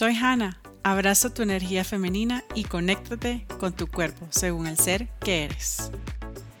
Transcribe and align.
Soy 0.00 0.14
Hannah. 0.14 0.58
Abraza 0.82 1.28
tu 1.28 1.42
energía 1.42 1.84
femenina 1.84 2.42
y 2.54 2.64
conéctate 2.64 3.44
con 3.58 3.74
tu 3.74 3.86
cuerpo 3.86 4.26
según 4.30 4.66
el 4.66 4.78
ser 4.78 5.08
que 5.20 5.44
eres. 5.44 5.90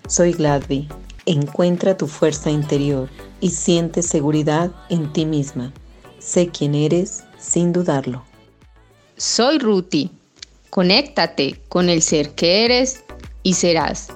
Soy 0.06 0.34
Gladby. 0.34 0.90
Encuentra 1.24 1.96
tu 1.96 2.06
fuerza 2.06 2.50
interior 2.50 3.08
y 3.40 3.48
siente 3.48 4.02
seguridad 4.02 4.70
en 4.90 5.10
ti 5.14 5.24
misma. 5.24 5.72
Sé 6.18 6.48
quién 6.48 6.74
eres 6.74 7.24
sin 7.38 7.72
dudarlo. 7.72 8.26
Soy 9.16 9.58
Ruti. 9.58 10.10
Conéctate 10.68 11.62
con 11.70 11.88
el 11.88 12.02
ser 12.02 12.34
que 12.34 12.66
eres 12.66 13.02
y 13.42 13.54
serás. 13.54 14.08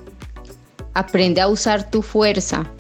Aprende 0.92 1.40
a 1.40 1.48
usar 1.48 1.90
tu 1.90 2.02
fuerza, 2.02 2.70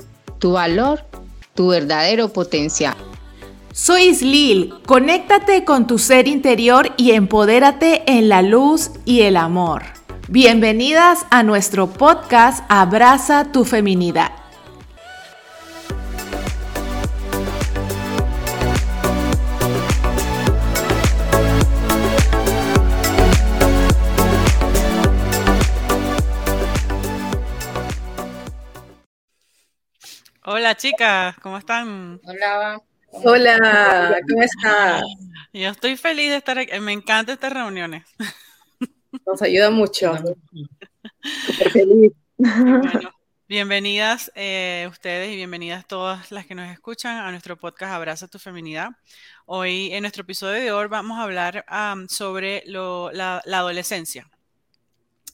tu 0.40 0.52
valor, 0.52 1.06
tu 1.54 1.68
verdadero 1.68 2.30
potencial. 2.30 3.13
Soy 3.76 4.02
Islil, 4.02 4.72
conéctate 4.86 5.64
con 5.64 5.88
tu 5.88 5.98
ser 5.98 6.28
interior 6.28 6.94
y 6.96 7.10
empodérate 7.10 8.04
en 8.06 8.28
la 8.28 8.40
luz 8.40 8.92
y 9.04 9.22
el 9.22 9.36
amor. 9.36 9.82
Bienvenidas 10.28 11.26
a 11.32 11.42
nuestro 11.42 11.88
podcast 11.88 12.64
Abraza 12.68 13.50
tu 13.50 13.64
feminidad. 13.64 14.30
Hola 30.44 30.76
chicas, 30.76 31.34
¿cómo 31.42 31.58
están? 31.58 32.20
Hola. 32.22 32.80
Hola, 33.22 34.20
¿cómo 34.28 34.42
estás? 34.42 35.02
Yo 35.52 35.68
estoy 35.68 35.96
feliz 35.96 36.30
de 36.30 36.36
estar 36.36 36.58
aquí. 36.58 36.78
Me 36.80 36.92
encantan 36.92 37.34
estas 37.34 37.52
reuniones. 37.52 38.04
Nos 39.26 39.40
ayuda 39.40 39.70
mucho. 39.70 40.14
Súper 41.46 41.70
feliz. 41.70 42.12
bienvenidas 43.48 44.32
eh, 44.34 44.88
ustedes 44.90 45.32
y 45.32 45.36
bienvenidas 45.36 45.86
todas 45.86 46.32
las 46.32 46.46
que 46.46 46.56
nos 46.56 46.68
escuchan 46.72 47.18
a 47.18 47.30
nuestro 47.30 47.56
podcast 47.56 47.92
Abraza 47.92 48.26
tu 48.26 48.40
Feminidad. 48.40 48.90
Hoy, 49.46 49.92
en 49.92 50.02
nuestro 50.02 50.22
episodio 50.22 50.60
de 50.60 50.72
hoy, 50.72 50.88
vamos 50.88 51.18
a 51.18 51.22
hablar 51.22 51.64
sobre 52.08 52.64
la 52.66 53.42
adolescencia. 53.46 54.28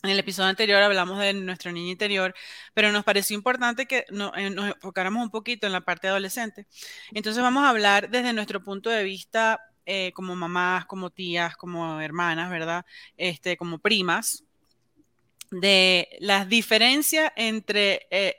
En 0.03 0.11
el 0.11 0.19
episodio 0.19 0.49
anterior 0.49 0.83
hablamos 0.83 1.19
de 1.19 1.35
nuestro 1.35 1.73
niño 1.73 1.91
interior, 1.91 2.35
pero 2.73 2.91
nos 2.91 3.05
pareció 3.05 3.37
importante 3.37 3.87
que 3.87 3.99
eh, 3.99 4.05
nos 4.11 4.33
enfocáramos 4.35 5.23
un 5.23 5.31
poquito 5.31 5.67
en 5.67 5.73
la 5.73 5.83
parte 5.83 6.09
adolescente. 6.09 6.67
Entonces 7.13 7.43
vamos 7.43 7.65
a 7.65 7.69
hablar 7.69 8.09
desde 8.11 8.33
nuestro 8.33 8.65
punto 8.65 8.89
de 8.89 9.05
vista 9.05 9.61
eh, 9.85 10.13
como 10.13 10.35
mamás, 10.37 10.87
como 10.87 11.11
tías, 11.11 11.55
como 11.57 12.01
hermanas, 12.01 12.51
¿verdad? 12.51 12.87
Este, 13.19 13.59
como 13.59 13.79
primas, 13.79 14.45
de 15.51 16.09
las 16.21 16.49
diferencias 16.49 17.33
entre 17.37 18.07
eh, 18.11 18.37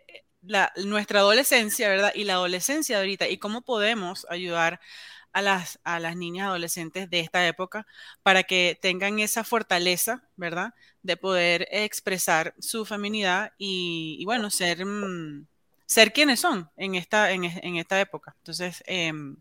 nuestra 0.85 1.19
adolescencia, 1.19 1.89
¿verdad? 1.89 2.11
Y 2.15 2.23
la 2.23 2.33
adolescencia 2.33 2.97
ahorita 2.97 3.27
y 3.27 3.37
cómo 3.37 3.61
podemos 3.61 4.25
ayudar 4.29 4.79
a 5.33 5.41
las, 5.41 5.79
a 5.83 5.99
las 5.99 6.15
niñas 6.15 6.47
adolescentes 6.47 7.09
de 7.09 7.19
esta 7.19 7.47
época 7.47 7.85
para 8.23 8.43
que 8.43 8.77
tengan 8.81 9.19
esa 9.19 9.43
fortaleza, 9.43 10.23
¿verdad? 10.35 10.73
De 11.03 11.17
poder 11.17 11.67
expresar 11.71 12.53
su 12.59 12.85
feminidad 12.85 13.53
y, 13.57 14.23
bueno, 14.25 14.49
ser, 14.49 14.85
mm, 14.85 15.47
ser 15.85 16.13
quienes 16.13 16.39
son 16.39 16.69
en 16.77 16.95
esta, 16.95 17.31
en, 17.31 17.45
esta 17.45 17.99
época. 18.01 18.35
Entonces, 18.39 18.83
em, 18.87 19.37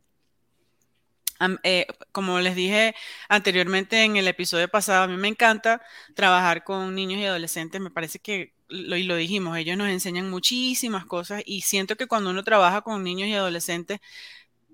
eh, 1.64 1.86
como 2.12 2.38
les 2.40 2.54
dije 2.54 2.94
anteriormente 3.28 4.04
en 4.04 4.16
el 4.16 4.28
episodio 4.28 4.68
pasado, 4.68 5.04
a 5.04 5.06
mí 5.06 5.16
me 5.16 5.28
encanta 5.28 5.80
trabajar 6.14 6.64
con 6.64 6.94
niños 6.94 7.18
y 7.20 7.24
adolescentes. 7.24 7.80
Me 7.80 7.90
parece 7.90 8.18
que, 8.18 8.52
lo, 8.68 8.96
y 8.96 9.04
lo 9.04 9.16
dijimos, 9.16 9.56
ellos 9.56 9.76
nos 9.78 9.88
enseñan 9.88 10.28
muchísimas 10.30 11.06
cosas 11.06 11.42
y 11.46 11.62
siento 11.62 11.96
que 11.96 12.06
cuando 12.06 12.30
uno 12.30 12.44
trabaja 12.44 12.82
con 12.82 13.02
niños 13.02 13.28
y 13.28 13.34
adolescentes, 13.34 14.00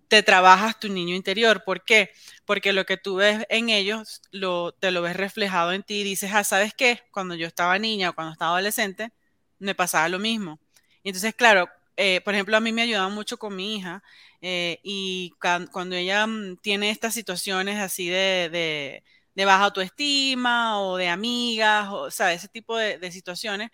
te 0.08 0.22
trabajas 0.22 0.78
tu 0.78 0.88
niño 0.88 1.14
interior. 1.14 1.64
¿Por 1.64 1.84
qué? 1.84 2.10
Porque 2.44 2.72
lo 2.72 2.86
que 2.86 2.96
tú 2.96 3.16
ves 3.16 3.44
en 3.48 3.70
ellos, 3.70 4.22
lo, 4.30 4.72
te 4.72 4.90
lo 4.90 5.02
ves 5.02 5.16
reflejado 5.16 5.72
en 5.72 5.82
ti 5.82 6.00
y 6.00 6.04
dices, 6.04 6.30
ah, 6.34 6.44
¿sabes 6.44 6.74
qué? 6.74 7.02
Cuando 7.12 7.34
yo 7.34 7.46
estaba 7.46 7.78
niña 7.78 8.10
o 8.10 8.14
cuando 8.14 8.32
estaba 8.32 8.52
adolescente, 8.52 9.12
me 9.58 9.74
pasaba 9.74 10.08
lo 10.08 10.18
mismo. 10.18 10.60
Y 11.02 11.10
entonces, 11.10 11.34
claro, 11.34 11.68
eh, 11.96 12.20
por 12.22 12.34
ejemplo, 12.34 12.56
a 12.56 12.60
mí 12.60 12.72
me 12.72 12.82
ayudaba 12.82 13.08
mucho 13.08 13.38
con 13.38 13.56
mi 13.56 13.76
hija 13.76 14.02
eh, 14.42 14.80
y 14.82 15.32
cuando 15.72 15.96
ella 15.96 16.26
mm, 16.26 16.58
tiene 16.58 16.90
estas 16.90 17.14
situaciones 17.14 17.78
así 17.78 18.08
de, 18.08 19.02
de, 19.34 19.44
baja 19.44 19.64
autoestima 19.64 20.80
o 20.80 20.96
de 20.96 21.08
amigas, 21.08 21.88
o 21.90 22.10
sea, 22.10 22.32
ese 22.32 22.48
tipo 22.48 22.76
de, 22.76 23.10
situaciones, 23.12 23.70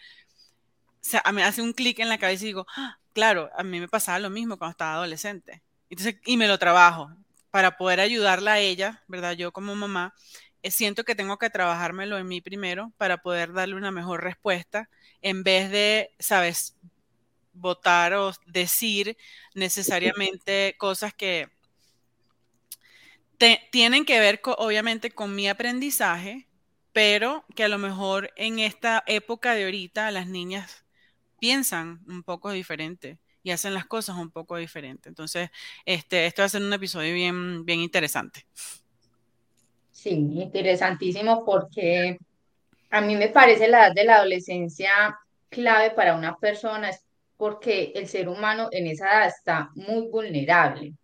o 1.25 1.33
mí 1.33 1.43
hace 1.43 1.63
un 1.63 1.73
clic 1.73 1.99
en 1.99 2.09
la 2.09 2.19
cabeza 2.19 2.45
y 2.45 2.49
digo, 2.49 2.67
ah, 2.77 2.99
claro, 3.13 3.51
a 3.57 3.63
mí 3.63 3.81
me 3.81 3.89
pasaba 3.89 4.19
lo 4.19 4.31
mismo 4.31 4.57
cuando 4.59 4.73
estaba 4.73 4.95
adolescente 4.95 5.63
y 6.25 6.37
me 6.37 6.49
lo 6.49 6.59
trabajo 6.59 7.11
para 7.51 7.77
poder 7.77 8.01
ayudarla 8.01 8.55
a 8.55 8.59
ella, 8.61 9.03
¿verdad? 9.09 9.33
Yo 9.33 9.53
como 9.53 9.75
mamá, 9.75 10.15
eh, 10.63 10.71
siento 10.71 11.05
que 11.05 11.15
tengo 11.15 11.39
que 11.39 11.51
trabajármelo 11.51 12.19
en 12.19 12.29
mí 12.29 12.41
primero 12.41 12.93
para 12.97 13.19
poder 13.19 13.53
darle 13.53 13.75
una 13.75 13.91
mejor 13.91 14.23
respuesta 14.23 14.89
en 15.21 15.43
vez 15.43 15.71
de, 15.71 16.11
¿sabes? 16.19 16.77
votar 17.53 18.15
o 18.15 18.33
decir 18.47 19.17
necesariamente 19.55 20.75
cosas 20.79 21.13
que 21.15 21.49
tienen 23.71 24.05
que 24.05 24.21
ver 24.21 24.41
obviamente 24.45 25.11
con 25.11 25.35
mi 25.35 25.49
aprendizaje, 25.49 26.47
pero 26.93 27.45
que 27.57 27.65
a 27.65 27.69
lo 27.69 27.79
mejor 27.79 28.31
en 28.37 28.61
esta 28.61 29.03
época 29.07 29.55
de 29.55 29.65
ahorita 29.65 30.11
las 30.13 30.29
niñas 30.29 30.85
piensan 31.41 32.01
un 32.07 32.23
poco 32.23 32.53
diferente 32.53 33.19
y 33.43 33.51
hacen 33.51 33.75
las 33.75 33.87
cosas 33.87 34.17
un 34.17 34.31
poco 34.31 34.57
diferentes. 34.57 35.07
Entonces, 35.07 35.51
este, 35.85 36.27
esto 36.27 36.43
va 36.43 36.47
a 36.47 36.51
ser 36.51 36.63
un 36.63 36.73
episodio 36.73 37.15
bien, 37.15 37.65
bien 37.65 37.81
interesante. 37.81 38.47
Sí, 39.91 40.11
interesantísimo 40.11 41.45
porque 41.45 42.19
a 42.91 43.01
mí 43.01 43.17
me 43.17 43.29
parece 43.29 43.69
la 43.69 43.87
edad 43.87 43.95
de 43.95 44.05
la 44.05 44.17
adolescencia 44.17 45.19
clave 45.49 45.91
para 45.91 46.15
una 46.15 46.37
persona 46.37 46.91
es 46.91 47.05
porque 47.37 47.93
el 47.95 48.09
ser 48.09 48.29
humano 48.29 48.69
en 48.71 48.87
esa 48.87 49.07
edad 49.07 49.27
está 49.29 49.71
muy 49.75 50.09
vulnerable. 50.09 50.95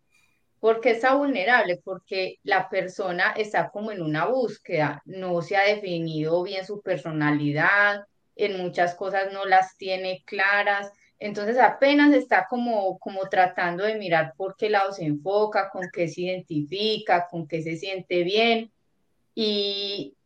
¿Por 0.60 0.80
qué 0.80 0.90
está 0.90 1.14
vulnerable? 1.14 1.80
Porque 1.84 2.38
la 2.42 2.68
persona 2.68 3.32
está 3.32 3.70
como 3.70 3.92
en 3.92 4.02
una 4.02 4.26
búsqueda, 4.26 5.02
no 5.04 5.40
se 5.42 5.56
ha 5.56 5.62
definido 5.62 6.42
bien 6.42 6.66
su 6.66 6.80
personalidad, 6.80 8.04
en 8.34 8.58
muchas 8.58 8.94
cosas 8.94 9.32
no 9.32 9.44
las 9.44 9.76
tiene 9.76 10.22
claras, 10.24 10.92
entonces 11.18 11.58
apenas 11.58 12.14
está 12.14 12.46
como, 12.48 12.98
como 12.98 13.28
tratando 13.28 13.84
de 13.84 13.96
mirar 13.96 14.34
por 14.36 14.56
qué 14.56 14.70
lado 14.70 14.92
se 14.92 15.04
enfoca, 15.04 15.70
con 15.70 15.88
qué 15.92 16.08
se 16.08 16.22
identifica, 16.22 17.26
con 17.28 17.48
qué 17.48 17.62
se 17.62 17.76
siente 17.76 18.22
bien. 18.22 18.70
Y, 19.34 20.16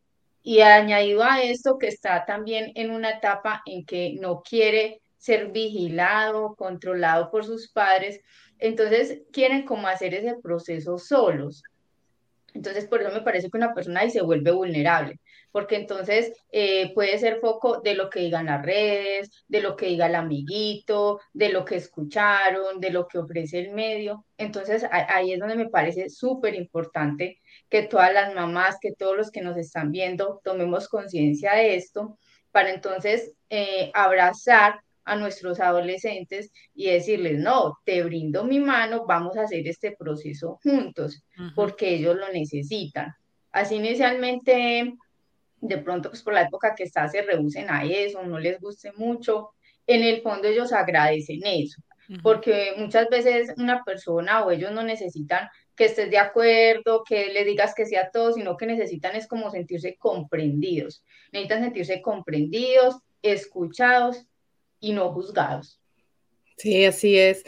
y 0.43 0.61
añadido 0.61 1.23
a 1.23 1.41
esto 1.41 1.77
que 1.79 1.87
está 1.87 2.25
también 2.25 2.71
en 2.75 2.91
una 2.91 3.11
etapa 3.11 3.63
en 3.65 3.85
que 3.85 4.15
no 4.19 4.43
quiere 4.43 5.01
ser 5.17 5.51
vigilado, 5.51 6.55
controlado 6.55 7.31
por 7.31 7.45
sus 7.45 7.71
padres, 7.71 8.19
entonces 8.59 9.21
quieren 9.31 9.65
como 9.65 9.87
hacer 9.87 10.13
ese 10.13 10.35
proceso 10.35 10.97
solos. 10.97 11.63
Entonces, 12.53 12.85
por 12.85 13.01
eso 13.01 13.11
me 13.11 13.21
parece 13.21 13.49
que 13.49 13.57
una 13.57 13.73
persona 13.73 14.01
ahí 14.01 14.11
se 14.11 14.21
vuelve 14.21 14.51
vulnerable, 14.51 15.19
porque 15.53 15.75
entonces 15.75 16.33
eh, 16.51 16.91
puede 16.95 17.19
ser 17.19 17.39
foco 17.39 17.79
de 17.79 17.93
lo 17.93 18.09
que 18.09 18.21
digan 18.21 18.47
las 18.47 18.65
redes, 18.65 19.29
de 19.47 19.61
lo 19.61 19.75
que 19.75 19.85
diga 19.85 20.07
el 20.07 20.15
amiguito, 20.15 21.21
de 21.31 21.49
lo 21.49 21.63
que 21.63 21.75
escucharon, 21.75 22.79
de 22.79 22.89
lo 22.89 23.07
que 23.07 23.19
ofrece 23.19 23.59
el 23.59 23.71
medio. 23.71 24.25
Entonces, 24.35 24.83
ahí 24.91 25.31
es 25.31 25.39
donde 25.39 25.55
me 25.55 25.69
parece 25.69 26.09
súper 26.09 26.55
importante 26.55 27.39
que 27.69 27.83
todas 27.83 28.11
las 28.11 28.33
mamás, 28.33 28.79
que 28.81 28.93
todos 28.93 29.15
los 29.15 29.29
que 29.29 29.41
nos 29.41 29.55
están 29.55 29.91
viendo, 29.91 30.41
tomemos 30.43 30.89
conciencia 30.89 31.53
de 31.53 31.75
esto, 31.75 32.17
para 32.51 32.73
entonces 32.73 33.33
eh, 33.51 33.91
abrazar 33.93 34.79
a 35.05 35.15
nuestros 35.15 35.59
adolescentes 35.59 36.51
y 36.73 36.89
decirles, 36.89 37.37
no, 37.37 37.77
te 37.85 38.01
brindo 38.01 38.43
mi 38.43 38.59
mano, 38.59 39.05
vamos 39.05 39.37
a 39.37 39.43
hacer 39.43 39.67
este 39.67 39.95
proceso 39.95 40.59
juntos, 40.63 41.23
porque 41.55 41.93
ellos 41.93 42.15
lo 42.15 42.31
necesitan. 42.31 43.13
Así 43.51 43.75
inicialmente, 43.75 44.95
de 45.63 45.77
pronto, 45.77 46.09
pues 46.09 46.21
por 46.21 46.33
la 46.33 46.43
época 46.43 46.75
que 46.75 46.83
está, 46.83 47.07
se 47.07 47.21
reducen 47.21 47.69
a 47.69 47.85
eso, 47.85 48.21
no 48.23 48.37
les 48.37 48.59
guste 48.59 48.91
mucho, 48.93 49.51
en 49.87 50.03
el 50.03 50.21
fondo 50.21 50.47
ellos 50.47 50.73
agradecen 50.73 51.41
eso, 51.45 51.81
porque 52.21 52.73
muchas 52.77 53.09
veces 53.09 53.53
una 53.57 53.83
persona 53.83 54.43
o 54.43 54.51
ellos 54.51 54.71
no 54.71 54.83
necesitan 54.83 55.47
que 55.75 55.85
estés 55.85 56.11
de 56.11 56.17
acuerdo, 56.17 57.03
que 57.07 57.27
le 57.27 57.45
digas 57.45 57.73
que 57.73 57.85
sea 57.85 58.11
todo, 58.11 58.33
sino 58.33 58.57
que 58.57 58.65
necesitan 58.65 59.15
es 59.15 59.25
como 59.25 59.49
sentirse 59.49 59.95
comprendidos, 59.97 61.03
necesitan 61.31 61.63
sentirse 61.63 62.01
comprendidos, 62.01 62.97
escuchados 63.21 64.27
y 64.79 64.91
no 64.91 65.13
juzgados. 65.13 65.79
Sí, 66.57 66.85
así 66.85 67.17
es. 67.17 67.43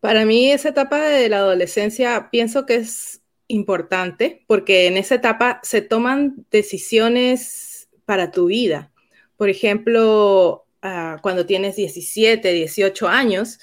Para 0.00 0.24
mí 0.26 0.52
esa 0.52 0.68
etapa 0.68 1.00
de 1.00 1.28
la 1.28 1.38
adolescencia 1.38 2.28
pienso 2.30 2.66
que 2.66 2.76
es 2.76 3.22
importante 3.48 4.44
porque 4.46 4.86
en 4.86 4.96
esa 4.96 5.16
etapa 5.16 5.60
se 5.62 5.82
toman 5.82 6.46
decisiones 6.50 7.88
para 8.04 8.30
tu 8.30 8.46
vida. 8.46 8.92
Por 9.36 9.48
ejemplo, 9.48 10.66
ah, 10.82 11.18
cuando 11.22 11.46
tienes 11.46 11.76
17, 11.76 12.52
18 12.52 13.08
años, 13.08 13.58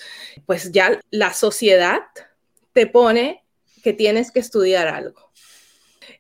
pues 0.45 0.71
ya 0.71 0.99
la 1.09 1.33
sociedad 1.33 2.01
te 2.73 2.87
pone 2.87 3.43
que 3.83 3.93
tienes 3.93 4.31
que 4.31 4.39
estudiar 4.39 4.87
algo. 4.87 5.31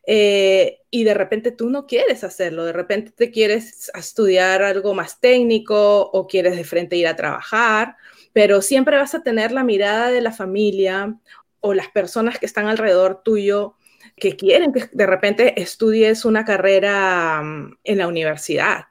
Eh, 0.05 0.79
y 0.91 1.05
de 1.05 1.13
repente 1.13 1.51
tú 1.51 1.69
no 1.69 1.87
quieres 1.87 2.23
hacerlo, 2.23 2.65
de 2.65 2.73
repente 2.73 3.11
te 3.11 3.31
quieres 3.31 3.89
estudiar 3.95 4.61
algo 4.61 4.93
más 4.93 5.19
técnico 5.19 6.01
o 6.01 6.27
quieres 6.27 6.57
de 6.57 6.65
frente 6.65 6.97
ir 6.97 7.07
a 7.07 7.15
trabajar, 7.15 7.95
pero 8.33 8.61
siempre 8.61 8.97
vas 8.97 9.15
a 9.15 9.23
tener 9.23 9.51
la 9.51 9.63
mirada 9.63 10.11
de 10.11 10.21
la 10.21 10.31
familia 10.31 11.15
o 11.63 11.73
las 11.73 11.87
personas 11.87 12.37
que 12.39 12.45
están 12.45 12.67
alrededor 12.67 13.23
tuyo 13.23 13.77
que 14.17 14.35
quieren 14.35 14.73
que 14.73 14.89
de 14.91 15.05
repente 15.07 15.61
estudies 15.61 16.25
una 16.25 16.43
carrera 16.43 17.41
mm, 17.41 17.77
en 17.85 17.97
la 17.97 18.07
universidad. 18.07 18.85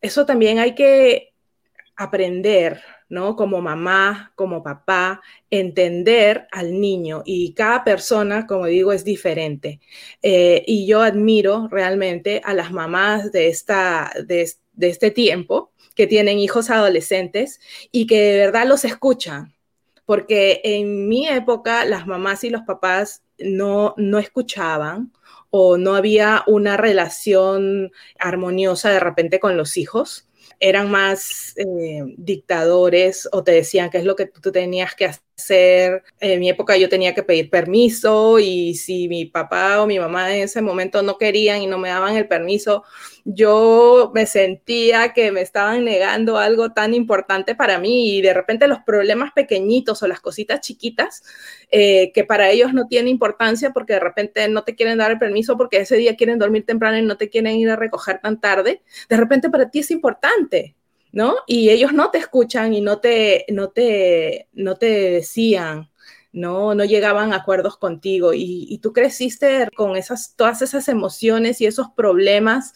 Eso 0.00 0.26
también 0.26 0.58
hay 0.58 0.74
que 0.74 1.32
aprender, 1.96 2.82
¿no? 3.08 3.34
Como 3.34 3.62
mamá, 3.62 4.32
como 4.36 4.62
papá, 4.62 5.22
entender 5.50 6.46
al 6.52 6.78
niño 6.78 7.22
y 7.24 7.54
cada 7.54 7.82
persona, 7.82 8.46
como 8.46 8.66
digo, 8.66 8.92
es 8.92 9.02
diferente. 9.02 9.80
Eh, 10.22 10.62
y 10.66 10.86
yo 10.86 11.00
admiro 11.00 11.66
realmente 11.70 12.42
a 12.44 12.52
las 12.52 12.70
mamás 12.72 13.32
de, 13.32 13.48
esta, 13.48 14.12
de, 14.26 14.52
de 14.74 14.88
este 14.90 15.10
tiempo 15.10 15.72
que 15.94 16.06
tienen 16.06 16.38
hijos 16.38 16.68
adolescentes 16.68 17.58
y 17.90 18.06
que 18.06 18.20
de 18.20 18.36
verdad 18.36 18.66
los 18.66 18.84
escuchan, 18.84 19.57
porque 20.08 20.62
en 20.64 21.06
mi 21.06 21.28
época 21.28 21.84
las 21.84 22.06
mamás 22.06 22.42
y 22.42 22.48
los 22.48 22.62
papás 22.62 23.24
no, 23.38 23.92
no 23.98 24.18
escuchaban 24.18 25.12
o 25.50 25.76
no 25.76 25.96
había 25.96 26.44
una 26.46 26.78
relación 26.78 27.92
armoniosa 28.18 28.88
de 28.88 29.00
repente 29.00 29.38
con 29.38 29.58
los 29.58 29.76
hijos 29.76 30.26
eran 30.60 30.90
más 30.90 31.52
eh, 31.58 32.04
dictadores 32.16 33.28
o 33.32 33.44
te 33.44 33.52
decían 33.52 33.90
qué 33.90 33.98
es 33.98 34.04
lo 34.04 34.16
que 34.16 34.24
tú 34.24 34.50
tenías 34.50 34.94
que 34.94 35.04
hacer. 35.04 35.27
En 35.50 36.40
mi 36.40 36.48
época 36.50 36.76
yo 36.76 36.88
tenía 36.88 37.14
que 37.14 37.22
pedir 37.22 37.50
permiso 37.50 38.38
y 38.38 38.74
si 38.74 39.08
mi 39.08 39.24
papá 39.24 39.80
o 39.80 39.86
mi 39.86 39.98
mamá 39.98 40.34
en 40.34 40.42
ese 40.42 40.62
momento 40.62 41.02
no 41.02 41.16
querían 41.16 41.62
y 41.62 41.66
no 41.66 41.78
me 41.78 41.88
daban 41.88 42.16
el 42.16 42.26
permiso, 42.26 42.84
yo 43.24 44.10
me 44.14 44.26
sentía 44.26 45.12
que 45.12 45.30
me 45.32 45.40
estaban 45.40 45.84
negando 45.84 46.38
algo 46.38 46.72
tan 46.72 46.94
importante 46.94 47.54
para 47.54 47.78
mí 47.78 48.16
y 48.16 48.22
de 48.22 48.34
repente 48.34 48.68
los 48.68 48.80
problemas 48.80 49.32
pequeñitos 49.32 50.02
o 50.02 50.08
las 50.08 50.20
cositas 50.20 50.60
chiquitas 50.60 51.22
eh, 51.70 52.10
que 52.12 52.24
para 52.24 52.50
ellos 52.50 52.72
no 52.74 52.86
tienen 52.88 53.08
importancia 53.08 53.70
porque 53.70 53.94
de 53.94 54.00
repente 54.00 54.48
no 54.48 54.64
te 54.64 54.74
quieren 54.74 54.98
dar 54.98 55.10
el 55.10 55.18
permiso 55.18 55.56
porque 55.56 55.78
ese 55.78 55.96
día 55.96 56.16
quieren 56.16 56.38
dormir 56.38 56.66
temprano 56.66 56.98
y 56.98 57.02
no 57.02 57.16
te 57.16 57.28
quieren 57.28 57.56
ir 57.56 57.70
a 57.70 57.76
recoger 57.76 58.20
tan 58.20 58.40
tarde, 58.40 58.82
de 59.08 59.16
repente 59.16 59.50
para 59.50 59.70
ti 59.70 59.80
es 59.80 59.90
importante. 59.90 60.77
Y 61.46 61.70
ellos 61.70 61.92
no 61.92 62.10
te 62.10 62.18
escuchan 62.18 62.74
y 62.74 62.80
no 62.80 63.00
te, 63.00 63.46
no 63.48 63.70
te, 63.70 64.48
no 64.52 64.76
te 64.76 64.86
decían, 64.86 65.90
no, 66.32 66.74
no 66.74 66.84
llegaban 66.84 67.32
a 67.32 67.36
acuerdos 67.36 67.76
contigo. 67.76 68.32
Y, 68.34 68.78
tú 68.82 68.92
creciste 68.92 69.68
con 69.76 69.96
esas, 69.96 70.34
todas 70.36 70.62
esas 70.62 70.88
emociones 70.88 71.60
y 71.60 71.66
esos 71.66 71.88
problemas 71.90 72.74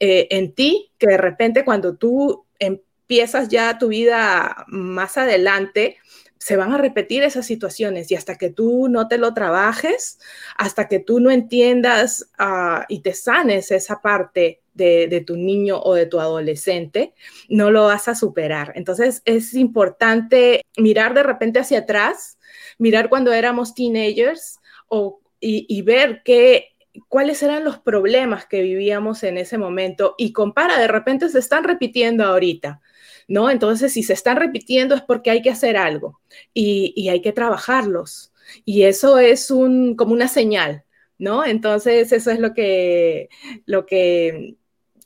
eh, 0.00 0.28
en 0.30 0.52
ti 0.54 0.92
que 0.98 1.08
de 1.08 1.18
repente 1.18 1.64
cuando 1.64 1.96
tú 1.96 2.46
empiezas 2.58 3.48
ya 3.48 3.78
tu 3.78 3.88
vida 3.88 4.64
más 4.68 5.18
adelante, 5.18 5.98
se 6.42 6.56
van 6.56 6.72
a 6.72 6.76
repetir 6.76 7.22
esas 7.22 7.46
situaciones 7.46 8.10
y 8.10 8.16
hasta 8.16 8.34
que 8.34 8.50
tú 8.50 8.88
no 8.88 9.06
te 9.06 9.16
lo 9.16 9.32
trabajes, 9.32 10.18
hasta 10.56 10.88
que 10.88 10.98
tú 10.98 11.20
no 11.20 11.30
entiendas 11.30 12.30
ah, 12.36 12.84
y 12.88 12.98
te 12.98 13.14
sanes 13.14 13.70
esa 13.70 14.02
parte 14.02 14.60
de, 14.74 15.06
de, 15.06 15.20
tu 15.20 15.36
niño 15.36 15.78
o 15.80 15.94
de 15.94 16.06
tu 16.06 16.18
adolescente, 16.18 17.14
no 17.48 17.70
lo 17.70 17.84
vas 17.84 18.08
a 18.08 18.16
superar. 18.16 18.72
Entonces 18.74 19.22
es 19.24 19.54
importante 19.54 20.62
mirar 20.76 21.14
de 21.14 21.22
repente 21.22 21.60
hacia 21.60 21.78
atrás 21.78 22.38
mirar 22.76 23.08
cuando 23.08 23.32
éramos 23.32 23.72
teenagers 23.72 24.58
o, 24.88 25.20
y, 25.38 25.82
ver 25.82 26.22
qué, 26.24 26.71
cuáles 27.08 27.42
eran 27.42 27.64
los 27.64 27.78
problemas 27.78 28.46
que 28.46 28.62
vivíamos 28.62 29.22
en 29.22 29.38
ese 29.38 29.58
momento 29.58 30.14
y 30.18 30.32
compara, 30.32 30.78
de 30.78 30.88
repente 30.88 31.28
se 31.28 31.38
están 31.38 31.64
repitiendo 31.64 32.24
ahorita. 32.24 32.80
¿No? 33.28 33.48
Entonces, 33.50 33.92
si 33.92 34.02
se 34.02 34.14
están 34.14 34.36
repitiendo 34.36 34.96
es 34.96 35.02
porque 35.02 35.30
hay 35.30 35.42
que 35.42 35.50
hacer 35.50 35.76
algo 35.76 36.20
y, 36.52 36.92
y 36.96 37.08
hay 37.08 37.22
que 37.22 37.32
trabajarlos. 37.32 38.32
Y 38.64 38.82
eso 38.82 39.18
es 39.18 39.50
un, 39.50 39.94
como 39.94 40.12
una 40.12 40.28
señal, 40.28 40.84
¿no? 41.18 41.44
Entonces, 41.44 42.12
eso 42.12 42.30
es 42.32 42.40
lo 42.40 42.52
que, 42.52 43.28
lo 43.64 43.86
que, 43.86 44.56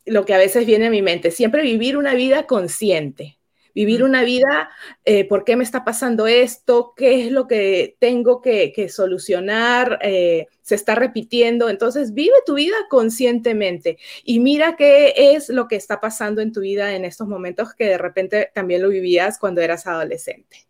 lo 0.06 0.25
que 0.25 0.35
a 0.35 0.39
veces 0.39 0.67
viene 0.67 0.87
a 0.87 0.91
mi 0.91 1.03
mente. 1.03 1.31
Siempre 1.31 1.62
vivir 1.62 1.97
una 1.97 2.15
vida 2.15 2.47
consciente, 2.47 3.36
vivir 3.76 4.02
una 4.02 4.23
vida, 4.23 4.70
eh, 5.05 5.28
¿por 5.28 5.44
qué 5.44 5.55
me 5.55 5.62
está 5.62 5.84
pasando 5.84 6.26
esto? 6.26 6.94
¿Qué 6.96 7.26
es 7.26 7.31
lo 7.31 7.46
que 7.46 7.94
tengo 7.99 8.40
que, 8.40 8.88
solucionar? 8.88 9.99
Eh, 10.00 10.46
se 10.62 10.75
está 10.75 10.94
repitiendo. 10.94 11.69
Entonces, 11.69 12.14
vive 12.14 12.37
tu 12.46 12.55
vida 12.55 12.75
conscientemente 12.88 13.99
y 14.25 14.40
mira 14.40 14.76
qué 14.76 15.12
es 15.14 15.50
lo 15.50 15.69
que 15.69 15.76
está 15.76 16.00
pasando 16.00 16.40
en 16.40 16.52
tu 16.52 16.61
vida 16.61 16.94
en 16.94 17.05
estos 17.05 17.28
momentos 17.28 17.75
que 17.75 17.84
de 17.84 17.99
repente 17.99 18.50
también 18.55 18.81
lo 18.81 18.88
vivías 18.88 19.38
cuando 19.38 19.61
eras 19.61 19.87
adolescente. 19.87 20.67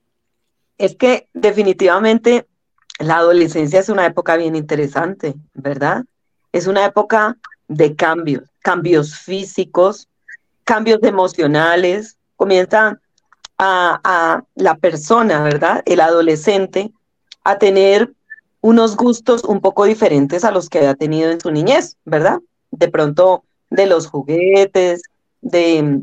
Es 0.77 0.97
que 0.97 1.29
definitivamente 1.33 2.47
la 2.99 3.19
adolescencia 3.19 3.79
es 3.79 3.89
una 3.89 4.05
época 4.05 4.37
bien 4.37 4.57
interesante, 4.57 5.37
¿verdad? 5.55 6.05
Es 6.51 6.67
una 6.67 6.85
época 6.85 7.37
de 7.69 7.95
cambios, 7.95 8.43
cambios 8.63 9.17
físicos, 9.17 10.09
cambios 10.65 11.01
emocionales, 11.05 12.16
comienza 12.37 13.01
a, 13.59 14.43
la 14.55 14.75
persona, 14.77 15.43
¿verdad? 15.43 15.83
El 15.87 16.01
adolescente, 16.01 16.93
a 17.45 17.59
tener 17.59 18.13
unos 18.61 18.97
gustos 18.97 19.45
un 19.45 19.61
poco 19.61 19.85
diferentes 19.85 20.45
a 20.45 20.51
los 20.51 20.69
que 20.69 20.79
había 20.79 20.95
tenido 20.95 21.31
en 21.31 21.41
su 21.41 21.51
niñez, 21.51 21.97
¿verdad? 22.05 22.41
De 22.71 22.89
pronto 22.89 23.45
de 23.71 23.87
los 23.87 24.07
juguetes, 24.07 25.03
de, 25.41 26.03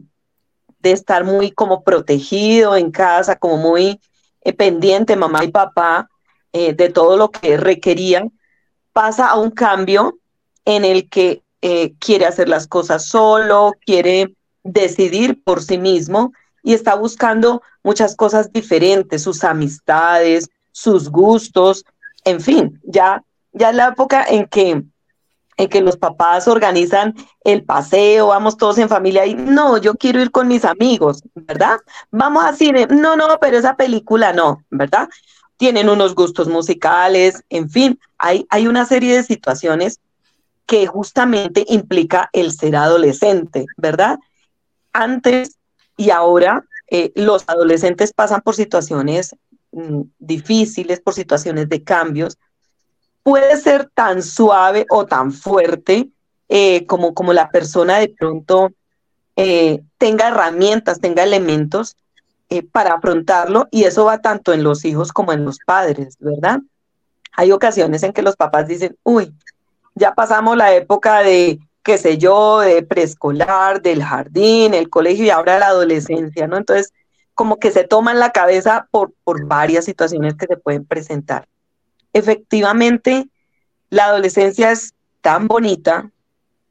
de 0.79 0.91
estar 0.91 1.23
muy 1.23 1.51
como 1.51 1.83
protegido 1.83 2.75
en 2.75 2.91
casa, 2.91 3.35
como 3.35 3.57
muy 3.57 3.99
eh, 4.41 4.53
pendiente 4.53 5.15
mamá 5.15 5.43
y 5.43 5.51
papá 5.51 6.09
eh, 6.51 6.73
de 6.73 6.89
todo 6.89 7.17
lo 7.17 7.31
que 7.31 7.57
requerían, 7.57 8.31
pasa 8.91 9.29
a 9.29 9.39
un 9.39 9.51
cambio 9.51 10.19
en 10.65 10.85
el 10.85 11.09
que 11.09 11.43
eh, 11.61 11.93
quiere 11.99 12.25
hacer 12.25 12.49
las 12.49 12.67
cosas 12.67 13.05
solo, 13.05 13.73
quiere 13.85 14.35
decidir 14.63 15.43
por 15.43 15.61
sí 15.61 15.77
mismo 15.77 16.33
y 16.63 16.73
está 16.73 16.95
buscando 16.95 17.61
muchas 17.83 18.15
cosas 18.15 18.51
diferentes, 18.51 19.21
sus 19.21 19.43
amistades, 19.43 20.49
sus 20.71 21.09
gustos, 21.09 21.85
en 22.23 22.39
fin, 22.39 22.79
ya, 22.83 23.23
ya 23.51 23.69
es 23.69 23.75
la 23.75 23.89
época 23.89 24.25
en 24.27 24.47
que, 24.47 24.83
en 25.57 25.69
que 25.69 25.81
los 25.81 25.97
papás 25.97 26.47
organizan 26.47 27.13
el 27.43 27.63
paseo, 27.63 28.27
vamos 28.27 28.57
todos 28.57 28.77
en 28.77 28.89
familia 28.89 29.25
y 29.25 29.35
no, 29.35 29.77
yo 29.77 29.95
quiero 29.95 30.21
ir 30.21 30.31
con 30.31 30.47
mis 30.47 30.63
amigos, 30.63 31.21
¿verdad? 31.35 31.77
Vamos 32.11 32.45
a 32.45 32.53
cine, 32.53 32.87
no, 32.87 33.17
no, 33.17 33.37
pero 33.39 33.57
esa 33.57 33.75
película 33.75 34.31
no, 34.31 34.63
¿verdad? 34.69 35.09
Tienen 35.57 35.89
unos 35.89 36.15
gustos 36.15 36.47
musicales, 36.47 37.43
en 37.49 37.69
fin, 37.69 37.99
hay, 38.17 38.45
hay 38.49 38.67
una 38.67 38.85
serie 38.85 39.15
de 39.15 39.23
situaciones 39.23 39.99
que 40.65 40.87
justamente 40.87 41.65
implica 41.67 42.29
el 42.31 42.53
ser 42.53 42.77
adolescente, 42.77 43.65
¿verdad? 43.77 44.17
Antes 44.93 45.57
y 45.97 46.09
ahora 46.09 46.63
eh, 46.89 47.11
los 47.15 47.43
adolescentes 47.47 48.13
pasan 48.13 48.41
por 48.41 48.55
situaciones 48.55 49.35
mm, 49.71 50.01
difíciles, 50.19 50.99
por 50.99 51.13
situaciones 51.13 51.69
de 51.69 51.83
cambios. 51.83 52.37
Puede 53.23 53.57
ser 53.57 53.89
tan 53.93 54.21
suave 54.21 54.85
o 54.89 55.05
tan 55.05 55.31
fuerte 55.31 56.09
eh, 56.49 56.85
como, 56.85 57.13
como 57.13 57.33
la 57.33 57.49
persona 57.49 57.97
de 57.97 58.09
pronto 58.09 58.71
eh, 59.35 59.81
tenga 59.97 60.27
herramientas, 60.27 60.99
tenga 60.99 61.23
elementos 61.23 61.95
para 62.71 62.93
afrontarlo 62.93 63.67
y 63.71 63.85
eso 63.85 64.05
va 64.05 64.21
tanto 64.21 64.53
en 64.53 64.61
los 64.61 64.85
hijos 64.85 65.11
como 65.11 65.33
en 65.33 65.43
los 65.43 65.57
padres, 65.65 66.17
¿verdad? 66.19 66.59
Hay 67.31 67.51
ocasiones 67.51 68.03
en 68.03 68.13
que 68.13 68.21
los 68.21 68.35
papás 68.35 68.67
dicen, 68.67 68.95
uy, 69.01 69.33
ya 69.95 70.13
pasamos 70.13 70.55
la 70.55 70.75
época 70.75 71.23
de 71.23 71.59
qué 71.83 71.97
sé 71.97 72.17
yo, 72.17 72.61
de 72.61 72.81
preescolar, 72.83 73.81
del 73.81 74.03
jardín, 74.03 74.73
el 74.73 74.89
colegio 74.89 75.25
y 75.25 75.29
ahora 75.29 75.59
la 75.59 75.67
adolescencia, 75.67 76.47
¿no? 76.47 76.57
Entonces, 76.57 76.93
como 77.35 77.57
que 77.57 77.71
se 77.71 77.83
toman 77.83 78.19
la 78.19 78.31
cabeza 78.31 78.87
por, 78.91 79.13
por 79.23 79.45
varias 79.45 79.85
situaciones 79.85 80.35
que 80.35 80.47
se 80.47 80.57
pueden 80.57 80.85
presentar. 80.85 81.47
Efectivamente, 82.13 83.27
la 83.89 84.05
adolescencia 84.05 84.71
es 84.71 84.93
tan 85.21 85.47
bonita 85.47 86.09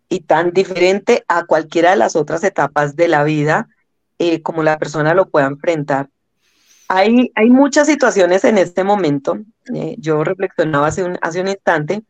y 0.09 0.21
tan 0.21 0.53
diferente 0.53 1.25
a 1.29 1.45
cualquiera 1.45 1.91
de 1.91 1.97
las 1.97 2.17
otras 2.17 2.45
etapas 2.45 2.97
de 2.97 3.09
la 3.09 3.25
vida 3.25 3.69
eh, 4.19 4.41
como 4.43 4.63
la 4.63 4.79
persona 4.79 5.15
lo 5.15 5.29
pueda 5.29 5.47
enfrentar. 5.47 6.09
Hay, 6.89 7.33
hay 7.35 7.51
muchas 7.51 7.87
situaciones 7.87 8.45
en 8.45 8.59
este 8.59 8.85
momento, 8.85 9.39
eh, 9.75 9.97
yo 9.99 10.23
reflexionaba 10.23 10.87
hace 10.87 11.03
un, 11.03 11.19
hace 11.23 11.41
un 11.41 11.49
instante, 11.49 12.03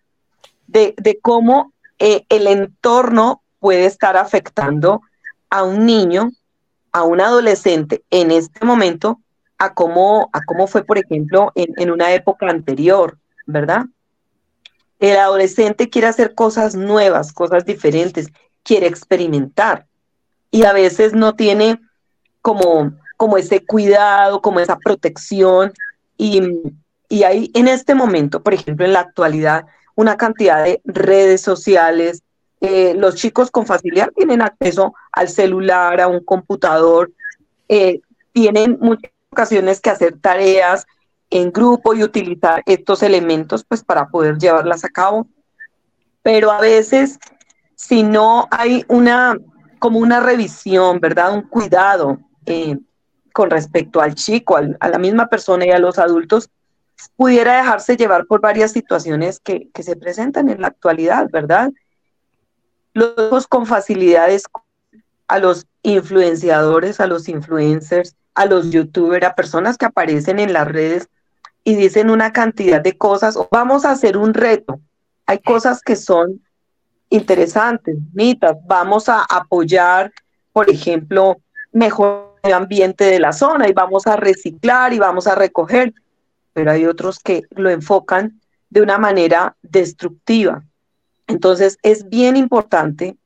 de, 0.67 0.95
de 0.99 1.19
cómo 1.21 1.72
eh, 2.05 2.27
el 2.31 2.49
entorno 2.49 3.45
puede 3.61 3.87
estar 3.87 4.17
afectando 4.17 5.03
a 5.51 5.63
un 5.63 5.87
niño, 5.87 6.33
a 6.91 7.05
un 7.05 7.21
adolescente 7.21 8.03
en 8.11 8.33
este 8.33 8.67
momento, 8.67 9.21
a 9.57 9.73
cómo, 9.73 10.29
a 10.33 10.41
cómo 10.45 10.67
fue, 10.67 10.83
por 10.83 10.99
ejemplo, 10.99 11.53
en, 11.55 11.93
una 11.93 12.13
época 12.13 12.49
anterior, 12.49 13.19
¿verdad? 13.47 13.85
El 14.99 15.17
adolescente 15.17 15.91
quiere 15.91 16.09
hacer 16.09 16.35
cosas 16.35 16.75
nuevas, 16.75 17.33
cosas 17.33 17.65
diferentes, 17.65 18.27
quiere 18.65 18.89
experimentar 18.89 19.87
y 20.51 20.65
a 20.65 20.73
veces 20.73 21.13
no 21.13 21.37
tiene 21.37 21.79
como, 22.41 22.95
como 23.17 23.39
ese 23.39 23.65
cuidado, 23.65 24.43
como 24.43 24.59
esa 24.59 24.77
protección 24.77 25.73
y, 26.19 26.43
y 27.09 27.23
hay 27.23 27.53
en 27.55 27.69
este 27.69 27.95
momento, 27.95 28.43
por 28.43 28.55
ejemplo, 28.55 28.85
en 28.85 28.93
la 28.93 29.01
actualidad, 29.01 29.67
una 29.95 30.17
cantidad 30.17 30.65
de 30.65 30.81
redes 30.85 31.41
sociales. 31.41 32.23
Eh, 32.61 32.95
los 32.97 33.17
chicos 33.17 33.51
con 33.51 33.67
facilidad 33.67 34.11
tienen 34.15 34.43
acceso 34.43 34.95
al 35.11 35.29
celular, 35.29 36.01
a 36.01 36.09
un 36.09 36.23
computador, 36.25 37.11
eh, 37.69 38.01
tienen 38.33 38.79
muchas 38.81 39.11
ocasiones 39.31 39.81
que 39.81 39.91
hacer 39.91 40.19
tareas 40.21 40.87
en 41.31 41.51
grupo 41.51 41.95
y 41.95 42.03
utilizar 42.03 42.63
estos 42.67 43.03
elementos 43.03 43.65
pues 43.65 43.83
para 43.83 44.09
poder 44.09 44.39
llevarlas 44.39 44.85
a 44.85 44.91
cabo. 44.91 45.27
Pero 46.23 46.51
a 46.51 46.61
veces, 46.61 47.19
si 47.75 48.03
no 48.03 48.47
hay 48.51 48.85
una, 48.89 49.37
como 49.79 49.99
una 49.99 50.21
revisión, 50.21 51.01
¿verdad? 51.01 51.35
Un 51.35 51.43
cuidado 51.43 52.19
eh, 52.47 52.79
con 53.33 53.51
respecto 53.51 54.01
al 54.01 54.15
chico, 54.15 54.57
a 54.57 54.89
la 54.89 54.99
misma 54.99 55.27
persona 55.27 55.67
y 55.67 55.71
a 55.71 55.79
los 55.79 55.99
adultos, 55.99 56.51
pudiera 57.17 57.57
dejarse 57.57 57.97
llevar 57.97 58.27
por 58.27 58.41
varias 58.41 58.73
situaciones 58.73 59.41
que, 59.41 59.69
se 59.81 59.97
presentan 59.97 60.49
en 60.49 60.61
la 60.61 60.69
actualidad, 60.69 61.29
¿verdad? 61.31 61.71
Los 62.95 63.47
con 63.47 63.67
facilidades 63.67 64.45
a 65.29 65.39
los 65.39 65.67
influenciadores, 65.83 67.01
a 67.01 67.07
los 67.07 67.29
influencers, 67.29 68.15
a 68.35 68.47
los 68.47 68.71
youtubers, 68.71 69.27
a 69.27 69.35
personas 69.35 69.77
que 69.79 69.87
aparecen 69.87 70.39
en 70.39 70.53
las 70.53 70.69
redes 70.69 71.09
y 71.65 71.75
dicen 71.75 72.11
una 72.11 72.33
cantidad 72.33 72.81
de 72.81 72.97
cosas, 72.97 73.39
vamos 73.51 73.85
a 73.85 73.93
hacer 73.93 74.17
un 74.17 74.35
reto. 74.35 74.81
Hay 75.27 75.39
cosas 75.39 75.81
que 75.81 75.97
son 75.97 76.41
interesantes, 77.09 77.97
bonitas, 78.13 78.57
vamos 78.67 79.09
a 79.09 79.23
apoyar, 79.23 80.13
por 80.53 80.69
ejemplo, 80.71 81.39
mejor 81.73 82.33
el 82.43 82.55
ambiente 82.55 83.05
de 83.05 83.21
la 83.21 83.33
zona 83.33 83.69
y 83.69 83.73
vamos 83.73 84.07
a 84.07 84.17
reciclar 84.17 84.93
y 84.93 84.99
vamos 84.99 85.27
a 85.27 85.35
recoger 85.35 85.95
pero 86.53 86.71
hay 86.71 86.87
otros 86.87 87.19
que 87.19 87.43
lo 87.51 87.71
enfocan 87.71 88.41
de 88.71 88.81
una 88.81 88.99
manera 88.99 89.57
destructiva. 89.63 90.65
Entonces 91.27 91.79
es 91.83 92.09
bien 92.09 92.37
importante 92.37 93.17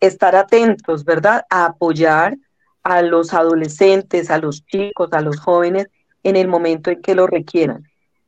estar 0.00 0.36
atentos, 0.36 1.04
¿verdad? 1.04 1.44
A 1.50 1.66
apoyar 1.66 2.36
a 2.82 3.02
los 3.02 3.34
adolescentes, 3.34 4.30
a 4.30 4.38
los 4.38 4.64
chicos, 4.66 5.12
a 5.12 5.20
los 5.20 5.40
jóvenes 5.40 5.88
en 6.22 6.36
el 6.36 6.48
momento 6.48 6.90
en 6.90 7.02
que 7.02 7.14
lo 7.14 7.26
requieran, 7.26 7.84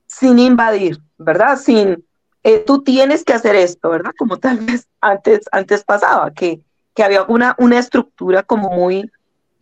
sin 0.06 0.38
invadir, 0.38 0.98
¿verdad? 1.16 1.58
Sin, 1.58 2.04
eh, 2.42 2.64
tú 2.66 2.82
tienes 2.82 3.24
que 3.24 3.32
hacer 3.32 3.56
esto, 3.56 3.90
¿verdad? 3.90 4.12
Como 4.18 4.38
tal 4.38 4.58
vez 4.66 4.86
antes, 5.00 5.40
antes 5.52 5.84
pasaba, 5.84 6.32
que, 6.32 6.60
que 6.94 7.02
había 7.02 7.24
una, 7.24 7.54
una 7.58 7.78
estructura 7.78 8.42
como 8.42 8.70
muy, 8.70 9.10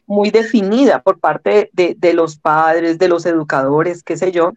muy 0.07 0.31
definida 0.31 1.03
por 1.03 1.19
parte 1.19 1.71
de, 1.73 1.95
de 1.99 2.15
los 2.15 2.37
padres, 2.37 2.99
de 2.99 3.09
los 3.09 3.27
educadores, 3.27 4.03
qué 4.03 4.17
sé 4.17 4.33
yo, 4.33 4.53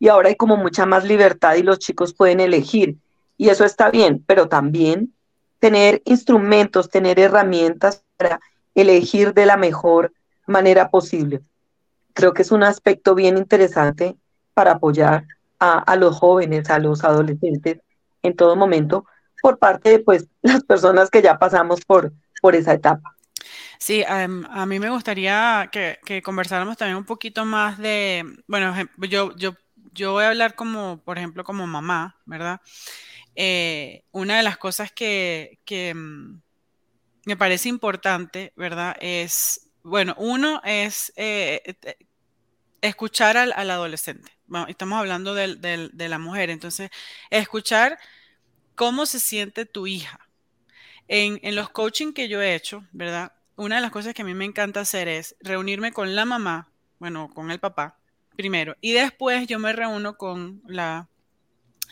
y 0.00 0.08
ahora 0.08 0.30
hay 0.30 0.34
como 0.34 0.56
mucha 0.56 0.86
más 0.86 1.04
libertad 1.04 1.54
y 1.54 1.62
los 1.62 1.78
chicos 1.78 2.14
pueden 2.14 2.40
elegir. 2.40 2.96
Y 3.36 3.50
eso 3.50 3.64
está 3.64 3.90
bien, 3.90 4.24
pero 4.26 4.48
también 4.48 5.14
tener 5.60 6.00
instrumentos, 6.06 6.88
tener 6.88 7.20
herramientas 7.20 8.02
para 8.16 8.40
elegir 8.74 9.34
de 9.34 9.44
la 9.44 9.58
mejor 9.58 10.12
manera 10.46 10.88
posible. 10.88 11.42
Creo 12.14 12.32
que 12.32 12.42
es 12.42 12.50
un 12.50 12.62
aspecto 12.62 13.14
bien 13.14 13.36
interesante 13.36 14.16
para 14.54 14.72
apoyar 14.72 15.26
a, 15.58 15.96
los 15.96 16.16
jóvenes, 16.16 16.70
a 16.70 16.78
los 16.78 17.04
adolescentes 17.04 17.80
en 18.22 18.34
todo 18.34 18.56
momento, 18.56 19.04
por 19.42 19.58
parte 19.58 19.90
de 19.90 19.98
pues, 19.98 20.26
las 20.42 20.64
personas 20.64 21.10
que 21.10 21.20
ya 21.20 21.38
pasamos 21.38 21.84
por, 21.84 22.10
por 22.40 22.56
esa 22.56 22.72
etapa. 22.72 23.16
Sí, 23.78 24.02
a 24.06 24.66
mí 24.66 24.78
me 24.78 24.90
gustaría 24.90 25.68
que, 25.70 25.98
que, 26.04 26.22
conversáramos 26.22 26.76
también 26.76 26.96
un 26.96 27.04
poquito 27.04 27.44
más 27.44 27.78
de, 27.78 28.24
bueno, 28.46 28.74
yo, 29.08 29.34
yo 29.36 29.54
yo 29.92 30.12
voy 30.12 30.24
a 30.24 30.28
hablar 30.28 30.54
como, 30.54 31.02
por 31.04 31.18
ejemplo, 31.18 31.44
como 31.44 31.66
mamá, 31.66 32.16
¿verdad? 32.26 32.60
Eh, 33.36 34.04
una 34.12 34.36
de 34.36 34.42
las 34.42 34.58
cosas 34.58 34.92
que, 34.92 35.58
mm, 35.94 36.40
me 37.26 37.36
parece 37.36 37.68
importante, 37.68 38.52
¿verdad? 38.56 38.96
Es, 39.00 39.70
bueno, 39.82 40.14
uno 40.18 40.60
es 40.64 41.12
eh, 41.16 41.62
eh, 41.82 41.96
escuchar 42.80 43.36
al, 43.36 43.52
adolescente. 43.52 44.32
Estamos 44.68 44.98
hablando 44.98 45.34
de 45.34 46.08
la 46.08 46.18
mujer, 46.18 46.50
entonces, 46.50 46.90
escuchar 47.30 47.98
cómo 48.74 49.06
se 49.06 49.20
siente 49.20 49.66
tu 49.66 49.86
hija. 49.86 50.20
En, 51.08 51.40
en 51.42 51.54
los 51.56 51.70
coaching 51.70 52.12
que 52.12 52.28
yo 52.28 52.40
he 52.40 52.54
hecho, 52.54 52.84
¿verdad? 52.92 53.32
Una 53.56 53.76
de 53.76 53.82
las 53.82 53.90
cosas 53.90 54.14
que 54.14 54.22
a 54.22 54.24
mí 54.24 54.34
me 54.34 54.44
encanta 54.44 54.80
hacer 54.80 55.08
es 55.08 55.36
reunirme 55.40 55.92
con 55.92 56.14
la 56.16 56.24
mamá, 56.24 56.72
bueno, 56.98 57.30
con 57.34 57.50
el 57.50 57.60
papá, 57.60 57.99
primero. 58.40 58.76
Y 58.80 58.92
después 58.92 59.46
yo 59.46 59.58
me 59.58 59.72
reúno 59.72 60.16
con 60.16 60.62
la, 60.66 61.08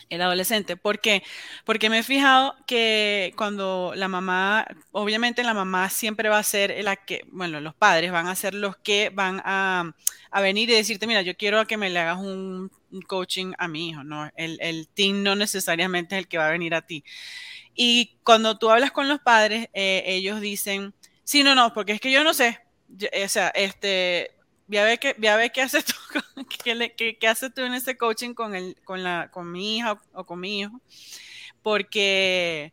el 0.09 0.21
adolescente. 0.21 0.77
¿Por 0.77 0.99
qué? 0.99 1.23
Porque 1.65 1.89
me 1.89 1.99
he 1.99 2.03
fijado 2.03 2.55
que 2.65 3.33
cuando 3.37 3.93
la 3.95 4.07
mamá, 4.07 4.65
obviamente 4.91 5.43
la 5.43 5.53
mamá 5.53 5.89
siempre 5.89 6.29
va 6.29 6.39
a 6.39 6.43
ser 6.43 6.83
la 6.83 6.95
que, 6.95 7.21
bueno, 7.31 7.61
los 7.61 7.75
padres 7.75 8.11
van 8.11 8.27
a 8.27 8.35
ser 8.35 8.53
los 8.53 8.77
que 8.77 9.11
van 9.13 9.41
a, 9.45 9.93
venir 10.41 10.69
y 10.69 10.73
decirte, 10.73 11.07
mira, 11.07 11.21
yo 11.21 11.35
quiero 11.37 11.65
que 11.67 11.77
me 11.77 11.89
le 11.89 11.99
hagas 11.99 12.17
un, 12.17 12.71
coaching 13.07 13.53
a 13.59 13.67
mi 13.67 13.89
hijo, 13.89 14.03
¿no? 14.03 14.31
El, 14.35 14.57
el, 14.61 14.87
team 14.87 15.21
no 15.21 15.35
necesariamente 15.35 16.15
es 16.15 16.19
el 16.19 16.27
que 16.27 16.39
va 16.39 16.47
a 16.47 16.51
venir 16.51 16.73
a 16.73 16.81
ti. 16.81 17.03
Y 17.75 18.17
cuando 18.23 18.57
tú 18.57 18.69
hablas 18.71 18.91
con 18.91 19.07
los 19.07 19.19
padres, 19.19 19.69
eh, 19.73 20.03
ellos 20.07 20.41
dicen, 20.41 20.93
sí, 21.23 21.43
no, 21.43 21.53
no, 21.53 21.73
porque 21.73 21.93
es 21.93 22.01
que 22.01 22.11
yo 22.11 22.23
no 22.23 22.33
sé. 22.33 22.59
o 23.23 23.29
sea, 23.29 23.49
este, 23.49 24.31
ya 24.69 24.85
ve 24.85 24.97
que, 24.97 25.15
ya 25.19 25.49
qué 25.49 25.61
haces 25.61 25.85
tú, 25.85 25.93
qué, 26.63 27.17
qué, 27.19 27.27
haces 27.27 27.53
tú 27.53 27.61
en 27.61 27.73
ese 27.73 27.97
coaching 27.97 28.33
con, 28.33 28.55
el, 28.55 28.75
con, 28.85 29.03
la, 29.03 29.29
con 29.31 29.51
mi 29.51 29.77
hija 29.77 29.99
o, 30.13 30.23
con 30.25 30.39
mi 30.39 30.59
hijo, 30.59 30.79
porque 31.61 32.71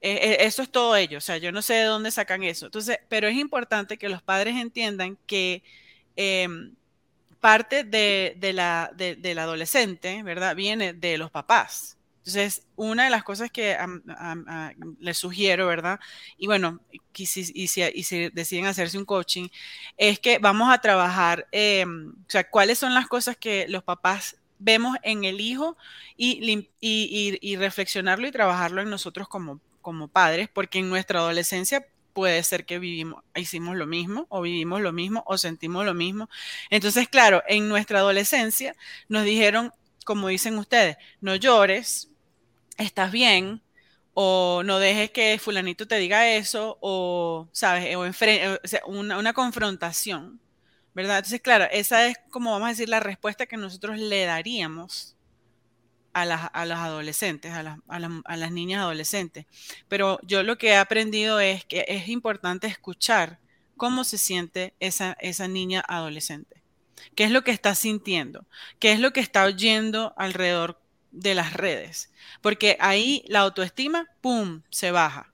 e, 0.00 0.12
e, 0.12 0.46
eso 0.46 0.62
es 0.62 0.70
todo 0.70 0.94
ello, 0.96 1.18
o 1.18 1.20
sea, 1.20 1.38
yo 1.38 1.50
no 1.52 1.62
sé 1.62 1.74
de 1.74 1.84
dónde 1.84 2.10
sacan 2.10 2.42
eso. 2.42 2.66
Entonces, 2.66 2.98
pero 3.08 3.28
es 3.28 3.36
importante 3.36 3.98
que 3.98 4.08
los 4.08 4.22
padres 4.22 4.56
entiendan 4.56 5.18
que 5.26 5.62
em, 6.16 6.74
parte 7.40 7.84
de, 7.84 8.36
la, 8.54 8.90
de, 8.96 9.16
del 9.16 9.38
adolescente, 9.38 10.22
¿verdad? 10.22 10.56
Viene 10.56 10.92
de 10.92 11.18
los 11.18 11.30
papás. 11.30 11.97
Entonces, 12.18 12.66
una 12.76 13.04
de 13.04 13.10
las 13.10 13.24
cosas 13.24 13.50
que 13.50 13.76
les 15.00 15.16
sugiero, 15.16 15.66
¿verdad? 15.66 15.98
Y 16.36 16.46
bueno, 16.46 16.80
y 17.14 17.26
si, 17.26 17.50
y, 17.54 17.68
si, 17.68 18.28
deciden 18.30 18.66
hacerse 18.66 18.98
un 18.98 19.04
coaching, 19.04 19.48
es 19.96 20.20
que 20.20 20.38
vamos 20.38 20.72
a 20.72 20.78
trabajar, 20.78 21.48
em, 21.52 22.10
o 22.10 22.30
sea, 22.30 22.48
cuáles 22.48 22.78
son 22.78 22.94
las 22.94 23.06
cosas 23.08 23.36
que 23.36 23.66
los 23.68 23.82
papás 23.82 24.36
vemos 24.58 24.96
en 25.02 25.24
el 25.24 25.40
hijo 25.40 25.76
y, 26.16 26.68
y, 26.80 27.56
reflexionarlo 27.56 28.26
y 28.26 28.32
trabajarlo 28.32 28.82
en 28.82 28.90
nosotros 28.90 29.28
como, 29.28 29.60
como 29.80 30.08
padres, 30.08 30.48
porque 30.52 30.80
en 30.80 30.90
nuestra 30.90 31.20
adolescencia 31.20 31.86
puede 32.12 32.42
ser 32.42 32.66
que 32.66 32.78
vivimos, 32.78 33.22
hicimos 33.36 33.76
lo 33.76 33.86
mismo, 33.86 34.26
o 34.28 34.42
vivimos 34.42 34.80
lo 34.80 34.92
mismo, 34.92 35.22
o 35.26 35.38
sentimos 35.38 35.86
lo 35.86 35.94
mismo. 35.94 36.28
Entonces, 36.70 37.08
claro, 37.08 37.42
en 37.46 37.68
nuestra 37.68 38.00
adolescencia 38.00 38.74
nos 39.08 39.24
dijeron, 39.24 39.72
como 40.08 40.28
dicen 40.28 40.56
ustedes, 40.56 40.96
no 41.20 41.36
llores, 41.36 42.08
estás 42.78 43.12
bien, 43.12 43.60
o 44.14 44.62
no 44.64 44.78
dejes 44.78 45.10
que 45.10 45.38
fulanito 45.38 45.86
te 45.86 45.98
diga 45.98 46.30
eso, 46.30 46.78
o, 46.80 47.46
¿sabes? 47.52 47.94
O, 47.94 48.06
una, 48.86 49.18
una, 49.18 49.34
¿verdad? 50.94 51.18
Entonces, 51.18 51.42
claro, 51.42 51.66
esa 51.70 52.06
es 52.06 52.16
como 52.30 52.52
vamos 52.52 52.68
a 52.68 52.70
decir 52.70 52.88
la 52.88 53.00
respuesta 53.00 53.44
que 53.44 53.58
nosotros 53.58 53.98
le 53.98 54.24
daríamos 54.24 55.14
a 56.14 56.24
las, 56.24 56.48
a 56.54 56.62
adolescentes, 56.62 57.52
a 57.52 57.62
las, 57.62 57.78
a, 57.86 58.36
las, 58.38 58.50
niñas 58.50 58.80
adolescentes. 58.80 59.44
Pero 59.88 60.20
yo 60.22 60.42
lo 60.42 60.56
que 60.56 60.68
he 60.68 60.76
aprendido 60.78 61.38
es 61.38 61.66
que 61.66 61.84
es 61.86 62.08
importante 62.08 62.66
escuchar 62.66 63.40
cómo 63.76 64.04
se 64.04 64.16
siente 64.16 64.72
esa, 64.80 65.18
esa 65.20 65.48
niña 65.48 65.84
adolescente. 65.86 66.57
¿Qué 67.14 67.24
es 67.24 67.30
lo 67.30 67.42
que 67.42 67.50
está 67.50 67.74
sintiendo? 67.74 68.46
¿Qué 68.78 68.92
es 68.92 69.00
lo 69.00 69.12
que 69.12 69.20
está 69.20 69.44
oyendo 69.44 70.14
alrededor 70.16 70.80
de 71.10 71.34
las 71.34 71.52
redes, 71.52 72.10
porque 72.40 72.76
ahí 72.80 73.24
la 73.28 73.40
autoestima, 73.40 74.06
¡pum!, 74.20 74.62
se 74.70 74.90
baja. 74.90 75.32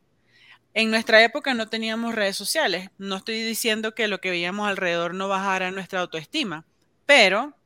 En 0.73 0.91
nuestra 0.91 1.23
época 1.23 1.55
no 1.55 1.69
teníamos 1.69 2.15
redes 2.15 2.37
sociales. 2.37 2.91
No 2.99 3.17
estoy 3.17 3.43
diciendo 3.43 3.95
que 3.95 4.09
lo 4.09 4.21
que 4.21 4.31
veíamos 4.31 4.69
alrededor 4.69 5.15
no 5.15 5.29
bajara 5.29 5.71
nuestra 5.71 6.01
autoestima, 6.01 6.67
pero 7.07 7.57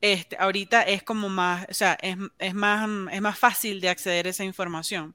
este, 0.00 0.36
ahorita 0.38 0.82
es 0.82 1.02
como 1.02 1.28
más, 1.28 1.66
o 1.70 1.74
sea, 1.74 1.98
es, 2.00 2.54
más, 2.54 2.88
es 3.12 3.20
más 3.20 3.38
fácil 3.38 3.80
de 3.80 3.88
acceder 3.88 4.26
a 4.26 4.30
esa 4.30 4.44
información. 4.44 5.14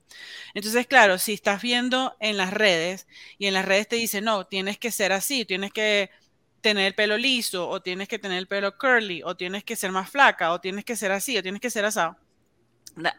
Entonces, 0.54 0.88
claro, 0.88 1.18
si 1.20 1.34
estás 1.34 1.62
viendo 1.62 2.16
en 2.20 2.38
las 2.38 2.54
redes 2.54 3.08
y 3.38 3.48
en 3.48 3.54
las 3.54 3.66
redes 3.66 3.88
te 3.88 3.96
dicen, 3.98 4.26
no, 4.26 4.46
tienes 4.46 4.78
que 4.78 4.92
ser 4.92 5.12
así, 5.12 5.46
tienes 5.46 5.72
que 5.72 6.12
tener 6.62 6.88
el 6.88 6.96
pelo 6.96 7.18
liso, 7.18 7.68
o 7.70 7.82
tienes 7.82 8.08
que 8.08 8.20
tener 8.20 8.38
el 8.38 8.48
pelo 8.48 8.78
curly, 8.78 9.22
o 9.24 9.36
tienes 9.36 9.64
que 9.64 9.76
ser 9.76 9.92
más 9.92 10.10
flaca, 10.10 10.52
o 10.52 10.60
tienes 10.62 10.86
que 10.86 10.96
ser 10.96 11.12
así, 11.12 11.38
o 11.38 11.44
tienes 11.44 11.62
que 11.62 11.70
ser 11.70 11.86
asado. 11.86 12.18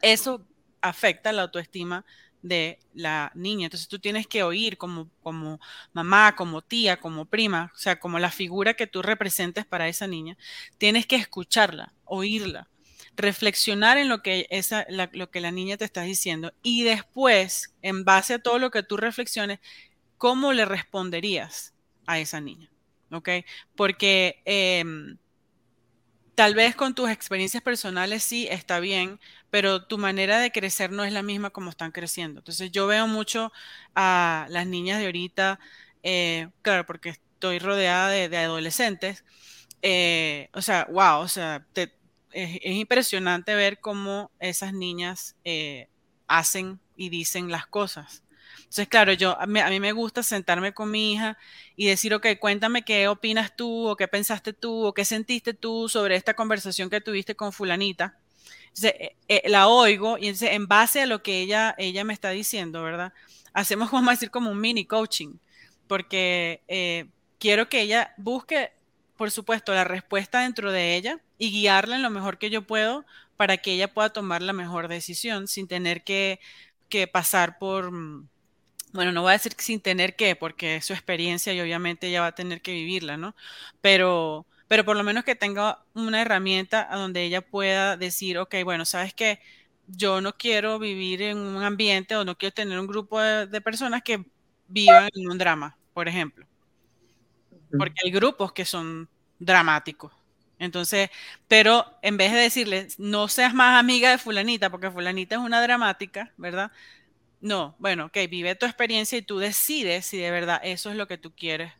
Eso 0.03 0.47
afecta 0.81 1.33
la 1.33 1.43
autoestima 1.43 2.05
de 2.43 2.79
la 2.95 3.33
niña. 3.35 3.67
Entonces 3.67 3.89
tú 3.89 3.99
tienes 3.99 4.27
que 4.27 4.43
oír 4.43 4.79
como, 4.79 5.11
como 5.23 5.61
mamá, 5.93 6.37
como 6.37 6.63
tía, 6.63 6.99
como 6.99 7.27
prima, 7.27 7.73
o 7.75 7.79
sea, 7.79 7.99
como 7.99 8.19
la 8.19 8.31
figura 8.31 8.75
que 8.75 8.87
tú 8.87 9.03
representes 9.03 9.67
para 9.67 9.89
esa 9.89 10.07
niña. 10.07 10.37
Tienes 10.79 11.07
que 11.07 11.17
escucharla, 11.17 11.93
oírla, 12.05 12.69
reflexionar 13.17 13.99
en 13.99 14.09
lo 14.09 14.23
que, 14.23 14.47
esa, 14.51 14.87
lo 15.13 15.31
que 15.31 15.41
la 15.41 15.51
niña 15.51 15.77
te 15.77 15.85
está 15.85 16.03
diciendo 16.03 16.53
y 16.63 16.85
después, 16.85 17.75
en 17.83 18.05
base 18.05 18.35
a 18.35 18.39
todo 18.39 18.59
lo 18.59 18.71
que 18.71 18.83
tú 18.83 18.97
reflexiones, 18.97 19.61
¿cómo 20.17 20.53
le 20.53 20.65
responderías 20.65 21.75
a 22.07 22.19
esa 22.19 22.41
niña? 22.41 22.71
¿Ok? 23.11 23.29
Porque... 23.75 24.43
Em, 24.45 25.19
tal 26.41 26.55
vez 26.55 26.75
con 26.75 26.95
tus 26.95 27.11
experiencias 27.11 27.63
personales 27.63 28.25
sí 28.25 28.49
está 28.51 28.81
bien, 28.81 29.21
pero 29.51 29.85
tu 29.85 29.99
manera 29.99 30.39
de 30.39 30.51
crecer 30.51 30.91
no 30.91 31.05
es 31.05 31.13
la 31.13 31.23
misma 31.23 31.51
como 31.51 31.69
están 31.69 31.93
creciendo. 31.93 32.41
Entonces 32.41 32.73
yo 32.73 32.87
veo 32.87 33.07
mucho 33.07 33.53
a 33.95 34.47
las 34.49 34.67
niñas 34.67 35.01
de 35.01 35.05
ahorita, 35.05 35.61
eh, 36.03 36.49
claro, 36.63 36.87
porque 36.87 37.11
estoy 37.11 37.59
rodeada 37.59 38.09
de, 38.09 38.35
adolescentes, 38.39 39.23
eh, 39.83 40.49
o 40.55 40.63
sea, 40.63 40.87
wow, 40.91 41.21
o 41.21 41.29
sea, 41.29 41.67
es, 42.33 42.59
impresionante 42.65 43.55
ver 43.55 43.79
cómo 43.79 44.31
esas 44.39 44.73
niñas 44.73 45.37
eh, 45.45 45.89
hacen 46.27 46.81
y 46.97 47.11
dicen 47.11 47.51
las 47.51 47.67
cosas. 47.67 48.23
Entonces, 48.59 48.89
claro, 48.89 49.13
yo, 49.13 49.41
a 49.41 49.47
mí, 49.47 49.81
me 49.81 49.93
gusta 49.93 50.23
sentarme 50.23 50.73
con 50.73 50.91
mi 50.91 51.13
hija 51.13 51.39
y 51.77 51.87
decir, 51.87 52.15
ok, 52.15 52.27
cuéntame 52.39 52.83
qué 52.85 53.09
opinas 53.09 53.57
tú, 53.57 53.89
o 53.89 53.97
qué 53.97 54.09
pensaste 54.09 54.53
tú, 54.53 54.87
o 54.87 54.95
qué 54.95 55.05
sentiste 55.05 55.55
tú 55.55 55.89
sobre 55.89 56.17
esta 56.17 56.35
conversación 56.35 56.91
que 56.91 57.01
tuviste 57.01 57.35
con 57.35 57.53
fulanita. 57.53 58.17
Entonces, 58.69 58.95
eh, 58.99 59.17
eh, 59.29 59.49
la 59.49 59.69
oigo 59.69 60.19
y 60.19 60.27
entonces, 60.27 60.51
en 60.53 60.67
base 60.67 61.03
a 61.03 61.07
lo 61.07 61.23
que 61.23 61.41
ella, 61.41 61.75
ella 61.79 62.05
me 62.05 62.13
está 62.13 62.31
diciendo, 62.31 62.83
¿verdad? 62.83 63.13
Hacemos, 63.53 63.91
vamos 63.91 64.09
a 64.09 64.13
decir, 64.13 64.31
como 64.31 64.51
un 64.51 64.61
mini 64.61 64.85
coaching, 64.85 65.35
porque 65.89 66.63
eh, 66.69 67.07
quiero 67.41 67.69
que 67.69 67.81
ella 67.81 68.15
busque, 68.17 68.73
por 69.17 69.31
supuesto, 69.31 69.75
la 69.75 69.85
respuesta 69.85 70.43
dentro 70.43 70.71
de 70.71 70.97
ella 70.97 71.21
y 71.39 71.51
guiarla 71.51 71.97
en 71.97 72.03
lo 72.03 72.11
mejor 72.11 72.39
que 72.39 72.51
yo 72.51 72.63
puedo 72.63 73.05
para 73.37 73.57
que 73.57 73.73
ella 73.73 73.93
pueda 73.93 74.13
tomar 74.13 74.43
la 74.43 74.53
mejor 74.53 74.87
decisión 74.87 75.49
sin 75.49 75.67
tener 75.67 76.05
que, 76.05 76.41
que 76.91 77.07
pasar 77.07 77.59
por 77.59 77.91
mm, 77.91 78.29
bueno, 78.93 79.13
no 79.13 79.23
voy 79.23 79.31
a 79.31 79.33
decir 79.35 79.53
sin 79.59 79.81
tener 79.81 80.17
que, 80.17 80.37
porque 80.37 80.77
es 80.77 80.87
su 80.87 80.93
experiencia 80.93 81.53
y 81.53 81.61
obviamente 81.61 82.09
ella 82.09 82.23
va 82.23 82.29
a 82.29 82.35
tener 82.35 82.61
que 82.61 82.73
vivirla, 82.73 83.17
¿no? 83.17 83.35
Pero, 83.81 84.47
pero 84.69 84.85
por 84.85 84.97
lo 84.97 85.05
menos 85.05 85.25
que 85.25 85.35
tenga 85.35 85.85
una 85.95 86.21
herramienta 86.23 86.87
a 86.93 86.97
donde 86.97 87.23
ella 87.23 87.41
pueda 87.41 87.97
decir, 87.97 88.39
ok, 88.39 88.57
bueno, 88.65 88.85
sabes 88.85 89.15
que 89.15 89.41
yo 89.87 90.21
no 90.21 90.37
quiero 90.37 90.79
vivir 90.79 91.23
en 91.23 91.39
un 91.39 91.63
ambiente 91.63 92.17
o 92.17 92.25
no 92.25 92.37
quiero 92.37 92.55
tener 92.55 92.79
un 92.79 92.87
grupo 92.87 93.21
de, 93.21 93.61
personas 93.61 94.03
que 94.03 94.25
vivan 94.69 95.09
en 95.15 95.31
un 95.31 95.39
drama, 95.39 95.77
por 95.93 96.09
ejemplo. 96.09 96.47
Porque 97.77 98.01
hay 98.05 98.11
grupos 98.11 98.53
que 98.53 98.65
son 98.65 99.09
dramáticos. 99.39 100.13
Entonces, 100.59 101.09
pero 101.49 101.87
en 102.03 102.17
vez 102.17 102.33
de 102.33 102.39
decirles, 102.39 102.99
no 102.99 103.29
seas 103.29 103.55
más 103.55 103.79
amiga 103.79 104.11
de 104.11 104.19
fulanita, 104.19 104.69
porque 104.71 104.91
fulanita 104.91 105.37
es 105.37 105.41
una 105.41 105.63
dramática, 105.63 106.33
¿verdad? 106.37 106.71
No, 107.41 107.75
bueno, 107.79 108.07
ok, 108.07 108.17
vive 108.29 108.55
tu 108.55 108.67
experiencia 108.67 109.17
y 109.17 109.23
tú 109.23 109.39
decides 109.39 110.05
si 110.05 110.19
de 110.19 110.31
verdad 110.31 110.61
eso 110.63 110.91
es 110.91 110.97
lo 110.97 111.07
que 111.07 111.17
tú 111.17 111.33
quieres 111.35 111.73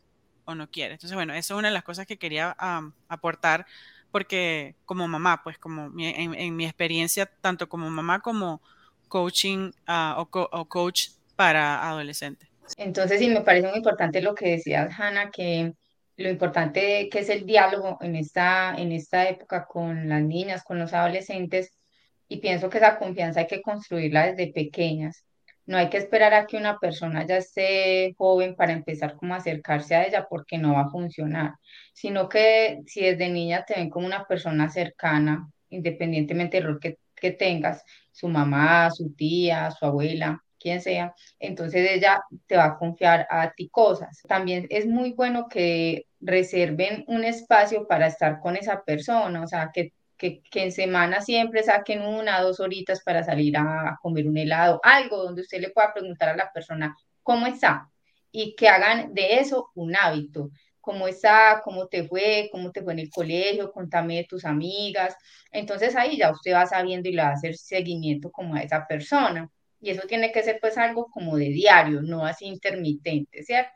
o 0.45 0.55
no 0.55 0.69
quieres. 0.69 0.95
Entonces, 0.95 1.15
bueno, 1.15 1.33
eso 1.33 1.53
es 1.53 1.59
una 1.59 1.67
de 1.67 1.73
las 1.73 1.83
cosas 1.83 2.07
que 2.07 2.17
quería 2.17 2.55
aportar 3.07 3.67
porque 4.11 4.75
como 4.85 5.07
mamá, 5.07 5.41
pues 5.43 5.57
como 5.57 5.91
en, 5.97 6.55
mi 6.55 6.65
experiencia, 6.65 7.29
tanto 7.41 7.69
como 7.69 7.89
mamá 7.89 8.19
como 8.19 8.61
coaching 9.07 9.71
ah, 9.87 10.15
o, 10.17 10.65
coach 10.65 11.09
para 11.35 11.87
adolescentes. 11.87 12.49
Entonces, 12.77 13.19
sí, 13.19 13.29
me 13.29 13.41
parece 13.41 13.67
muy 13.67 13.77
importante 13.77 14.21
lo 14.21 14.35
que 14.35 14.49
decías, 14.49 14.99
Hannah, 14.99 15.31
que 15.31 15.73
lo 16.17 16.29
importante 16.29 17.09
que 17.09 17.19
es 17.19 17.29
el 17.29 17.45
diálogo 17.45 17.97
en 18.01 18.15
esta, 18.15 18.75
en 18.77 18.91
esta 18.91 19.29
época 19.29 19.65
con 19.65 20.09
las 20.09 20.21
niñas, 20.21 20.63
con 20.63 20.79
los 20.79 20.93
adolescentes, 20.93 21.71
y 22.27 22.37
pienso 22.37 22.69
que 22.69 22.77
esa 22.77 22.97
confianza 22.97 23.41
hay 23.41 23.47
que 23.47 23.61
construirla 23.61 24.27
desde 24.27 24.53
pequeñas 24.53 25.25
no 25.65 25.77
hay 25.77 25.89
que 25.89 25.97
esperar 25.97 26.33
a 26.33 26.47
que 26.47 26.57
una 26.57 26.79
persona 26.79 27.25
ya 27.25 27.37
esté 27.37 28.13
joven 28.17 28.55
para 28.55 28.73
empezar 28.73 29.15
como 29.15 29.33
a 29.33 29.37
acercarse 29.37 29.95
a 29.95 30.05
ella 30.05 30.27
porque 30.29 30.57
no 30.57 30.73
va 30.73 30.81
a 30.81 30.89
funcionar, 30.89 31.53
sino 31.93 32.29
que 32.29 32.81
si 32.85 33.01
desde 33.01 33.29
niña 33.29 33.65
te 33.65 33.75
ven 33.75 33.89
como 33.89 34.05
una 34.05 34.25
persona 34.25 34.69
cercana, 34.69 35.49
independientemente 35.69 36.57
del 36.57 36.67
rol 36.67 36.79
que, 36.79 36.97
que 37.15 37.31
tengas, 37.31 37.83
su 38.11 38.27
mamá, 38.27 38.89
su 38.91 39.13
tía, 39.13 39.71
su 39.71 39.85
abuela, 39.85 40.43
quien 40.59 40.81
sea, 40.81 41.15
entonces 41.39 41.89
ella 41.89 42.21
te 42.45 42.55
va 42.55 42.65
a 42.65 42.77
confiar 42.77 43.27
a 43.29 43.51
ti 43.51 43.69
cosas. 43.69 44.21
También 44.27 44.67
es 44.69 44.85
muy 44.85 45.13
bueno 45.13 45.47
que 45.49 46.05
reserven 46.19 47.03
un 47.07 47.23
espacio 47.23 47.87
para 47.87 48.07
estar 48.07 48.39
con 48.39 48.55
esa 48.55 48.83
persona, 48.83 49.41
o 49.41 49.47
sea, 49.47 49.71
que 49.73 49.93
que, 50.21 50.61
en 50.61 50.71
semana 50.71 51.21
siempre 51.21 51.63
saquen 51.63 52.03
una, 52.03 52.41
dos 52.41 52.59
horitas 52.59 53.01
para 53.03 53.23
salir 53.23 53.57
a, 53.57 53.97
comer 54.01 54.27
un 54.27 54.37
helado, 54.37 54.79
algo 54.83 55.17
donde 55.17 55.41
usted 55.41 55.59
le 55.59 55.71
pueda 55.71 55.93
preguntar 55.93 56.29
a 56.29 56.35
la 56.35 56.51
persona 56.51 56.95
cómo 57.23 57.47
está 57.47 57.89
y 58.31 58.55
que 58.55 58.69
hagan 58.69 59.13
de 59.13 59.39
eso 59.39 59.71
un 59.75 59.95
hábito. 59.95 60.51
¿Cómo 60.79 61.07
está? 61.07 61.61
¿Cómo 61.63 61.87
te 61.87 62.07
fue? 62.07 62.49
¿Cómo 62.51 62.71
te 62.71 62.81
fue 62.81 62.93
en 62.93 62.99
el 62.99 63.09
colegio? 63.09 63.71
Contame 63.71 64.17
de 64.17 64.23
tus 64.23 64.45
amigas. 64.45 65.15
Entonces 65.51 65.95
ahí 65.95 66.17
ya 66.17 66.31
usted 66.31 66.53
va 66.53 66.65
sabiendo 66.65 67.07
y 67.07 67.13
le 67.13 67.21
va 67.21 67.29
a 67.29 67.33
hacer 67.33 67.55
seguimiento 67.55 68.31
como 68.31 68.55
a 68.55 68.63
esa 68.63 68.87
persona. 68.87 69.49
Y 69.79 69.91
eso 69.91 70.07
tiene 70.07 70.31
que 70.31 70.43
ser 70.43 70.59
pues 70.59 70.77
algo 70.77 71.07
como 71.11 71.37
de 71.37 71.49
diario, 71.49 72.01
no 72.01 72.25
así 72.25 72.45
intermitente, 72.45 73.43
¿cierto? 73.43 73.71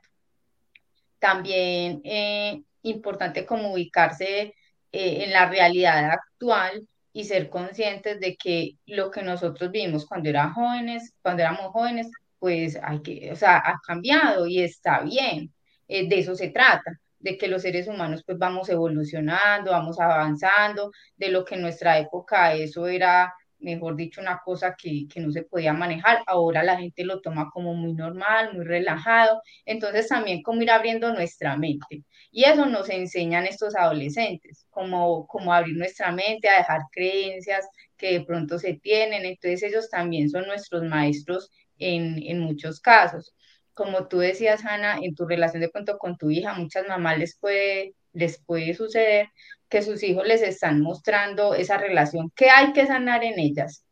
También 1.20 2.02
eh, 2.04 2.64
importante 2.84 3.46
como 3.46 3.74
ubicarse 3.74 4.54
eh, 4.98 5.26
en 5.26 5.34
la 5.34 5.50
realidad 5.50 6.10
actual 6.10 6.88
y 7.12 7.26
ser 7.26 7.50
conscientes 7.50 8.18
de 8.22 8.38
que 8.38 8.78
lo 8.86 9.12
que 9.12 9.24
nosotros 9.24 9.70
vimos 9.70 10.06
cuando 10.06 10.30
eran 10.30 10.54
jóvenes, 10.54 11.14
cuando 11.22 11.44
éramos 11.44 11.74
jóvenes, 11.74 12.10
pues 12.40 12.80
hay 12.82 13.02
que, 13.02 13.30
o 13.30 13.36
sea, 13.36 13.58
ha 13.58 13.78
cambiado 13.86 14.48
y 14.48 14.62
está 14.62 15.02
bien. 15.02 15.54
Eh, 15.90 16.08
de 16.08 16.20
eso 16.20 16.34
se 16.34 16.48
trata, 16.48 16.98
de 17.20 17.38
que 17.38 17.50
los 17.50 17.64
seres 17.64 17.90
humanos 17.90 18.24
pues 18.26 18.38
vamos 18.38 18.70
evolucionando, 18.70 19.72
vamos 19.72 20.00
avanzando, 20.00 20.92
de 21.18 21.28
lo 21.28 21.44
que 21.44 21.56
en 21.56 21.64
nuestra 21.64 22.00
época 22.00 22.54
eso 22.54 22.88
era 22.88 23.34
mejor 23.66 23.96
dicho, 23.96 24.22
una 24.22 24.40
cosa 24.44 24.76
que, 24.78 25.08
que, 25.12 25.20
no 25.20 25.32
se 25.32 25.44
podía 25.44 25.74
manejar. 25.74 26.20
Ahora 26.28 26.64
la 26.64 26.78
gente 26.78 27.04
lo 27.04 27.22
toma 27.22 27.50
como 27.52 27.74
muy 27.74 27.94
normal, 27.94 28.54
muy 28.54 28.64
relajado. 28.66 29.42
Entonces 29.66 30.08
también 30.08 30.42
como 30.44 30.62
ir 30.62 30.72
abriendo 30.72 31.14
nuestra 31.14 31.58
mente. 31.58 32.04
Y 32.32 32.46
eso 32.46 32.66
nos 32.68 32.90
enseñan 32.90 33.46
estos 33.46 33.76
adolescentes, 33.76 34.66
como, 34.70 35.28
como 35.28 35.54
abrir 35.54 35.76
nuestra 35.78 36.12
mente, 36.12 36.48
a 36.50 36.58
dejar 36.60 36.82
creencias 36.92 37.68
que 37.98 38.20
de 38.20 38.26
pronto 38.26 38.60
se 38.60 38.76
tienen. 38.76 39.26
Entonces 39.26 39.64
ellos 39.64 39.90
también 39.90 40.30
son 40.30 40.46
nuestros 40.48 40.84
maestros 40.84 41.52
en, 41.80 42.22
en 42.24 42.40
muchos 42.40 42.80
casos. 42.80 43.34
Como 43.74 44.08
tú 44.08 44.20
decías, 44.20 44.64
Ana, 44.66 45.00
en 45.02 45.16
tu 45.16 45.26
relación 45.26 45.62
de 45.62 45.70
pronto 45.70 45.98
con 45.98 46.18
tu 46.18 46.30
hija, 46.32 46.54
muchas 46.54 46.88
mamás 46.88 47.18
les 47.18 47.38
puede, 47.38 47.94
les 48.14 48.42
puede 48.44 48.74
suceder 48.74 49.28
que 49.70 49.82
sus 49.82 50.04
hijos 50.04 50.28
les 50.28 50.42
están 50.42 50.82
mostrando 50.82 51.54
esa 51.56 51.78
relación 51.78 52.32
que 52.36 52.50
hay 52.50 52.74
que 52.74 52.86
sanar 52.88 53.24
en 53.24 53.40
ellas, 53.40 53.86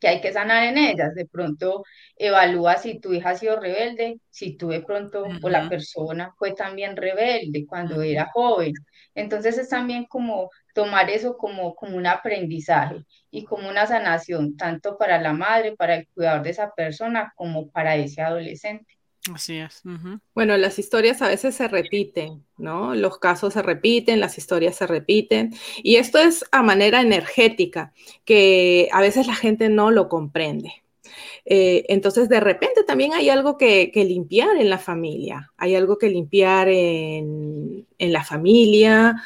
que 0.00 0.08
hay 0.08 0.20
que 0.20 0.32
sanar 0.32 0.64
en 0.64 0.78
ellas. 0.78 1.14
De 1.14 1.26
pronto 1.26 1.84
evalúa 2.16 2.76
si 2.76 3.00
tu 3.00 3.12
hija 3.12 3.30
ha 3.30 3.36
sido 3.36 3.60
rebelde, 3.60 4.20
si 4.30 4.56
tú 4.56 4.68
de 4.68 4.82
pronto 4.82 5.24
o 5.42 5.48
la 5.48 5.68
persona 5.68 6.34
fue 6.38 6.52
también 6.52 6.96
rebelde 6.96 7.66
cuando 7.66 8.02
era 8.02 8.30
joven. 8.32 8.74
Entonces 9.14 9.58
es 9.58 9.68
también 9.68 10.04
como 10.06 10.50
tomar 10.74 11.08
eso 11.10 11.36
como, 11.36 11.74
como 11.74 11.96
un 11.96 12.06
aprendizaje 12.06 13.04
y 13.30 13.44
como 13.44 13.68
una 13.68 13.86
sanación, 13.86 14.56
tanto 14.56 14.98
para 14.98 15.20
la 15.20 15.32
madre, 15.32 15.76
para 15.76 15.96
el 15.96 16.08
cuidador 16.08 16.42
de 16.42 16.50
esa 16.50 16.72
persona, 16.74 17.32
como 17.36 17.70
para 17.70 17.96
ese 17.96 18.22
adolescente. 18.22 18.98
Así 19.32 19.56
es. 19.56 19.82
Bueno, 20.34 20.56
las 20.58 20.78
historias 20.78 21.22
a 21.22 21.28
veces 21.28 21.54
se 21.54 21.66
repiten, 21.66 22.44
¿no? 22.58 22.94
Los 22.94 23.18
casos 23.18 23.54
se 23.54 23.62
repiten, 23.62 24.20
las 24.20 24.36
historias 24.36 24.76
se 24.76 24.86
repiten. 24.86 25.54
Y 25.82 25.96
esto 25.96 26.18
es 26.18 26.44
a 26.52 26.62
manera 26.62 27.00
energética, 27.00 27.94
que 28.26 28.88
a 28.92 29.00
veces 29.00 29.26
la 29.26 29.34
gente 29.34 29.70
no 29.70 29.90
lo 29.90 30.08
comprende. 30.10 30.84
Eh, 31.46 31.86
entonces, 31.88 32.28
de 32.28 32.40
repente 32.40 32.84
también 32.84 33.14
hay 33.14 33.30
algo 33.30 33.56
que, 33.56 33.90
limpiar 33.94 34.56
en 34.56 34.68
la 34.68 34.78
familia, 34.78 35.52
hay 35.56 35.74
algo 35.74 35.96
que 35.96 36.08
limpiar 36.08 36.68
en, 36.68 37.86
en 37.98 38.12
la 38.12 38.24
familia 38.24 39.22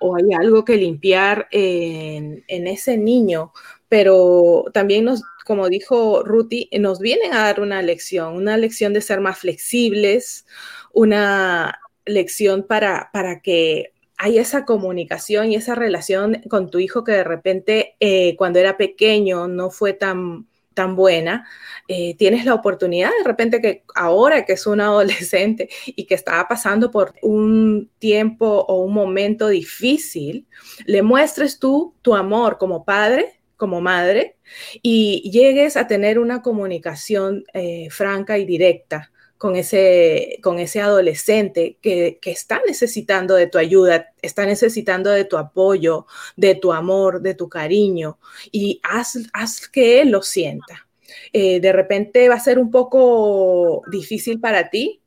o 0.00 0.16
hay 0.16 0.32
algo 0.32 0.64
que 0.64 0.76
limpiar 0.76 1.48
en, 1.50 2.44
en 2.48 2.66
ese 2.66 2.96
niño, 2.96 3.52
pero 3.90 4.66
también 4.72 5.04
nos, 5.04 5.22
como 5.44 5.68
dijo 5.68 6.22
Ruti, 6.22 6.70
nos 6.78 7.00
vienen 7.00 7.34
a 7.34 7.42
dar 7.42 7.60
una 7.60 7.82
lección, 7.82 8.36
una 8.36 8.56
lección 8.56 8.92
de 8.92 9.00
ser 9.00 9.20
más 9.20 9.40
flexibles, 9.40 10.46
una 10.92 11.80
lección 12.06 12.62
para, 12.62 13.10
para 13.12 13.40
que 13.40 13.92
hay 14.16 14.38
esa 14.38 14.64
comunicación 14.64 15.50
y 15.50 15.56
esa 15.56 15.74
relación 15.74 16.40
con 16.48 16.70
tu 16.70 16.78
hijo 16.78 17.02
que 17.02 17.12
de 17.12 17.24
repente 17.24 17.96
eh, 17.98 18.36
cuando 18.36 18.60
era 18.60 18.76
pequeño 18.76 19.48
no 19.48 19.70
fue 19.70 19.92
tan, 19.92 20.46
tan 20.72 20.94
buena, 20.94 21.48
eh, 21.88 22.14
tienes 22.16 22.44
la 22.44 22.54
oportunidad 22.54 23.10
de 23.18 23.24
repente 23.24 23.60
que 23.60 23.82
ahora 23.96 24.44
que 24.44 24.52
es 24.52 24.68
un 24.68 24.80
adolescente 24.80 25.68
y 25.84 26.04
que 26.04 26.14
estaba 26.14 26.46
pasando 26.46 26.92
por 26.92 27.14
un 27.22 27.90
tiempo 27.98 28.46
o 28.68 28.84
un 28.84 28.94
momento 28.94 29.48
difícil, 29.48 30.46
le 30.84 31.02
muestres 31.02 31.58
tú 31.58 31.96
tu 32.02 32.14
amor 32.14 32.56
como 32.56 32.84
padre, 32.84 33.39
como 33.60 33.82
madre, 33.82 34.36
y 34.82 35.30
llegues 35.30 35.76
a 35.76 35.86
tener 35.86 36.18
una 36.18 36.40
comunicación 36.40 37.44
eh, 37.52 37.88
franca 37.90 38.38
y 38.38 38.46
directa 38.46 39.12
con 39.36 39.54
ese, 39.54 40.38
con 40.42 40.58
ese 40.58 40.80
adolescente 40.80 41.76
que, 41.82 42.18
está 42.24 42.62
necesitando 42.66 43.34
de 43.34 43.48
tu 43.48 43.58
ayuda, 43.58 44.14
está 44.22 44.46
necesitando 44.46 45.10
de 45.10 45.26
tu 45.26 45.36
apoyo, 45.36 46.06
de 46.36 46.54
tu 46.54 46.72
amor, 46.72 47.20
de 47.20 47.34
tu 47.34 47.50
cariño, 47.50 48.18
y 48.50 48.80
haz, 48.82 49.18
haz 49.34 49.68
que 49.68 50.00
él 50.00 50.10
lo 50.10 50.22
sienta. 50.22 50.88
Eh, 51.34 51.60
de 51.60 51.72
repente 51.72 52.28
va 52.30 52.36
a 52.36 52.40
ser 52.40 52.58
un 52.58 52.70
poco 52.70 53.82
difícil 53.90 54.40
para 54.40 54.70
ti, 54.70 55.02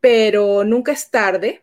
pero 0.00 0.64
nunca 0.64 0.90
es 0.90 1.10
tarde 1.10 1.62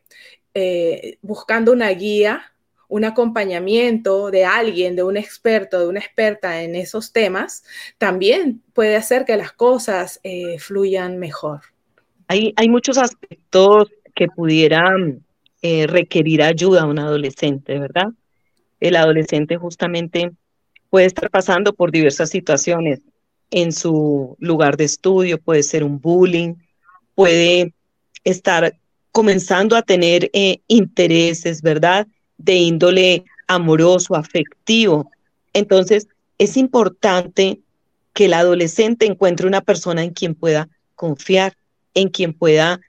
eh, 0.54 1.18
buscando 1.22 1.72
una 1.72 1.90
guía, 1.90 2.51
un 2.92 3.06
acompañamiento 3.06 4.32
de 4.32 4.44
alguien, 4.44 4.98
de 4.98 5.04
un 5.04 5.16
experto, 5.16 5.80
de 5.80 5.88
una 5.88 6.02
experta 6.02 6.62
en 6.62 6.76
esos 6.76 7.14
temas, 7.14 7.64
también 7.98 8.62
puede 8.74 8.98
hacer 8.98 9.24
que 9.24 9.38
las 9.38 9.54
cosas 9.54 10.20
eh, 10.24 10.60
fluyan 10.60 11.18
mejor. 11.18 11.62
Hay, 12.28 12.54
muchos 12.68 12.98
aspectos 12.98 13.90
que 14.14 14.28
pudieran 14.28 15.24
eh, 15.62 15.88
requerir 15.88 16.44
ayuda 16.44 16.82
a 16.82 16.86
un 16.86 17.00
adolescente, 17.00 17.80
¿verdad? 17.80 18.10
El 18.82 18.98
adolescente 18.98 19.56
justamente 19.56 20.32
puede 20.90 21.06
estar 21.06 21.30
pasando 21.30 21.72
por 21.72 21.92
diversas 21.92 22.30
situaciones 22.30 23.00
en 23.52 23.72
su 23.72 24.36
lugar 24.40 24.76
de 24.76 24.84
estudio, 24.84 25.40
puede 25.40 25.64
ser 25.64 25.86
un 25.86 26.02
bullying, 26.02 26.56
puede 27.16 27.74
estar 28.26 28.76
comenzando 29.14 29.78
a 29.78 29.82
tener 29.82 30.30
eh, 30.34 30.60
intereses, 30.68 31.62
¿verdad? 31.62 32.06
De 32.44 32.56
índole 32.56 33.24
amoroso, 33.48 34.16
afectivo. 34.16 35.12
Entonces, 35.54 36.08
es 36.38 36.58
importante 36.58 37.60
que 38.14 38.26
el 38.26 38.34
adolescente 38.34 39.06
encuentre 39.06 39.48
una 39.48 39.62
persona 39.62 40.04
en 40.04 40.12
quien 40.12 40.36
pueda 40.36 40.70
confiar, 40.96 41.56
en 41.94 42.10
quien 42.10 42.34
pueda 42.34 42.82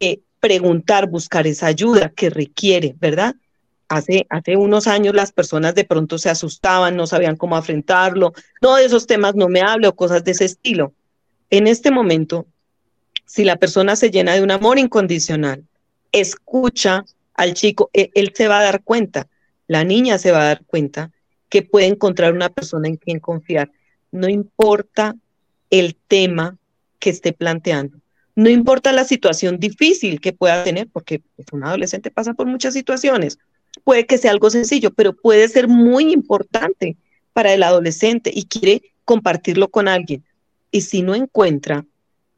eh, 0.00 0.20
preguntar, 0.40 1.08
buscar 1.08 1.46
esa 1.46 1.66
ayuda 1.66 2.10
que 2.10 2.30
requiere, 2.30 2.94
¿verdad? 3.00 3.34
Hace, 3.88 4.26
hace 4.28 4.56
unos 4.56 4.86
años 4.86 5.14
las 5.14 5.32
personas 5.32 5.74
de 5.74 5.84
pronto 5.84 6.18
se 6.18 6.28
asustaban, 6.28 6.96
no 6.96 7.06
sabían 7.06 7.36
cómo 7.36 7.56
afrontarlo, 7.56 8.34
no 8.60 8.76
de 8.76 8.84
esos 8.84 9.06
temas 9.06 9.34
no 9.34 9.48
me 9.48 9.62
hable 9.62 9.88
o 9.88 9.96
cosas 9.96 10.22
de 10.24 10.32
ese 10.32 10.44
estilo. 10.44 10.92
En 11.50 11.66
este 11.66 11.90
momento, 11.90 12.46
si 13.24 13.44
la 13.44 13.56
persona 13.56 13.96
se 13.96 14.10
llena 14.10 14.34
de 14.34 14.42
un 14.42 14.50
amor 14.50 14.78
incondicional, 14.78 15.64
escucha 16.12 17.04
al 17.38 17.54
chico, 17.54 17.88
él, 17.92 18.10
e, 18.14 18.20
él 18.20 18.32
se 18.34 18.48
va 18.48 18.58
a 18.58 18.64
dar 18.64 18.82
cuenta, 18.82 19.28
la 19.66 19.84
niña 19.84 20.18
se 20.18 20.32
va 20.32 20.42
a 20.42 20.44
dar 20.44 20.64
cuenta 20.66 21.12
que 21.48 21.62
puede 21.62 21.86
encontrar 21.86 22.34
una 22.34 22.50
persona 22.50 22.88
en 22.88 22.96
quien 22.96 23.20
confiar. 23.20 23.70
No 24.10 24.28
importa 24.28 25.16
el 25.70 25.96
tema 26.08 26.58
que 26.98 27.10
esté 27.10 27.32
planteando. 27.32 27.98
No 28.34 28.48
importa 28.48 28.92
la 28.92 29.04
situación 29.04 29.58
difícil 29.58 30.20
que 30.20 30.32
pueda 30.32 30.62
tener, 30.64 30.88
porque 30.92 31.22
pues, 31.36 31.48
un 31.52 31.64
adolescente 31.64 32.10
pasa 32.10 32.34
por 32.34 32.46
muchas 32.46 32.74
situaciones. 32.74 33.38
Puede 33.84 34.06
que 34.06 34.18
sea 34.18 34.30
algo 34.30 34.50
sencillo, 34.50 34.92
pero 34.92 35.12
puede 35.12 35.48
ser 35.48 35.68
muy 35.68 36.12
importante 36.12 36.96
para 37.32 37.52
el 37.52 37.62
adolescente 37.62 38.30
y 38.34 38.44
quiere 38.44 38.82
compartirlo 39.04 39.68
con 39.68 39.88
alguien. 39.88 40.24
Y 40.70 40.82
si 40.82 41.02
no 41.02 41.14
encuentra 41.14 41.84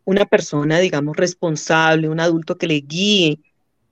una 0.05 0.27
persona, 0.27 0.79
digamos, 0.79 1.17
responsable, 1.17 2.09
un 2.09 2.21
adulto 2.21 2.57
que 2.57 2.67
le 2.67 2.81
guíe, 2.81 3.39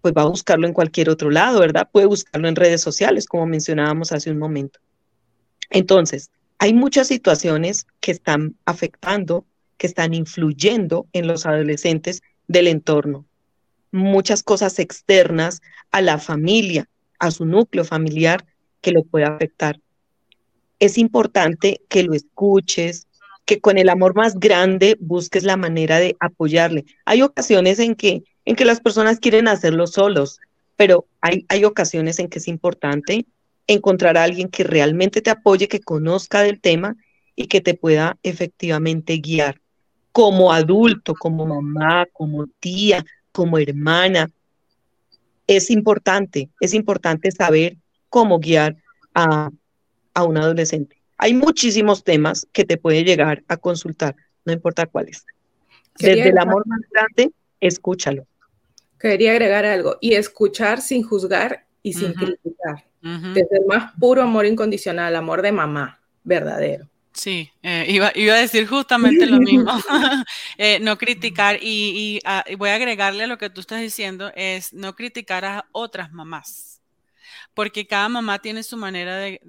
pues 0.01 0.15
va 0.17 0.23
a 0.23 0.29
buscarlo 0.29 0.67
en 0.67 0.73
cualquier 0.73 1.11
otro 1.11 1.31
lado, 1.31 1.61
¿verdad? 1.61 1.89
Puede 1.91 2.07
buscarlo 2.07 2.49
en 2.49 2.57
redes 2.57 2.81
sociales, 2.81 3.27
como 3.27 3.47
mencionábamos 3.47 4.13
hace 4.13 4.31
un 4.31 4.39
momento. 4.39 4.81
Entonces, 5.71 6.31
hay 6.59 6.75
muchas 6.75 7.09
situaciones 7.09 7.87
que 8.01 8.13
están 8.13 8.57
afectando 8.65 9.45
que 9.79 9.87
están 9.87 10.13
influyendo 10.13 11.07
en 11.13 11.27
los 11.27 11.47
adolescentes 11.47 12.21
del 12.49 12.67
entorno. 12.67 13.25
Muchas 13.93 14.43
cosas 14.43 14.79
externas 14.79 15.63
a 15.91 16.03
la 16.03 16.19
familia, 16.19 16.89
a 17.19 17.31
su 17.31 17.47
núcleo 17.47 17.85
familiar 17.85 18.45
que 18.83 18.93
lo 18.93 19.05
puede 19.05 19.25
afectar. 19.25 19.81
Es 20.79 20.99
importante 20.99 21.81
que 21.89 22.03
lo 22.03 22.13
escuches, 22.13 23.07
que 23.47 23.61
con 23.61 23.79
el 23.79 23.89
amor 23.89 24.15
más 24.15 24.39
grande 24.39 24.97
busques 25.01 25.43
la 25.45 25.57
manera 25.57 25.99
de 25.99 26.17
apoyarle. 26.21 26.85
Hay 27.07 27.23
ocasiones 27.23 27.79
en 27.79 27.95
que, 27.95 28.25
en 28.49 28.57
que 28.57 28.65
las 28.65 28.81
personas 28.81 29.21
quieren 29.21 29.47
hacerlo 29.47 29.87
solos, 29.87 30.41
pero 30.75 31.07
hay, 31.21 31.45
hay 31.51 31.67
ocasiones 31.67 32.19
en 32.19 32.29
que 32.29 32.39
es 32.39 32.49
importante 32.49 33.27
encontrar 33.67 34.17
a 34.17 34.23
alguien 34.23 34.49
que 34.49 34.65
realmente 34.65 35.21
te 35.21 35.29
apoye, 35.29 35.69
que 35.69 35.81
conozca 35.81 36.41
del 36.41 36.59
tema 36.59 36.97
y 37.37 37.49
que 37.49 37.61
te 37.61 37.75
pueda 37.75 38.17
efectivamente 38.23 39.19
guiar 39.19 39.61
como 40.13 40.51
adulto, 40.51 41.13
como 41.13 41.45
mamá, 41.45 42.07
como 42.11 42.47
tía, 42.59 43.05
como 43.33 43.59
hermana. 43.59 44.31
Es 45.47 45.71
importante, 45.71 46.49
es 46.59 46.73
importante 46.73 47.31
saber 47.31 47.77
cómo 48.09 48.39
guiar 48.39 48.79
a, 49.15 49.51
un 50.27 50.39
adolescente. 50.39 50.97
Hay 51.19 51.35
muchísimos 51.35 52.03
temas 52.03 52.47
que 52.53 52.65
te 52.65 52.79
puede 52.79 53.05
llegar 53.05 53.45
a 53.47 53.59
consultar, 53.59 54.17
no 54.47 54.55
importa 54.55 54.87
cuáles. 54.87 55.27
Desde 55.99 56.31
el 56.31 56.39
amor 56.39 56.67
más 56.67 56.81
grande, 56.91 57.31
escúchalo. 57.61 58.27
Quería 58.99 59.33
agregar 59.33 59.65
algo, 59.65 59.97
y 60.01 60.15
escuchar 60.15 60.81
sin 60.81 61.03
juzgar 61.03 61.65
y 61.83 61.93
sin 61.93 62.13
criticar. 62.13 62.85
Desde 63.01 63.59
el 63.59 63.67
más 63.67 63.93
puro 63.99 64.23
amor 64.23 64.45
incondicional, 64.45 65.15
amor 65.15 65.43
de 65.43 65.53
mamá, 65.53 66.01
verdadero. 66.25 66.89
Sí, 67.19 67.51
eh, 67.63 67.87
iba, 67.89 68.13
iba, 68.15 68.35
a 68.35 68.39
decir 68.39 68.67
justamente 68.69 69.27
lo 69.27 69.39
mismo, 69.39 69.73
eh, 70.59 70.79
no 70.81 70.97
criticar 70.99 71.57
ah, 71.57 71.59
y, 71.61 72.21
voy 72.57 72.71
a 72.71 72.75
agregarle 72.75 73.25
a 73.25 73.27
lo 73.27 73.39
que 73.39 73.51
tú 73.51 73.61
estás 73.61 73.81
diciendo, 73.81 74.31
es 74.37 74.73
no 74.73 74.95
criticar 74.95 75.45
a 75.45 75.67
otras 75.73 76.13
mamás, 76.13 76.68
porque 77.59 77.89
cada 77.89 78.09
mamá 78.09 78.39
tiene 78.39 78.63
su 78.63 78.77
manera 78.77 79.17
de, 79.17 79.41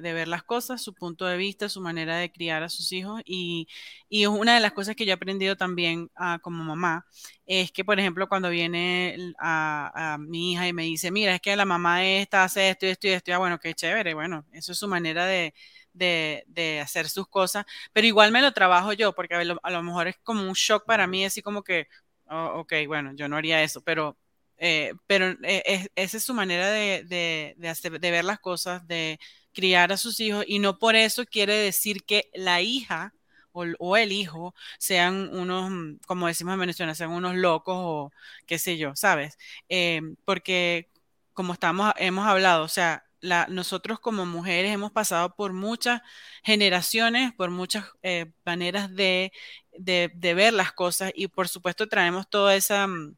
ver 0.00 0.28
las 0.28 0.42
cosas, 0.42 0.80
su 0.82 0.94
punto 0.94 1.26
de 1.26 1.36
vista, 1.36 1.68
su 1.68 1.82
manera 1.82 2.16
de 2.16 2.32
criar 2.32 2.62
a 2.62 2.70
sus 2.70 2.90
hijos 2.90 3.20
y, 3.26 3.68
y 4.08 4.24
una 4.24 4.54
de 4.54 4.60
las 4.60 4.72
cosas 4.72 4.96
que 4.96 5.04
yo 5.04 5.10
he 5.10 5.12
aprendido 5.12 5.56
también 5.56 6.10
ah, 6.16 6.38
como 6.40 6.64
mamá 6.64 7.06
es 7.44 7.70
que, 7.70 7.84
por 7.84 8.00
ejemplo, 8.00 8.30
cuando 8.30 8.48
viene 8.48 9.34
a, 9.38 10.16
mi 10.18 10.52
hija 10.52 10.68
y 10.68 10.72
me 10.72 10.84
dice, 10.84 11.10
mira, 11.10 11.34
es 11.34 11.42
que 11.42 11.54
la 11.54 11.66
mamá 11.66 12.02
esta 12.06 12.44
hace 12.44 12.70
esto 12.70 12.86
y 12.86 12.88
esto 12.88 13.08
y 13.08 13.10
esto, 13.10 13.30
y 13.30 13.34
ah, 13.34 13.38
bueno, 13.38 13.58
qué 13.60 13.74
chévere, 13.74 14.14
bueno, 14.14 14.46
eso 14.52 14.72
es 14.72 14.78
su 14.78 14.88
manera 14.88 15.26
de 15.26 16.80
hacer 16.82 17.10
sus 17.10 17.28
cosas, 17.28 17.66
pero 17.92 18.06
igual 18.06 18.32
me 18.32 18.40
lo 18.40 18.52
trabajo 18.52 18.94
yo, 18.94 19.14
porque 19.14 19.34
a 19.34 19.44
lo, 19.44 19.82
mejor 19.82 20.08
es 20.08 20.16
como 20.22 20.44
un 20.44 20.54
shock 20.54 20.86
para 20.86 21.06
mí, 21.06 21.26
así 21.26 21.42
como 21.42 21.62
que, 21.62 21.88
oh, 22.30 22.60
ok, 22.60 22.72
bueno, 22.86 23.12
yo 23.14 23.28
no 23.28 23.36
haría 23.36 23.62
eso, 23.62 23.82
pero, 23.82 24.16
eh, 24.60 24.94
pero 25.06 25.36
eh, 25.42 25.88
esa 25.96 26.16
es 26.18 26.24
su 26.24 26.34
manera 26.34 26.70
de, 26.70 27.56
hacer, 27.68 27.98
de 28.00 28.10
ver 28.10 28.24
las 28.24 28.38
cosas, 28.38 28.86
de 28.86 29.18
criar 29.52 29.92
a 29.92 29.96
sus 29.96 30.20
hijos, 30.20 30.44
y 30.46 30.60
no 30.60 30.78
por 30.78 30.94
eso 30.96 31.24
quiere 31.26 31.54
decir 31.56 32.04
que 32.04 32.30
la 32.34 32.60
hija 32.60 33.14
o, 33.52 33.96
el 33.96 34.12
hijo 34.12 34.54
sean 34.78 35.34
unos, 35.34 35.98
como 36.06 36.26
decimos 36.28 36.54
en 36.54 36.60
Venezuela, 36.60 36.94
sean 36.94 37.10
unos 37.10 37.36
locos 37.36 37.74
o 37.78 38.12
qué 38.46 38.58
sé 38.58 38.78
yo, 38.78 38.94
¿sabes? 38.96 39.38
Eh, 39.68 40.02
porque 40.24 40.88
como 41.32 41.54
estamos, 41.54 41.92
hemos 41.96 42.26
hablado, 42.26 42.64
o 42.64 42.68
sea, 42.68 43.04
nosotros 43.48 44.00
como 44.00 44.26
mujeres 44.26 44.72
hemos 44.72 44.92
pasado 44.92 45.34
por 45.34 45.52
muchas 45.52 46.02
generaciones, 46.42 47.32
por 47.34 47.50
muchas 47.50 47.86
eh, 48.02 48.32
maneras 48.44 48.94
de, 48.94 49.32
ver 49.78 50.52
las 50.54 50.72
cosas 50.72 51.12
y 51.14 51.28
por 51.28 51.48
supuesto 51.48 51.88
traemos 51.88 52.28
toda 52.28 52.54
esa 52.56 52.86
mm, 52.86 53.16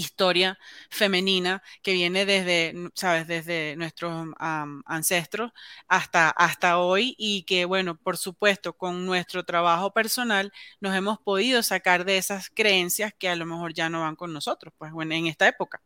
historia 0.00 0.58
femenina 0.90 1.62
que 1.82 1.92
viene 1.92 2.26
desde, 2.26 2.74
sabes, 2.94 3.26
desde 3.26 3.76
nuestros 3.76 4.28
ancestros 4.86 5.52
hasta, 5.88 6.30
hasta 6.30 6.78
hoy 6.78 7.14
y 7.18 7.44
que, 7.44 7.64
bueno, 7.64 7.96
por 7.96 8.16
supuesto, 8.16 8.72
con 8.76 9.06
nuestro 9.06 9.44
trabajo 9.44 9.92
personal 9.92 10.52
nos 10.80 10.94
hemos 10.96 11.18
podido 11.20 11.62
sacar 11.62 12.04
de 12.04 12.18
esas 12.18 12.50
creencias 12.50 13.12
que 13.18 13.28
a 13.28 13.36
lo 13.36 13.46
mejor 13.46 13.74
ya 13.74 13.88
no 13.90 14.00
van 14.00 14.16
con 14.16 14.32
nosotros, 14.32 14.72
pues 14.78 14.92
bueno, 14.92 15.14
en 15.14 15.26
esta 15.26 15.48
época. 15.48 15.82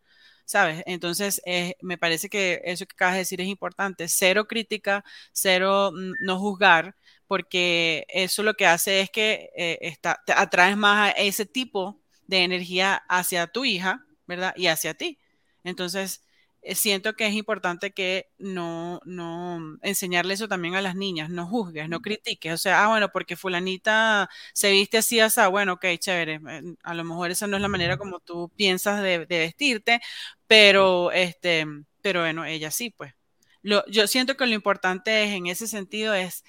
¿Sabes? 0.46 0.82
Entonces, 0.86 1.40
me 1.80 1.96
parece 1.98 2.28
que 2.28 2.60
eso 2.64 2.84
que 2.86 2.92
acabas 2.94 3.14
de 3.14 3.18
decir 3.20 3.40
es 3.40 3.46
importante. 3.48 4.08
Cero 4.08 4.46
crítica, 4.46 5.02
cero 5.32 5.90
mm, 5.94 6.12
no 6.26 6.38
juzgar, 6.38 6.96
porque 7.26 8.04
eso 8.08 8.42
lo 8.42 8.54
que 8.54 8.66
hace 8.66 9.00
es 9.00 9.10
que 9.10 9.50
eh, 9.56 9.78
está, 9.82 10.22
atraes 10.36 10.76
más 10.76 11.08
a 11.10 11.12
ese 11.12 11.46
tipo 11.46 12.00
de 12.26 12.44
energía 12.44 13.02
hacia 13.08 13.46
tu 13.46 13.64
hija, 13.64 14.06
¿verdad? 14.26 14.54
Y 14.56 14.68
hacia 14.68 14.94
ti. 14.94 15.18
Entonces, 15.64 16.24
eh, 16.66 16.74
siento 16.74 17.14
que 17.14 17.26
es 17.26 17.34
importante 17.34 17.92
que 17.92 18.30
no, 18.38 19.00
no 19.04 19.78
enseñarle 19.82 20.32
eso 20.34 20.48
también 20.48 20.74
a 20.74 20.80
las 20.82 20.96
niñas, 20.96 21.28
no 21.28 21.46
juzgues, 21.46 21.90
no 21.90 22.00
critiques, 22.00 22.54
o 22.54 22.56
sea, 22.56 22.84
ah, 22.84 22.88
bueno, 22.88 23.10
porque 23.12 23.36
fulanita 23.36 24.30
se 24.54 24.70
viste 24.72 24.96
así, 24.98 25.20
así, 25.20 25.40
bueno, 25.50 25.74
ok, 25.74 25.84
chévere, 25.98 26.40
eh, 26.48 26.62
a 26.82 26.94
lo 26.94 27.04
mejor 27.04 27.30
esa 27.30 27.46
no 27.46 27.56
es 27.56 27.62
la 27.62 27.68
manera 27.68 27.98
como 27.98 28.18
tú 28.20 28.50
piensas 28.56 29.02
de, 29.02 29.26
vestirte, 29.26 30.00
pero, 30.46 31.12
este, 31.12 31.66
pero 32.00 32.20
bueno, 32.20 32.44
ella 32.46 32.70
sí, 32.70 32.90
pues. 32.90 33.14
Lo, 33.62 33.84
yo 33.86 34.06
siento 34.06 34.36
que 34.36 34.46
lo 34.46 34.54
importante 34.54 35.24
es, 35.24 35.30
en 35.32 35.46
ese 35.46 35.66
sentido, 35.66 36.14
es 36.14 36.44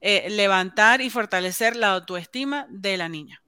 eh, 0.00 0.28
levantar 0.30 1.00
y 1.00 1.10
fortalecer 1.10 1.76
la 1.76 1.92
autoestima 1.92 2.66
de 2.70 2.96
la 2.96 3.08
niña. 3.08 3.43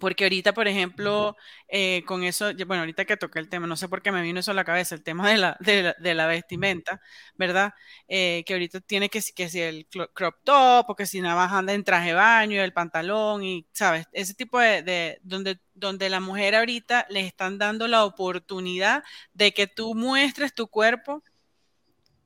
Porque 0.00 0.24
ahorita, 0.24 0.52
por 0.54 0.66
ejemplo, 0.66 1.36
eh, 1.68 2.02
con 2.06 2.24
eso, 2.24 2.52
bueno, 2.66 2.82
ahorita 2.82 3.04
que 3.04 3.16
toqué 3.16 3.38
el 3.38 3.48
tema, 3.48 3.66
no 3.66 3.76
sé 3.76 3.88
por 3.88 4.02
qué 4.02 4.10
me 4.10 4.22
vino 4.22 4.40
eso 4.40 4.50
a 4.50 4.54
la 4.54 4.64
cabeza, 4.64 4.94
el 4.96 5.04
tema 5.04 5.30
de 5.30 5.38
la, 5.38 5.56
de 5.60 6.14
la, 6.14 6.26
vestimenta, 6.26 7.00
¿verdad? 7.36 7.74
Eh, 8.08 8.42
que 8.46 8.54
ahorita 8.54 8.80
tiene 8.80 9.08
que, 9.08 9.20
que 9.34 9.48
si 9.48 9.60
el 9.60 9.86
crop 10.14 10.36
top, 10.44 10.90
o 10.90 10.96
que 10.96 11.06
si 11.06 11.20
nada 11.20 11.36
más 11.36 11.52
anda 11.52 11.72
en 11.74 11.84
traje 11.84 12.08
de 12.08 12.14
baño, 12.14 12.62
el 12.62 12.72
pantalón, 12.72 13.44
y, 13.44 13.66
¿sabes? 13.72 14.06
Ese 14.12 14.34
tipo 14.34 14.58
de, 14.58 14.82
de, 14.82 15.20
donde, 15.22 15.60
donde 15.74 16.08
la 16.10 16.20
mujer 16.20 16.54
ahorita 16.56 17.06
le 17.10 17.20
están 17.20 17.58
dando 17.58 17.86
la 17.88 18.04
oportunidad 18.04 19.04
de 19.34 19.52
que 19.52 19.66
tú 19.68 19.94
muestres 19.94 20.54
tu 20.54 20.68
cuerpo, 20.68 21.22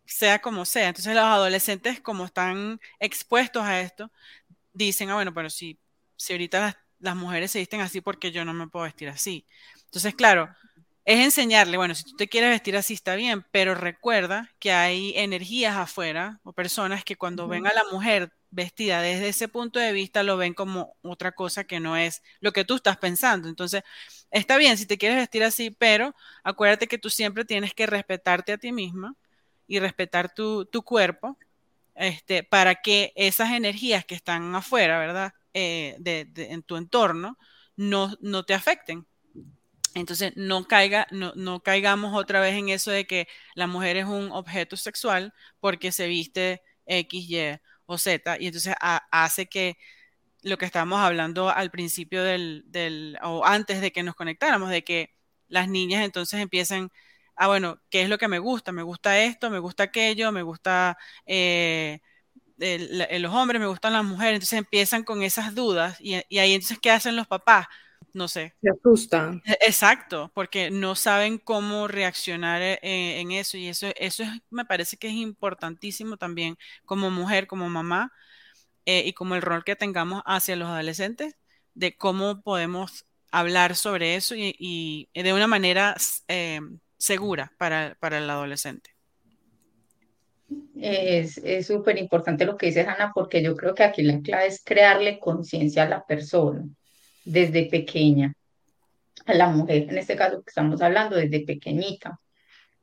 sea 0.07 0.41
como 0.41 0.65
sea. 0.65 0.89
Entonces 0.89 1.15
los 1.15 1.25
adolescentes, 1.25 2.01
como 2.01 2.25
están 2.25 2.81
expuestos 3.01 3.63
a 3.65 3.81
esto, 3.81 4.11
dicen, 4.73 5.11
ah, 5.11 5.15
bueno, 5.15 5.35
pero 5.35 5.51
si, 5.51 5.79
si 6.17 6.33
ahorita 6.35 6.61
las 6.61 6.77
las 7.05 7.17
mujeres 7.17 7.51
se 7.51 7.59
visten 7.59 7.81
así 7.81 8.01
porque 8.01 8.33
yo 8.33 8.45
no 8.45 8.55
me 8.55 8.67
puedo 8.69 8.85
vestir 8.85 9.09
así. 9.09 9.47
Entonces, 9.85 10.15
claro, 10.15 10.49
es 11.05 11.21
enseñarle, 11.21 11.77
bueno, 11.77 11.95
si 11.95 12.05
tú 12.05 12.17
te 12.17 12.29
quieres 12.29 12.51
vestir 12.51 12.77
así 12.77 12.95
está 12.95 13.15
bien, 13.15 13.45
pero 13.51 13.75
recuerda 13.75 14.51
que 14.59 14.73
hay 14.73 15.13
energías 15.17 15.77
afuera 15.77 16.41
o 16.45 16.53
personas 16.53 17.05
que 17.05 17.17
cuando 17.17 17.47
ven 17.47 17.67
a 17.67 17.75
la 17.75 17.85
mujer 17.93 18.33
vestida 18.51 19.03
desde 19.03 19.29
ese 19.29 19.49
punto 19.49 19.79
de 19.81 19.93
vista 19.93 20.23
lo 20.23 20.37
ven 20.37 20.55
como 20.55 20.97
otra 21.03 21.33
cosa 21.33 21.65
que 21.65 21.81
no 21.81 21.97
es 21.97 22.23
lo 22.41 22.53
que 22.53 22.65
tú 22.65 22.77
estás 22.77 22.97
pensando. 22.97 23.49
Entonces, 23.49 23.83
está 24.31 24.57
bien 24.57 24.79
si 24.79 24.87
te 24.87 24.97
quieres 24.97 25.19
vestir 25.19 25.45
así, 25.45 25.71
pero 25.71 26.15
acuérdate 26.43 26.87
que 26.87 26.99
tú 26.99 27.11
siempre 27.11 27.45
tienes 27.45 27.75
que 27.75 27.87
respetarte 27.87 28.53
a 28.53 28.59
ti 28.59 28.73
misma 28.73 29.15
y 29.67 29.79
respetar 29.81 30.33
tu, 30.35 30.65
tu 30.67 30.83
cuerpo 30.83 31.39
este, 31.95 32.43
para 32.45 32.77
que 32.77 33.13
esas 33.17 33.51
energías 33.53 34.05
que 34.05 34.15
están 34.15 34.55
afuera, 34.55 34.99
¿verdad? 34.99 35.35
Eh, 35.55 35.95
de, 36.01 36.29
en 36.37 36.63
tu 36.65 36.77
entorno 36.77 37.39
no, 37.77 38.13
no 38.21 38.45
te 38.45 38.55
afecten. 38.55 39.07
Entonces, 39.95 40.33
no, 40.37 40.67
caiga, 40.67 41.07
no, 41.13 41.33
no, 41.37 41.63
caigamos 41.63 42.17
otra 42.17 42.41
vez 42.41 42.55
en 42.55 42.69
eso 42.69 42.91
de 42.91 43.07
que 43.07 43.29
la 43.55 43.69
mujer 43.69 43.97
es 43.97 44.07
un 44.07 44.33
objeto 44.33 44.77
sexual 44.77 45.33
porque 45.61 45.93
se 45.93 46.09
viste 46.09 46.63
X, 46.87 47.31
Y 47.31 47.61
o 47.87 47.99
Z. 47.99 48.39
Y 48.41 48.47
entonces 48.49 48.75
hace 48.81 49.47
que 49.47 49.77
lo 50.43 50.59
que 50.59 50.67
estábamos 50.67 51.01
hablando 51.01 51.49
al 51.51 51.71
principio 51.71 52.25
del, 52.25 52.65
del, 52.67 53.19
o 53.23 53.45
antes 53.47 53.81
de 53.81 53.93
que 53.93 54.03
nos 54.03 54.17
conectáramos, 54.17 54.71
de 54.71 54.85
que 54.85 55.15
las 55.49 55.69
niñas 55.69 56.05
entonces 56.05 56.41
empiezan 56.41 56.91
a, 57.37 57.47
bueno, 57.49 57.81
¿qué 57.91 58.03
es 58.03 58.09
lo 58.09 58.19
que 58.19 58.29
me 58.29 58.39
gusta? 58.41 58.73
Me 58.73 58.83
gusta 58.83 59.21
esto, 59.23 59.51
me 59.51 59.59
gusta 59.61 59.85
aquello, 59.85 60.33
me 60.33 60.43
gusta... 60.43 60.99
Eh, 61.27 62.01
los 62.57 63.35
hombres, 63.35 63.61
me 63.61 63.67
gustan 63.67 63.93
las 63.93 64.05
mujeres, 64.05 64.35
entonces 64.35 64.59
empiezan 64.59 65.03
con 65.03 65.23
esas 65.23 65.55
dudas 65.55 65.97
y, 66.01 66.15
ahí 66.15 66.55
entonces, 66.55 66.79
¿qué 66.81 66.91
hacen 66.91 67.17
los 67.17 67.27
papás? 67.27 67.67
No 68.13 68.29
sé. 68.29 68.55
Se 68.63 68.71
asustan. 68.71 69.43
E, 69.45 69.59
exacto, 69.63 70.31
porque 70.35 70.71
no 70.71 70.95
saben 70.95 71.39
cómo 71.39 71.89
reaccionar 71.89 72.63
eh, 72.63 72.79
en, 73.21 73.33
eso 73.33 73.57
y 73.57 73.69
eso, 73.69 73.89
eso 73.97 74.25
me 74.51 74.65
parece 74.65 74.97
que 74.97 75.09
es 75.09 75.15
importantísimo 75.15 76.17
también 76.17 76.57
como 76.85 77.11
mujer, 77.11 77.47
como 77.49 77.69
mamá 77.69 78.13
eh, 78.87 79.03
y 79.07 79.15
como 79.15 79.35
el 79.35 79.43
rol 79.43 79.65
que 79.65 79.77
tengamos 79.77 80.23
hacia 80.27 80.57
los 80.57 80.69
adolescentes, 80.69 81.37
de 81.75 81.97
cómo 81.97 82.43
podemos 82.43 83.07
hablar 83.33 83.75
sobre 83.75 84.15
eso 84.15 84.35
y, 84.37 85.09
de 85.13 85.33
una 85.33 85.49
manera 85.49 85.97
eh, 86.29 86.61
segura 86.99 87.53
para, 87.59 87.97
para 87.99 88.19
el 88.19 88.31
adolescente. 88.31 88.94
Es 90.77 91.41
súper 91.67 91.99
importante 91.99 92.45
lo 92.45 92.57
que 92.57 92.67
dice 92.67 92.81
Ana, 92.81 93.13
porque 93.15 93.43
yo 93.43 93.55
creo 93.57 93.75
que 93.75 93.85
aquí 93.85 94.03
la 94.03 94.21
clave 94.21 94.47
es 94.47 94.63
crearle 94.65 95.19
conciencia 95.21 95.85
a 95.85 95.89
la 95.89 96.05
persona 96.05 96.65
desde 97.25 97.67
pequeña, 97.67 98.35
a 99.27 99.35
la 99.35 99.49
mujer, 99.49 99.87
en 99.89 99.99
este 99.99 100.17
caso 100.17 100.43
que 100.43 100.51
estamos 100.51 100.83
hablando, 100.83 101.17
desde 101.17 101.45
pequeñita. 101.45 102.19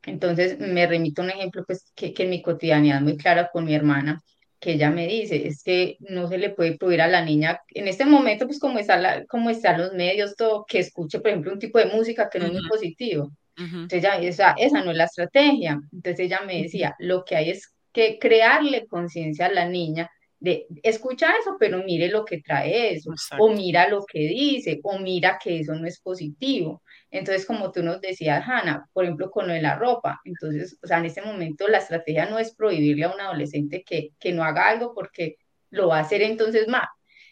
Entonces, 0.03 0.57
me 0.59 0.87
remito 0.87 1.21
a 1.21 1.25
un 1.25 1.31
ejemplo 1.31 1.63
pues, 1.65 1.91
que, 1.95 2.13
que 2.13 2.23
en 2.23 2.29
mi 2.31 2.41
cotidianidad 2.41 2.97
es 2.97 3.03
muy 3.03 3.17
clara 3.17 3.49
con 3.51 3.65
mi 3.65 3.75
hermana, 3.75 4.21
que 4.59 4.73
ella 4.73 4.89
me 4.89 5.07
dice, 5.07 5.47
es 5.47 5.63
que 5.63 5.97
no 5.99 6.27
se 6.27 6.37
le 6.37 6.51
puede 6.51 6.77
prohibir 6.77 7.01
a 7.01 7.07
la 7.07 7.25
niña, 7.25 7.59
en 7.69 7.87
este 7.87 8.05
momento, 8.05 8.45
pues 8.45 8.59
como, 8.59 8.79
está 8.79 8.97
la, 8.97 9.25
como 9.25 9.49
están 9.49 9.81
los 9.81 9.93
medios, 9.93 10.35
todo, 10.35 10.65
que 10.67 10.79
escuche, 10.79 11.19
por 11.19 11.29
ejemplo, 11.29 11.51
un 11.51 11.59
tipo 11.59 11.79
de 11.79 11.87
música 11.87 12.29
que 12.29 12.39
no 12.39 12.45
es 12.45 12.53
muy 12.53 12.67
positivo. 12.69 13.31
Entonces, 13.57 14.01
ya, 14.01 14.15
esa, 14.17 14.55
esa 14.57 14.83
no 14.83 14.89
es 14.89 14.97
la 14.97 15.03
estrategia. 15.03 15.79
Entonces, 15.91 16.19
ella 16.21 16.41
me 16.47 16.63
decía, 16.63 16.95
lo 16.97 17.23
que 17.23 17.35
hay 17.35 17.51
es 17.51 17.71
que 17.91 18.19
crearle 18.19 18.87
conciencia 18.87 19.47
a 19.47 19.51
la 19.51 19.67
niña 19.67 20.09
de 20.41 20.65
escucha 20.81 21.33
eso, 21.39 21.55
pero 21.59 21.83
mire 21.83 22.09
lo 22.09 22.25
que 22.25 22.41
trae 22.41 22.95
eso, 22.95 23.13
o 23.37 23.49
mira 23.49 23.87
lo 23.87 24.03
que 24.05 24.19
dice, 24.21 24.79
o 24.83 24.97
mira 24.97 25.37
que 25.41 25.59
eso 25.59 25.75
no 25.75 25.87
es 25.87 26.01
positivo. 26.01 26.81
Entonces, 27.11 27.45
como 27.45 27.71
tú 27.71 27.83
nos 27.83 28.01
decías, 28.01 28.43
Hanna, 28.47 28.89
por 28.91 29.03
ejemplo, 29.03 29.29
con 29.29 29.47
lo 29.47 29.53
de 29.53 29.61
la 29.61 29.75
ropa, 29.75 30.19
entonces, 30.25 30.79
o 30.81 30.87
sea, 30.87 30.97
en 30.97 31.05
ese 31.05 31.21
momento 31.21 31.67
la 31.67 31.77
estrategia 31.77 32.25
no 32.25 32.39
es 32.39 32.55
prohibirle 32.55 33.05
a 33.05 33.13
un 33.13 33.21
adolescente 33.21 33.83
que, 33.83 34.13
que 34.19 34.33
no 34.33 34.43
haga 34.43 34.67
algo 34.67 34.95
porque 34.95 35.37
lo 35.69 35.89
va 35.89 35.99
a 35.99 36.01
hacer 36.01 36.23
entonces 36.23 36.67
más, 36.67 36.87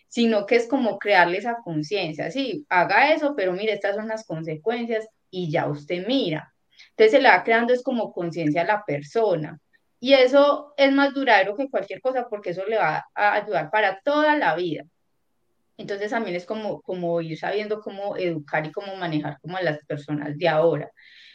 sino 0.08 0.46
que 0.46 0.58
es 0.58 0.68
como 0.68 1.00
crearle 1.00 1.40
esa 1.40 1.58
conciencia, 1.64 2.30
sí, 2.30 2.66
haga 2.70 3.12
eso, 3.14 3.34
pero 3.36 3.54
mire, 3.54 3.74
estas 3.74 3.96
son 3.96 4.08
las 4.08 4.24
consecuencias 4.24 5.08
y 5.32 5.50
ya 5.50 5.68
usted 5.68 6.06
mira. 6.06 6.54
Entonces 6.92 7.12
se 7.12 7.22
le 7.22 7.30
va 7.30 7.44
creando 7.44 7.74
es 7.74 7.82
como 7.82 8.12
conciencia 8.12 8.62
a 8.62 8.66
la 8.66 8.84
persona. 8.86 9.60
Y 10.00 10.14
eso 10.14 10.74
es 10.78 10.92
más 10.94 11.14
duradero 11.14 11.56
que 11.56 11.70
cualquier 11.70 12.02
cosa 12.02 12.28
porque 12.30 12.52
eso 12.52 12.66
le 12.66 12.78
va 12.78 13.06
a 13.14 13.34
ayudar 13.34 13.70
para 13.70 14.00
toda 14.02 14.38
la 14.38 14.56
vida. 14.56 14.86
Entonces 15.78 16.12
también 16.12 16.36
es 16.36 16.46
como, 16.46 16.82
como 16.82 17.22
ir 17.22 17.38
sabiendo 17.38 17.82
cómo 17.82 18.18
educar 18.18 18.66
y 18.66 18.72
cómo 18.72 18.96
manejar 18.98 19.40
como 19.42 19.58
a 19.58 19.62
las 19.62 19.80
personas 19.86 20.38
de 20.38 20.48
ahora. 20.48 20.92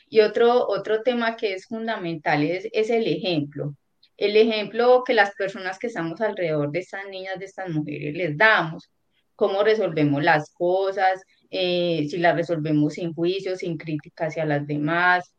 Y 0.08 0.20
otro, 0.20 0.66
otro 0.68 1.02
tema 1.02 1.36
que 1.36 1.54
es 1.54 1.66
fundamental 1.66 2.42
es, 2.42 2.68
es 2.72 2.90
el 2.90 3.06
ejemplo. 3.06 3.74
El 4.16 4.36
ejemplo 4.36 5.02
que 5.04 5.14
las 5.14 5.34
personas 5.34 5.78
que 5.78 5.88
estamos 5.88 6.20
alrededor 6.20 6.70
de 6.70 6.78
estas 6.80 7.06
niñas, 7.08 7.38
de 7.38 7.46
estas 7.46 7.70
mujeres, 7.70 8.14
les 8.14 8.36
damos. 8.36 8.90
Cómo 9.34 9.64
resolvemos 9.64 10.22
las 10.22 10.52
cosas, 10.52 11.22
eh, 11.50 12.06
si 12.08 12.18
las 12.18 12.36
resolvemos 12.36 12.94
sin 12.94 13.14
juicio, 13.14 13.56
sin 13.56 13.76
crítica 13.76 14.26
hacia 14.26 14.44
las 14.44 14.66
demás. 14.66 15.34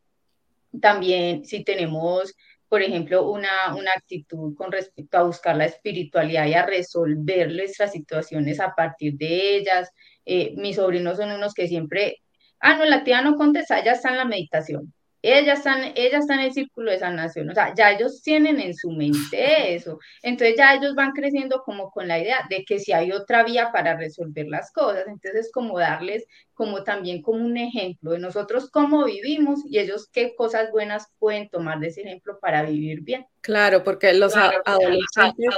También 0.80 1.44
si 1.44 1.64
tenemos 1.64 2.34
por 2.68 2.82
ejemplo, 2.82 3.30
una, 3.30 3.74
una 3.76 3.92
actitud 3.92 4.54
con 4.56 4.72
respecto 4.72 5.18
a 5.18 5.22
buscar 5.22 5.56
la 5.56 5.66
espiritualidad 5.66 6.46
y 6.46 6.54
a 6.54 6.66
resolver 6.66 7.52
nuestras 7.52 7.92
situaciones 7.92 8.60
a 8.60 8.74
partir 8.74 9.14
de 9.16 9.56
ellas. 9.56 9.90
Eh, 10.24 10.54
mis 10.56 10.76
sobrinos 10.76 11.16
son 11.18 11.30
unos 11.30 11.54
que 11.54 11.68
siempre, 11.68 12.22
ah, 12.60 12.76
no, 12.76 12.84
la 12.84 13.04
tía 13.04 13.22
no 13.22 13.36
contesta, 13.36 13.84
ya 13.84 13.92
está 13.92 14.10
en 14.10 14.16
la 14.18 14.24
meditación. 14.24 14.92
Ellas 15.28 15.58
están, 15.58 15.92
ellas 15.96 16.20
están 16.20 16.40
en 16.40 16.46
el 16.46 16.52
círculo 16.52 16.90
de 16.90 16.98
sanación, 16.98 17.50
o 17.50 17.54
sea, 17.54 17.74
ya 17.74 17.90
ellos 17.92 18.22
tienen 18.22 18.60
en 18.60 18.74
su 18.74 18.90
mente 18.90 19.16
eso, 19.74 19.98
entonces 20.22 20.56
ya 20.56 20.74
ellos 20.74 20.94
van 20.94 21.12
creciendo 21.12 21.62
como 21.64 21.90
con 21.90 22.06
la 22.06 22.18
idea 22.18 22.46
de 22.48 22.64
que 22.64 22.78
si 22.78 22.92
hay 22.92 23.12
otra 23.12 23.42
vía 23.42 23.70
para 23.72 23.96
resolver 23.96 24.46
las 24.46 24.72
cosas, 24.72 25.04
entonces 25.08 25.50
como 25.52 25.78
darles 25.78 26.26
como 26.54 26.84
también 26.84 27.22
como 27.22 27.44
un 27.44 27.56
ejemplo 27.56 28.12
de 28.12 28.18
nosotros 28.18 28.70
cómo 28.70 29.04
vivimos 29.04 29.60
y 29.68 29.78
ellos 29.78 30.08
qué 30.12 30.34
cosas 30.36 30.70
buenas 30.70 31.08
pueden 31.18 31.48
tomar 31.48 31.80
de 31.80 31.88
ese 31.88 32.02
ejemplo 32.02 32.38
para 32.40 32.62
vivir 32.62 33.00
bien. 33.02 33.26
Claro, 33.40 33.82
porque 33.82 34.12
los 34.14 34.34
adolescentes 34.36 35.54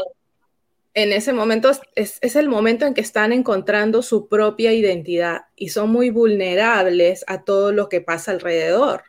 en 0.95 1.13
ese 1.13 1.33
momento 1.33 1.71
es, 1.95 2.19
es, 2.21 2.35
el 2.35 2.49
momento 2.49 2.85
en 2.85 2.95
que 2.95 3.01
están 3.03 3.33
encontrando 3.33 4.03
su 4.03 4.27
propia 4.29 4.73
identidad 4.73 5.43
y 5.55 5.69
son 5.69 5.91
muy 5.91 6.11
vulnerables 6.11 7.25
a 7.29 7.45
todo 7.45 7.71
lo 7.71 7.89
que 7.89 8.01
pasa 8.01 8.33
alrededor. 8.33 9.05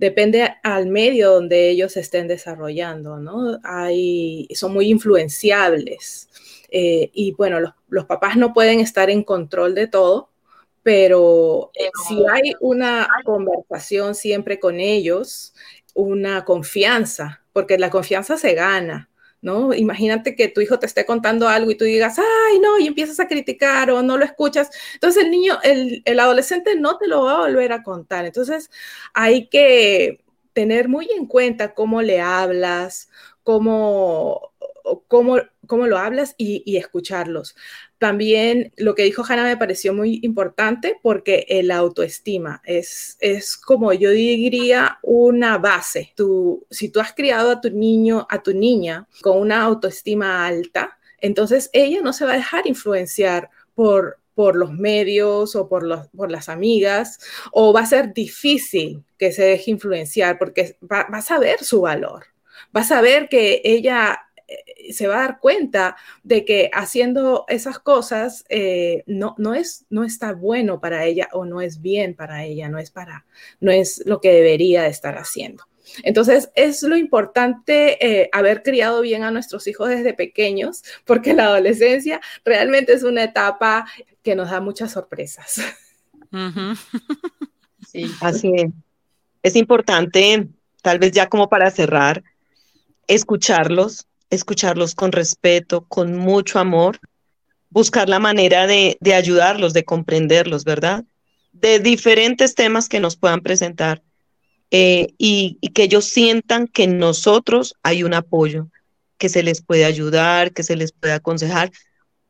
Depende 0.00 0.56
al 0.62 0.86
medio 0.86 1.32
donde 1.32 1.68
ellos 1.68 1.94
estén 1.98 2.26
desarrollando, 2.26 3.18
¿no? 3.18 3.60
Hay, 3.62 4.48
son 4.54 4.72
muy 4.72 4.88
influenciables. 4.88 6.30
Eh, 6.70 7.10
y 7.12 7.32
bueno, 7.32 7.60
los, 7.60 7.74
los, 7.90 8.06
papás 8.06 8.38
no 8.38 8.54
pueden 8.54 8.80
estar 8.80 9.10
en 9.10 9.22
control 9.22 9.74
de 9.74 9.88
todo, 9.88 10.30
pero 10.82 11.70
si 12.08 12.24
hay 12.32 12.54
una 12.60 13.06
conversación 13.26 14.14
siempre 14.14 14.58
con 14.58 14.80
ellos, 14.80 15.52
una 15.92 16.46
confianza, 16.46 17.42
porque 17.52 17.76
la 17.76 17.90
confianza 17.90 18.38
se 18.38 18.54
gana. 18.54 19.09
¿No? 19.42 19.74
Imagínate 19.74 20.34
que 20.36 20.48
tu 20.48 20.60
hijo 20.60 20.78
te 20.78 20.86
esté 20.86 21.06
contando 21.06 21.48
algo 21.48 21.70
y 21.70 21.76
tú 21.76 21.84
digas, 21.84 22.18
ay, 22.18 22.58
no, 22.60 22.78
y 22.78 22.86
empiezas 22.86 23.20
a 23.20 23.28
criticar 23.28 23.90
o 23.90 24.02
no 24.02 24.18
lo 24.18 24.24
escuchas. 24.24 24.70
Entonces 24.94 25.24
el 25.24 25.30
niño, 25.30 25.58
el, 25.62 26.02
el 26.04 26.20
adolescente 26.20 26.76
no 26.76 26.98
te 26.98 27.08
lo 27.08 27.24
va 27.24 27.34
a 27.36 27.40
volver 27.40 27.72
a 27.72 27.82
contar. 27.82 28.26
Entonces 28.26 28.70
hay 29.14 29.48
que 29.48 30.22
tener 30.52 30.88
muy 30.88 31.08
en 31.16 31.26
cuenta 31.26 31.74
cómo 31.74 32.02
le 32.02 32.20
hablas, 32.20 33.10
cómo, 33.42 34.52
cómo, 35.08 35.38
cómo 35.66 35.86
lo 35.86 35.98
hablas 35.98 36.34
y, 36.36 36.62
y, 36.66 36.76
escucharlos. 36.76 37.56
También 38.00 38.72
lo 38.78 38.94
que 38.94 39.02
dijo 39.02 39.22
Hannah 39.28 39.44
me 39.44 39.58
pareció 39.58 39.92
muy 39.92 40.20
importante 40.22 40.98
porque 41.02 41.44
el 41.50 41.70
autoestima 41.70 42.62
es, 42.64 43.18
es 43.20 43.58
como 43.58 43.92
yo 43.92 44.08
diría 44.08 44.98
una 45.02 45.58
base. 45.58 46.14
Tú, 46.16 46.64
si 46.70 46.88
tú 46.88 47.00
has 47.00 47.12
criado 47.12 47.50
a 47.50 47.60
tu 47.60 47.68
niño, 47.68 48.26
a 48.30 48.42
tu 48.42 48.54
niña 48.54 49.06
con 49.20 49.38
una 49.38 49.60
autoestima 49.60 50.46
alta, 50.46 50.98
entonces 51.18 51.68
ella 51.74 52.00
no 52.00 52.14
se 52.14 52.24
va 52.24 52.32
a 52.32 52.36
dejar 52.36 52.66
influenciar 52.66 53.50
por, 53.74 54.18
por 54.34 54.56
los 54.56 54.72
medios 54.72 55.54
o 55.54 55.68
por, 55.68 55.82
los, 55.82 56.08
por 56.08 56.30
las 56.30 56.48
amigas, 56.48 57.18
o 57.52 57.74
va 57.74 57.80
a 57.80 57.86
ser 57.86 58.14
difícil 58.14 59.04
que 59.18 59.30
se 59.30 59.42
deje 59.42 59.72
influenciar 59.72 60.38
porque 60.38 60.78
va, 60.90 61.00
a 61.00 61.20
saber 61.20 61.62
su 61.62 61.82
valor, 61.82 62.24
va 62.74 62.80
a 62.80 62.84
saber 62.84 63.28
que 63.28 63.60
ella 63.62 64.20
se 64.92 65.06
va 65.06 65.16
a 65.16 65.20
dar 65.20 65.40
cuenta 65.40 65.96
de 66.22 66.44
que 66.44 66.70
haciendo 66.72 67.44
esas 67.48 67.78
cosas 67.78 68.44
eh, 68.48 69.04
no, 69.06 69.34
no, 69.38 69.54
es, 69.54 69.86
no 69.90 70.04
está 70.04 70.32
bueno 70.32 70.80
para 70.80 71.04
ella 71.04 71.28
o 71.32 71.44
no 71.44 71.60
es 71.60 71.80
bien 71.80 72.14
para 72.14 72.44
ella, 72.44 72.68
no 72.68 72.78
es, 72.78 72.90
para, 72.90 73.26
no 73.60 73.70
es 73.70 74.02
lo 74.06 74.20
que 74.20 74.32
debería 74.32 74.82
de 74.82 74.88
estar 74.88 75.16
haciendo. 75.18 75.64
Entonces, 76.02 76.50
es 76.54 76.82
lo 76.82 76.96
importante 76.96 78.04
eh, 78.04 78.28
haber 78.32 78.62
criado 78.62 79.00
bien 79.00 79.24
a 79.24 79.30
nuestros 79.30 79.66
hijos 79.66 79.88
desde 79.88 80.14
pequeños, 80.14 80.82
porque 81.04 81.34
la 81.34 81.46
adolescencia 81.46 82.20
realmente 82.44 82.92
es 82.92 83.02
una 83.02 83.24
etapa 83.24 83.86
que 84.22 84.34
nos 84.34 84.50
da 84.50 84.60
muchas 84.60 84.92
sorpresas. 84.92 85.60
Sí. 87.90 88.08
Así 88.20 88.52
es. 88.54 88.70
Es 89.42 89.56
importante, 89.56 90.46
tal 90.80 91.00
vez 91.00 91.10
ya 91.10 91.28
como 91.28 91.48
para 91.48 91.72
cerrar, 91.72 92.22
escucharlos, 93.08 94.06
escucharlos 94.30 94.94
con 94.94 95.12
respeto, 95.12 95.84
con 95.86 96.16
mucho 96.16 96.58
amor, 96.58 96.98
buscar 97.68 98.08
la 98.08 98.18
manera 98.18 98.66
de, 98.66 98.98
ayudarlos, 99.14 99.72
de 99.72 99.84
comprenderlos, 99.84 100.64
¿verdad? 100.64 101.04
De 101.52 101.78
diferentes 101.78 102.54
temas 102.54 102.88
que 102.88 103.00
nos 103.00 103.16
puedan 103.16 103.40
presentar 103.40 104.02
eh, 104.70 105.14
y, 105.18 105.58
y, 105.60 105.68
que 105.70 105.82
ellos 105.82 106.04
sientan 106.04 106.68
que 106.68 106.84
en 106.84 106.98
nosotros 106.98 107.74
hay 107.82 108.04
un 108.04 108.14
apoyo, 108.14 108.68
que 109.18 109.28
se 109.28 109.42
les 109.42 109.62
puede 109.62 109.84
ayudar, 109.84 110.52
que 110.52 110.62
se 110.62 110.76
les 110.76 110.92
puede 110.92 111.12
aconsejar, 111.12 111.72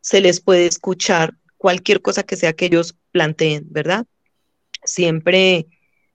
se 0.00 0.22
les 0.22 0.40
puede 0.40 0.66
escuchar, 0.66 1.34
cualquier 1.60 2.00
cosa 2.00 2.22
que 2.22 2.36
sea 2.36 2.54
que 2.54 2.64
ellos 2.64 2.96
planteen, 3.12 3.66
¿verdad? 3.68 4.06
Siempre, 4.82 5.66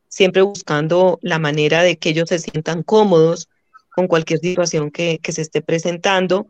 siempre 0.07 0.41
buscando 0.41 1.19
la 1.21 1.37
manera 1.37 1.83
de 1.83 1.99
que 1.99 2.09
ellos 2.09 2.29
se 2.29 2.39
sientan 2.39 2.81
cómodos, 2.81 3.47
con 3.95 4.07
cualquier 4.07 4.39
situación 4.39 4.91
que, 4.91 5.21
se 5.23 5.41
esté 5.41 5.61
presentando, 5.61 6.47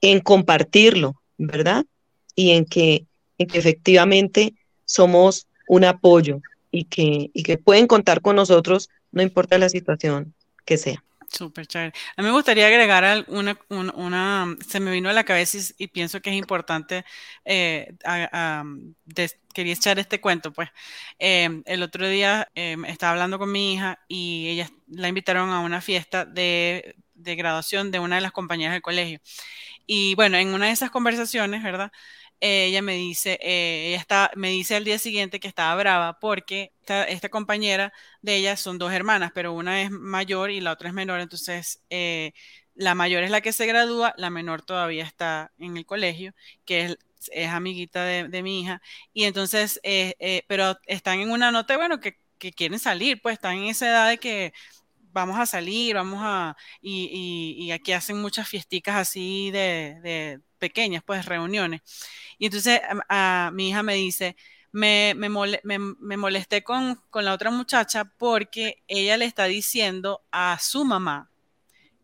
en 0.00 0.18
compartirlo, 0.20 1.22
¿verdad? 1.36 1.86
Y 2.34 2.50
en 2.50 2.64
que, 2.64 3.06
en 3.38 3.46
que 3.46 3.58
efectivamente 3.58 4.54
somos 4.84 5.46
un 5.68 5.84
apoyo 5.84 6.40
y 6.72 6.84
que, 6.84 7.30
y 7.32 7.42
que 7.44 7.56
pueden 7.56 7.86
contar 7.86 8.20
con 8.20 8.34
nosotros, 8.34 8.88
no 9.12 9.22
importa 9.22 9.58
la 9.58 9.68
situación 9.68 10.34
que 10.64 10.76
sea. 10.76 11.04
Súper 11.30 11.66
chévere. 11.66 11.92
A 12.16 12.22
mí 12.22 12.26
me 12.26 12.32
gustaría 12.32 12.66
agregar 12.66 13.24
una, 13.28 13.56
una, 13.68 14.56
se 14.66 14.80
me 14.80 14.90
vino 14.90 15.08
a 15.08 15.12
la 15.12 15.24
cabeza 15.24 15.58
y, 15.76 15.86
pienso 15.88 16.20
que 16.20 16.30
es 16.30 16.36
importante, 16.36 17.04
eh, 17.44 17.94
quería 19.54 19.72
echar 19.74 20.00
este 20.00 20.20
cuento, 20.20 20.52
pues. 20.52 20.70
Em, 21.18 21.62
el 21.66 21.82
otro 21.82 22.08
día 22.08 22.48
em, 22.54 22.84
estaba 22.86 23.12
hablando 23.12 23.38
con 23.38 23.52
mi 23.52 23.74
hija 23.74 24.00
y 24.08 24.48
ella 24.48 24.70
la 24.90 25.08
invitaron 25.08 25.50
a 25.50 25.60
una 25.60 25.80
fiesta 25.80 26.24
de, 26.24 26.96
de 27.14 27.36
graduación 27.36 27.90
de 27.90 28.00
una 28.00 28.16
de 28.16 28.22
las 28.22 28.32
compañeras 28.32 28.74
del 28.74 28.82
colegio. 28.82 29.20
Y 29.86 30.14
bueno, 30.16 30.38
en 30.38 30.48
una 30.54 30.66
de 30.66 30.72
esas 30.72 30.90
conversaciones, 30.90 31.62
¿verdad? 31.62 31.92
ella 32.40 32.82
me 32.82 32.94
dice, 32.94 33.38
eh, 33.42 33.88
ella 33.88 33.98
está, 33.98 34.30
me 34.36 34.50
dice 34.50 34.76
al 34.76 34.84
día 34.84 34.98
siguiente 34.98 35.40
que 35.40 35.48
estaba 35.48 35.74
brava 35.80 36.18
porque 36.20 36.72
esta, 36.86 37.28
compañera 37.28 37.92
de 38.22 38.36
ella 38.36 38.56
son 38.56 38.78
dos 38.78 38.92
hermanas, 38.92 39.32
pero 39.34 39.52
una 39.52 39.82
es 39.82 39.90
mayor 39.90 40.50
y 40.50 40.60
la 40.60 40.72
otra 40.72 40.88
es 40.88 40.94
menor, 40.94 41.20
entonces 41.20 41.82
eh, 41.90 42.32
la 42.74 42.94
mayor 42.94 43.24
es 43.24 43.30
la 43.30 43.40
que 43.40 43.52
se 43.52 43.66
gradúa, 43.66 44.14
la 44.16 44.30
menor 44.30 44.62
todavía 44.62 45.04
está 45.04 45.52
en 45.58 45.76
el 45.76 45.86
colegio, 45.86 46.34
que 46.64 46.96
es, 47.32 47.48
amiguita 47.48 48.04
de, 48.04 48.42
mi 48.42 48.60
hija, 48.60 48.80
y 49.12 49.24
entonces, 49.24 49.80
eh, 49.82 50.44
pero 50.48 50.78
están 50.86 51.20
en 51.20 51.30
una 51.30 51.50
nota, 51.50 51.76
bueno, 51.76 52.00
que, 52.00 52.18
que 52.38 52.52
quieren 52.52 52.78
salir, 52.78 53.20
pues 53.20 53.34
están 53.34 53.56
en 53.56 53.64
esa 53.64 53.88
edad 53.88 54.08
de 54.08 54.18
que 54.18 54.52
vamos 55.12 55.38
a 55.38 55.46
salir, 55.46 55.94
vamos 55.96 56.20
a, 56.22 56.56
y, 56.80 57.56
y, 57.58 57.72
aquí 57.72 57.92
hacen 57.92 58.20
muchas 58.20 58.48
fiesticas 58.48 58.96
así 58.96 59.50
de, 59.50 60.40
pequeñas, 60.58 61.02
pues 61.04 61.26
reuniones. 61.26 61.82
Y 62.38 62.46
entonces 62.46 62.80
a, 63.08 63.50
mi 63.52 63.70
hija 63.70 63.82
me 63.82 63.94
dice, 63.94 64.36
me, 64.72 65.14
me, 65.16 65.28
me, 65.28 66.16
molesté 66.16 66.62
con, 66.62 66.96
con, 67.10 67.24
la 67.24 67.32
otra 67.34 67.50
muchacha 67.50 68.04
porque 68.18 68.82
ella 68.88 69.16
le 69.16 69.24
está 69.24 69.44
diciendo 69.44 70.22
a 70.30 70.58
su 70.60 70.84
mamá 70.84 71.30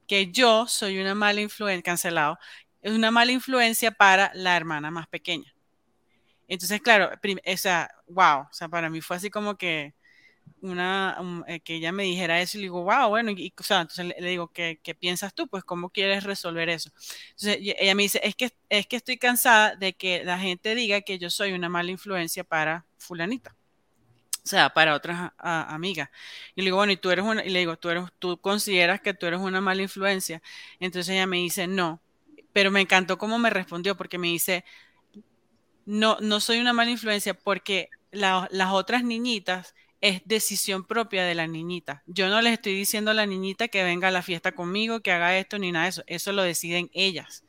que 0.06 0.30
yo 0.30 0.66
soy 0.66 0.98
una 0.98 1.14
mala 1.14 1.40
influencia, 1.40 1.82
cancelado, 1.82 2.38
es 2.82 2.92
una 2.92 3.10
mala 3.10 3.32
influencia 3.32 3.90
para 3.92 4.30
la 4.34 4.56
hermana 4.56 4.90
más 4.90 5.08
pequeña. 5.08 5.54
Entonces, 6.48 6.80
claro, 6.82 7.10
o 7.12 7.56
sea, 7.56 7.90
wow, 8.06 8.42
o 8.42 8.52
sea, 8.52 8.68
para 8.68 8.90
mí 8.90 9.00
fue 9.00 9.16
así 9.16 9.30
como 9.30 9.56
que, 9.56 9.94
una, 10.64 11.44
eh, 11.46 11.60
que 11.60 11.74
ella 11.74 11.92
me 11.92 12.04
dijera 12.04 12.40
eso 12.40 12.56
y 12.56 12.62
le 12.62 12.64
digo, 12.66 12.82
wow, 12.82 13.08
bueno, 13.08 13.30
y, 13.30 13.52
o 13.58 13.62
sea, 13.62 13.82
entonces 13.82 14.14
le, 14.18 14.28
digo, 14.28 14.48
¿qué, 14.48 14.80
¿qué, 14.82 14.94
piensas 14.94 15.34
tú? 15.34 15.46
Pues, 15.46 15.62
¿cómo 15.64 15.90
quieres 15.90 16.24
resolver 16.24 16.68
eso? 16.68 16.90
Entonces 17.30 17.58
ella 17.60 17.94
me 17.94 18.04
dice, 18.04 18.20
es 18.22 18.34
que, 18.34 18.52
es 18.68 18.86
que 18.86 18.96
estoy 18.96 19.18
cansada 19.18 19.76
de 19.76 19.92
que 19.94 20.24
la 20.24 20.38
gente 20.38 20.74
diga 20.74 21.02
que 21.02 21.18
yo 21.18 21.30
soy 21.30 21.52
una 21.52 21.68
mala 21.68 21.90
influencia 21.90 22.44
para 22.44 22.86
fulanita. 22.98 23.54
O 24.44 24.46
sea, 24.46 24.68
para 24.74 24.94
otras 24.94 25.32
amigas. 25.38 26.10
Y 26.54 26.60
le 26.60 26.66
digo, 26.66 26.76
bueno, 26.76 26.92
y 26.92 26.98
tú 26.98 27.10
eres 27.10 27.24
una, 27.24 27.42
y 27.44 27.48
le 27.48 27.60
digo, 27.60 27.78
tú 27.78 27.88
eres, 27.88 28.04
tú 28.18 28.38
consideras 28.38 29.00
que 29.00 29.14
tú 29.14 29.24
eres 29.26 29.40
una 29.40 29.62
mala 29.62 29.80
influencia. 29.80 30.42
Entonces 30.80 31.14
ella 31.14 31.26
me 31.26 31.38
dice, 31.38 31.66
no. 31.66 32.00
Pero 32.52 32.70
me 32.70 32.82
encantó 32.82 33.16
cómo 33.16 33.38
me 33.38 33.48
respondió, 33.48 33.96
porque 33.96 34.18
me 34.18 34.28
dice, 34.28 34.64
no, 35.86 36.18
no 36.20 36.40
soy 36.40 36.58
una 36.58 36.72
mala 36.74 36.90
influencia 36.90 37.34
porque 37.34 37.88
las 38.12 38.72
otras 38.72 39.02
niñitas 39.02 39.74
es 40.00 40.22
decisión 40.24 40.84
propia 40.84 41.24
de 41.24 41.34
la 41.34 41.46
niñita. 41.46 42.02
Yo 42.06 42.28
no 42.28 42.42
les 42.42 42.54
estoy 42.54 42.74
diciendo 42.74 43.10
a 43.10 43.14
la 43.14 43.26
niñita 43.26 43.68
que 43.68 43.84
venga 43.84 44.08
a 44.08 44.10
la 44.10 44.22
fiesta 44.22 44.52
conmigo, 44.52 45.00
que 45.00 45.12
haga 45.12 45.38
esto 45.38 45.58
ni 45.58 45.72
nada 45.72 45.84
de 45.84 45.90
eso. 45.90 46.04
Eso 46.06 46.32
lo 46.32 46.42
deciden 46.42 46.90
ellas. 46.92 47.44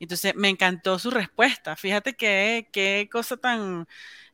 Entonces 0.00 0.34
me 0.34 0.48
encantó 0.48 0.98
su 0.98 1.10
respuesta. 1.10 1.76
Fíjate 1.76 2.14
qué, 2.14 2.68
qué 2.72 3.08
cosa 3.10 3.36
tan... 3.36 3.88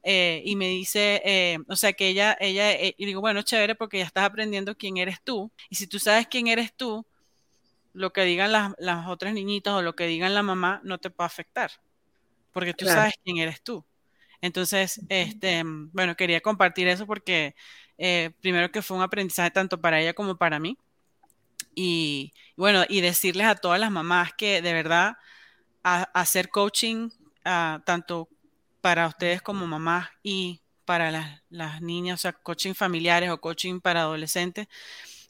Eh, 0.07 0.43
y 0.45 0.57
me 0.57 0.69
dice, 0.69 1.23
eh, 1.25 1.59
o 1.67 1.77
sea, 1.77 1.95
que 1.95 2.09
ella, 2.09 2.37
ella, 2.39 2.73
eh, 2.73 2.95
y 2.99 3.07
digo, 3.07 3.23
bueno, 3.23 3.41
chévere 3.41 3.75
porque 3.75 3.97
ya 3.99 4.05
estás 4.05 4.25
aprendiendo 4.25 4.77
quién 4.77 4.99
eres 4.99 5.23
tú. 5.23 5.51
Y 5.71 5.77
si 5.77 5.87
tú 5.87 5.99
sabes 5.99 6.27
quién 6.27 6.47
eres 6.49 6.75
tú, 6.75 7.07
lo 7.95 8.13
que 8.13 8.25
digan 8.25 8.53
las, 8.53 8.75
las 8.79 9.07
otras 9.09 9.33
niñitas 9.33 9.73
o 9.73 9.81
lo 9.81 9.97
que 9.97 10.07
digan 10.07 10.35
la 10.35 10.43
mamá 10.43 10.81
no 10.85 10.99
te 10.99 11.09
puede 11.09 11.27
afectar. 11.27 11.71
Porque 12.53 12.75
tú 12.75 12.85
sabes 12.85 13.15
quién 13.25 13.39
eres 13.39 13.63
tú. 13.63 13.85
Entonces, 14.45 15.01
este, 15.09 15.63
bueno, 15.65 16.17
quería 16.17 16.43
compartir 16.43 16.87
eso 16.87 17.07
porque 17.07 17.55
eh, 17.97 18.31
primero 18.43 18.71
que 18.71 18.83
fue 18.83 18.95
un 18.95 19.03
aprendizaje 19.03 19.51
tanto 19.51 19.81
para 19.81 19.99
ella 19.99 20.13
como 20.13 20.37
para 20.37 20.59
mí. 20.59 20.77
Y 21.75 22.35
bueno, 22.55 22.85
y 22.87 23.01
decirles 23.01 23.47
a 23.47 23.55
todas 23.55 23.81
las 23.81 23.91
mamás 23.91 24.35
que 24.35 24.61
de 24.61 24.75
verdad 24.75 25.17
hacer 25.83 26.51
coaching 26.51 27.09
ah, 27.47 27.83
tanto 27.87 28.29
para 28.83 29.09
ustedes 29.09 29.41
como 29.41 29.67
mamás 29.67 30.11
y 30.23 30.61
para 30.85 31.11
las, 31.11 31.43
las, 31.49 31.81
niñas, 31.81 32.21
o 32.21 32.23
sea, 32.23 32.33
coaching 32.35 32.75
familiares 32.75 33.31
o 33.31 33.41
coaching 33.41 33.81
para 33.81 34.03
adolescentes, 34.03 34.69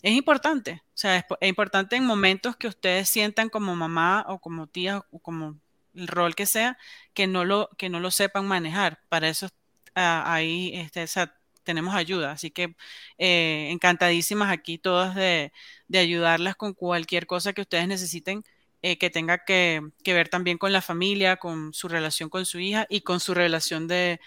es 0.02 0.12
importante. 0.12 0.82
O 0.88 0.96
sea, 0.96 1.18
es, 1.18 1.24
es 1.40 1.48
importante 1.48 1.94
en 1.94 2.04
momentos 2.04 2.56
que 2.56 2.66
ustedes 2.66 3.08
sientan 3.08 3.48
como 3.48 3.76
mamá 3.76 4.24
o 4.28 4.40
como 4.40 4.66
tía 4.66 5.04
o 5.12 5.20
como 5.20 5.60
el 5.95 6.09
rol 6.09 6.34
que 6.34 6.47
sea, 6.47 6.78
que 7.12 7.26
no 7.26 7.45
lo, 7.45 7.70
que 7.78 7.88
no 7.88 8.01
lo 8.01 8.11
sepan 8.11 8.47
manejar. 8.47 9.01
Para 9.09 9.28
eso 9.28 9.49
ah, 9.95 10.24
ahí 10.26 10.72
este, 10.74 11.07
tenemos 11.64 11.95
ayuda. 11.95 12.32
Así 12.32 12.51
que 12.51 12.74
eh, 13.18 13.68
encantadísimas 13.70 14.53
aquí 14.53 14.78
todas 14.78 15.14
de, 15.16 15.53
ayudarlas 15.92 16.57
con 16.57 16.74
cualquier 16.74 17.26
cosa 17.26 17.53
que 17.53 17.62
ustedes 17.62 17.88
necesiten. 17.88 18.45
Eh, 18.86 18.99
que 18.99 19.09
tenga 19.09 19.47
que, 19.47 19.80
ver 20.05 20.28
también 20.28 20.59
con 20.59 20.70
la 20.70 20.82
familia, 20.82 21.36
con 21.36 21.72
su 21.72 21.88
relación 21.88 22.28
con 22.28 22.45
su 22.45 22.59
hija 22.59 22.86
y 22.90 23.01
con 23.01 23.18
su 23.18 23.32
relación 23.32 23.88
de, 23.88 24.20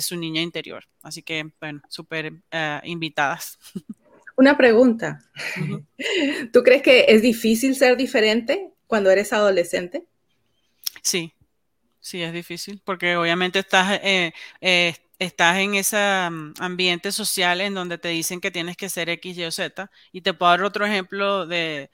su 0.00 0.16
niña 0.16 0.42
interior. 0.42 0.84
Así 1.02 1.22
que, 1.22 1.50
bueno, 1.60 1.82
súper 1.88 2.34
eh, 2.52 2.80
invitadas. 2.84 3.58
Una 4.36 4.56
pregunta. 4.56 5.20
¿Tú 6.52 6.62
crees 6.62 6.82
que 6.82 7.06
es 7.08 7.20
difícil 7.20 7.74
ser 7.74 7.96
diferente 7.96 8.70
cuando 8.86 9.10
eres 9.10 9.32
adolescente? 9.32 10.06
Sí, 11.04 11.34
sí, 12.00 12.22
es 12.22 12.32
difícil, 12.34 12.82
porque 12.84 13.16
obviamente 13.16 13.60
estás, 13.60 14.00
eh, 14.04 14.32
eh, 14.60 14.96
estás 15.18 15.58
en 15.58 15.74
ese 15.76 15.96
mm, 16.30 16.54
ambiente 16.60 17.12
social 17.12 17.60
en 17.60 17.74
donde 17.74 17.98
te 17.98 18.08
dicen 18.10 18.40
que 18.40 18.50
tienes 18.52 18.76
que 18.76 18.88
ser 18.90 19.08
X, 19.10 19.38
Y 19.38 19.44
o 19.44 19.52
Z. 19.52 19.90
Y 20.12 20.22
te 20.22 20.34
puedo 20.34 20.50
dar 20.52 20.62
otro 20.64 20.86
ejemplo 20.86 21.46
de, 21.46 21.90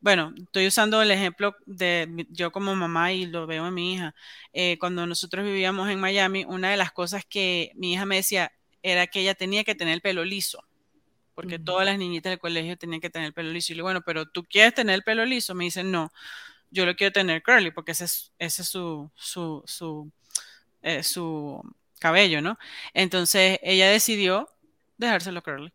bueno, 0.00 0.34
estoy 0.38 0.68
usando 0.68 1.02
el 1.02 1.10
ejemplo 1.12 1.56
de 1.66 2.26
yo 2.30 2.52
como 2.52 2.76
mamá 2.76 3.12
y 3.12 3.26
lo 3.26 3.46
veo 3.46 3.66
en 3.68 3.74
mi 3.74 3.94
hija. 3.94 4.14
Eh, 4.52 4.78
cuando 4.80 5.06
nosotros 5.06 5.44
vivíamos 5.46 5.90
en 5.90 6.00
Miami, 6.00 6.44
una 6.46 6.70
de 6.70 6.76
las 6.78 6.92
cosas 6.92 7.24
que 7.26 7.72
mi 7.76 7.94
hija 7.94 8.06
me 8.06 8.16
decía 8.18 8.52
era 8.82 9.06
que 9.08 9.20
ella 9.20 9.34
tenía 9.36 9.64
que 9.64 9.74
tener 9.76 9.94
el 9.94 10.02
pelo 10.02 10.24
liso 10.24 10.64
porque 11.34 11.58
todas 11.58 11.84
las 11.86 11.98
niñitas 11.98 12.30
del 12.30 12.38
colegio 12.38 12.76
tenían 12.76 13.00
que 13.00 13.10
tener 13.10 13.26
el 13.28 13.34
pelo 13.34 13.50
liso. 13.52 13.72
Y 13.72 13.74
le 13.74 13.78
digo, 13.78 13.86
bueno, 13.86 14.02
pero 14.06 14.26
tú 14.26 14.44
quieres 14.44 14.74
tener 14.74 14.94
el 14.94 15.02
pelo 15.02 15.24
liso. 15.24 15.54
Me 15.54 15.64
dicen, 15.64 15.90
no, 15.90 16.12
yo 16.74 16.84
lo 16.84 16.96
quiero 16.96 17.12
tener 17.12 17.42
curly, 17.42 17.70
porque 17.70 17.92
ese 17.92 18.04
es, 18.04 18.32
ese 18.38 18.62
es 18.62 18.68
su, 18.68 19.10
su, 19.14 19.62
su, 19.64 20.10
eh, 20.82 21.02
su 21.04 21.62
cabello, 22.00 22.42
¿no? 22.42 22.58
Entonces 22.92 23.60
ella 23.62 23.88
decidió 23.88 24.50
dejárselo 24.98 25.42
curly. 25.42 25.72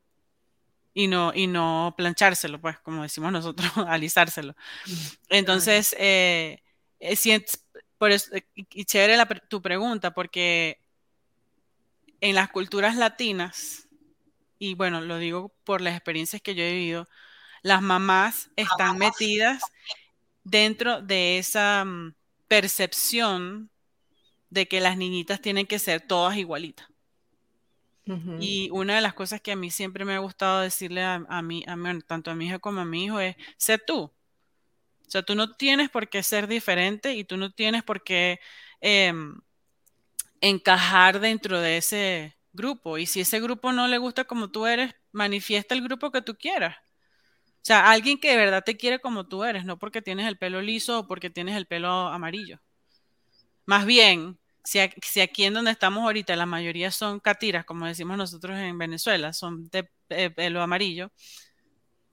Y 0.94 1.08
no, 1.08 1.32
y 1.34 1.48
no 1.48 1.94
planchárselo, 1.98 2.60
pues, 2.60 2.78
como 2.80 3.04
decimos 3.04 3.32
nosotros, 3.32 3.72
alisárselo. 3.88 4.56
Entonces, 5.30 5.96
eh, 5.98 6.62
eh 7.00 7.46
por 7.98 8.12
eso, 8.12 8.32
y 8.56 8.86
chévere 8.86 9.18
tu 9.50 9.62
pregunta, 9.62 10.14
porque 10.14 10.82
en 12.22 12.36
las 12.36 12.50
culturas 12.50 12.96
latinas, 12.96 13.88
y 14.58 14.74
bueno, 14.74 15.00
lo 15.02 15.18
digo 15.18 15.54
por 15.64 15.82
las 15.82 15.96
experiencias 15.96 16.42
que 16.42 16.56
yo 16.56 16.64
he 16.64 16.72
vivido, 16.72 17.08
las 17.62 17.82
mamás 17.82 18.52
están 18.56 18.98
metidas 18.98 19.62
dentro 20.50 21.02
de 21.02 21.38
esa 21.38 21.86
mm, 21.86 22.14
percepción 22.48 23.70
de 24.50 24.68
que 24.68 24.82
las 24.82 24.98
niñitas 24.98 25.42
tienen 25.42 25.68
que 25.68 25.80
ser 25.80 26.02
todas 26.02 26.38
igualitas. 26.38 26.88
Y 28.40 28.72
una 28.72 28.96
de 28.96 29.02
las 29.02 29.14
cosas 29.14 29.40
que 29.40 29.52
a 29.52 29.56
mí 29.56 29.70
siempre 29.70 30.04
me 30.04 30.16
ha 30.16 30.18
gustado 30.18 30.62
decirle 30.62 31.04
a, 31.04 31.42
mí, 31.44 31.64
a 31.68 31.78
tanto 32.08 32.32
a 32.32 32.36
mi 32.36 32.48
hija 32.48 32.58
como 32.58 32.82
a 32.82 32.86
mi 32.86 33.06
hijo, 33.06 33.20
es, 33.20 33.36
sé 33.56 33.78
tú. 33.78 34.00
O 34.02 34.12
sea, 35.12 35.22
tú 35.22 35.36
no 35.36 35.56
tienes 35.56 35.92
por 35.92 36.10
qué 36.10 36.24
ser 36.24 36.48
diferente 36.48 37.14
y 37.14 37.24
tú 37.24 37.38
no 37.38 37.52
tienes 37.52 37.84
por 37.84 38.04
qué 38.04 38.40
em, 38.82 39.40
encajar 40.42 41.20
dentro 41.20 41.62
de 41.62 41.78
ese 41.78 42.36
grupo. 42.52 42.98
Y 42.98 43.06
si 43.06 43.22
ese 43.22 43.40
grupo 43.40 43.72
no 43.74 43.88
le 43.88 44.00
gusta 44.00 44.24
como 44.24 44.50
tú 44.50 44.66
eres, 44.66 44.96
manifiesta 45.12 45.76
el 45.76 45.84
grupo 45.84 46.12
que 46.12 46.24
tú 46.24 46.36
quieras. 46.36 46.78
Sea, 47.70 47.92
alguien 47.92 48.18
que 48.20 48.32
de 48.32 48.36
verdad 48.38 48.64
te 48.66 48.78
quiere 48.78 49.00
como 49.00 49.28
tú 49.28 49.44
eres, 49.44 49.64
no 49.64 49.78
porque 49.78 50.02
tienes 50.02 50.28
el 50.28 50.40
pelo 50.40 50.60
liso 50.60 51.02
o 51.02 51.08
porque 51.08 51.30
tienes 51.30 51.56
el 51.56 51.68
pelo 51.68 52.08
amarillo. 52.08 52.60
Más 53.68 53.86
bien, 53.86 54.40
si, 54.64 54.80
aquí 54.80 55.44
en 55.44 55.54
donde 55.54 55.70
estamos 55.70 56.04
ahorita 56.04 56.36
la 56.36 56.48
mayoría 56.48 56.90
son 56.90 57.20
catiras, 57.20 57.66
como 57.66 57.86
decimos 57.86 58.18
nosotros 58.18 58.58
en 58.58 58.78
Venezuela, 58.80 59.34
son 59.34 59.70
de 59.70 59.88
pelo 60.32 60.64
amarillo, 60.64 61.12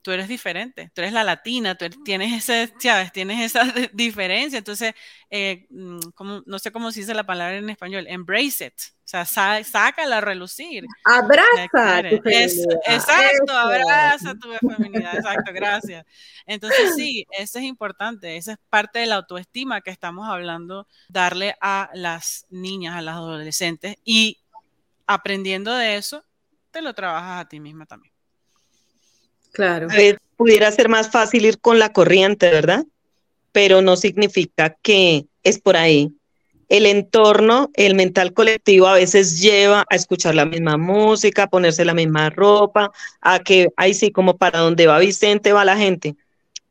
tú 0.06 0.12
eres 0.12 0.28
diferente, 0.28 0.88
tú 0.94 1.00
eres 1.00 1.12
la 1.12 1.24
latina, 1.24 1.74
tú 1.74 1.86
tienes, 2.04 2.48
ese, 2.48 2.72
tienes 3.12 3.40
esa 3.40 3.64
diferencia, 3.92 4.56
entonces, 4.56 4.94
eh, 5.30 5.66
mm, 5.68 5.98
no 6.46 6.58
sé 6.60 6.70
cómo 6.70 6.92
se 6.92 7.00
dice 7.00 7.12
la 7.12 7.26
palabra 7.26 7.56
en 7.56 7.68
español, 7.68 8.06
embrace 8.08 8.66
it, 8.66 8.74
o 8.74 9.02
sea, 9.02 9.24
sácala 9.24 10.18
a 10.18 10.20
relucir. 10.20 10.86
Abraza. 11.04 12.08
Tu 12.08 12.28
exacto, 12.28 13.52
abraza 13.52 14.34
tu 14.36 14.52
feminidad, 14.76 15.16
exacto, 15.16 15.52
gracias. 15.52 16.06
Entonces, 16.46 16.94
sí, 16.94 17.26
eso 17.36 17.58
es 17.58 17.64
importante, 17.64 18.36
esa 18.36 18.52
es 18.52 18.58
parte 18.70 19.00
de 19.00 19.06
la 19.06 19.16
autoestima 19.16 19.80
que 19.80 19.90
estamos 19.90 20.28
hablando, 20.28 20.86
darle 21.08 21.56
a 21.60 21.90
las 21.94 22.46
niñas, 22.48 22.94
a 22.94 23.02
las 23.02 23.16
adolescentes 23.16 23.96
y 24.04 24.38
aprendiendo 25.04 25.74
de 25.74 25.96
eso, 25.96 26.22
te 26.70 26.80
lo 26.80 26.94
trabajas 26.94 27.44
a 27.44 27.48
ti 27.48 27.58
misma 27.58 27.86
también. 27.86 28.15
Claro. 29.56 29.88
pudiera 30.36 30.70
ser 30.70 30.90
más 30.90 31.10
fácil 31.10 31.46
ir 31.46 31.58
con 31.58 31.78
la 31.78 31.90
corriente, 31.90 32.50
¿verdad? 32.50 32.84
Pero 33.52 33.80
no 33.80 33.96
significa 33.96 34.76
que 34.82 35.24
es 35.42 35.58
por 35.58 35.78
ahí. 35.78 36.12
El 36.68 36.84
entorno, 36.84 37.70
el 37.72 37.94
mental 37.94 38.34
colectivo 38.34 38.86
a 38.86 38.92
veces 38.92 39.40
lleva 39.40 39.86
a 39.88 39.96
escuchar 39.96 40.34
la 40.34 40.44
misma 40.44 40.76
música, 40.76 41.44
a 41.44 41.46
ponerse 41.48 41.86
la 41.86 41.94
misma 41.94 42.28
ropa, 42.28 42.90
a 43.22 43.38
que 43.38 43.68
ahí 43.78 43.94
sí, 43.94 44.10
como 44.10 44.36
para 44.36 44.58
donde 44.58 44.86
va 44.86 44.98
Vicente 44.98 45.54
va 45.54 45.64
la 45.64 45.78
gente. 45.78 46.16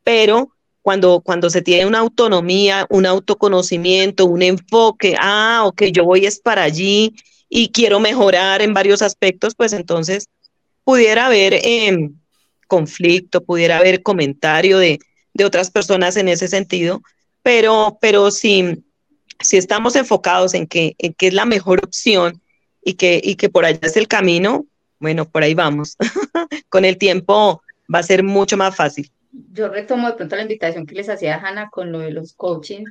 Pero 0.04 0.52
cuando, 0.84 1.22
cuando 1.22 1.50
se 1.50 1.64
tiene 1.64 1.88
una 1.88 2.00
autonomía, 2.00 2.86
un 2.92 3.08
autoconocimiento, 3.08 4.28
un 4.28 4.44
enfoque, 4.44 5.16
ah, 5.20 5.64
ok, 5.66 5.86
yo 5.86 6.04
voy 6.04 6.28
es 6.28 6.40
para 6.40 6.62
allí 6.62 7.16
y 7.50 7.72
quiero 7.72 8.00
mejorar 8.00 8.62
en 8.62 8.76
varios 8.76 9.02
aspectos, 9.02 9.56
pues 9.56 9.74
entonces 9.74 10.28
pudiera 10.84 11.26
haber 11.26 11.56
eh, 11.56 12.12
conflicto, 12.68 13.44
pudiera 13.44 13.78
haber 13.78 14.02
comentario 14.04 14.78
de, 14.78 15.00
otras 15.44 15.70
personas 15.70 16.16
en 16.16 16.30
ese 16.30 16.48
sentido, 16.48 17.02
pero, 17.44 17.98
pero 18.00 18.32
si, 18.32 18.84
si 19.42 19.58
estamos 19.58 19.96
enfocados 19.98 20.54
en 20.54 20.66
que, 20.66 20.96
en 20.98 21.14
que 21.14 21.28
es 21.28 21.34
la 21.34 21.46
mejor 21.46 21.84
opción 21.84 22.42
y 22.84 22.94
que, 22.94 23.20
y 23.22 23.36
que 23.36 23.50
por 23.50 23.66
allá 23.66 23.80
es 23.82 23.98
el 23.98 24.08
camino, 24.08 24.66
bueno, 25.00 25.28
por 25.28 25.44
ahí 25.44 25.54
vamos. 25.54 25.98
con 26.70 26.86
el 26.86 26.98
tiempo 26.98 27.62
va 27.94 28.00
a 28.00 28.04
ser 28.04 28.24
mucho 28.24 28.58
más 28.58 28.76
fácil. 28.76 29.12
Yo 29.52 29.68
retomo 29.68 30.08
de 30.08 30.14
pronto 30.14 30.36
la 30.36 30.44
invitación 30.44 30.86
que 30.86 30.96
les 30.96 31.10
hacía 31.10 31.36
Hanna 31.36 31.70
con 31.70 31.92
lo 31.92 32.00
de 32.00 32.12
los 32.12 32.34
coaching, 32.34 32.86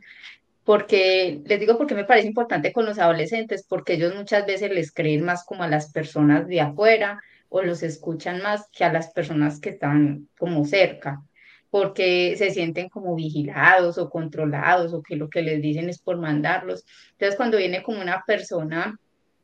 porque 0.64 1.40
les 1.44 1.60
digo 1.60 1.76
porque 1.78 1.94
me 1.94 2.04
parece 2.04 2.28
importante 2.28 2.72
con 2.72 2.86
los 2.86 2.98
adolescentes, 2.98 3.64
porque 3.68 3.94
ellos 3.94 4.14
muchas 4.14 4.46
veces 4.46 4.70
les 4.70 4.92
creen 4.92 5.24
más 5.24 5.44
como 5.44 5.62
a 5.62 5.68
las 5.68 5.92
personas 5.92 6.46
de 6.46 6.60
afuera, 6.60 7.22
o 7.56 7.62
los 7.62 7.84
escuchan 7.84 8.42
más 8.42 8.68
que 8.72 8.82
a 8.82 8.92
las 8.92 9.12
personas 9.12 9.60
que 9.60 9.68
están 9.68 10.28
como 10.36 10.64
cerca, 10.64 11.22
porque 11.70 12.34
se 12.36 12.50
sienten 12.50 12.88
como 12.88 13.14
vigilados 13.14 13.96
o 13.96 14.10
controlados 14.10 14.92
o 14.92 15.04
que 15.04 15.14
lo 15.14 15.30
que 15.30 15.42
les 15.42 15.62
dicen 15.62 15.88
es 15.88 16.00
por 16.00 16.18
mandarlos. 16.18 16.84
Entonces, 17.12 17.36
cuando 17.36 17.58
viene 17.58 17.84
como 17.84 18.02
una 18.02 18.24
persona 18.26 18.98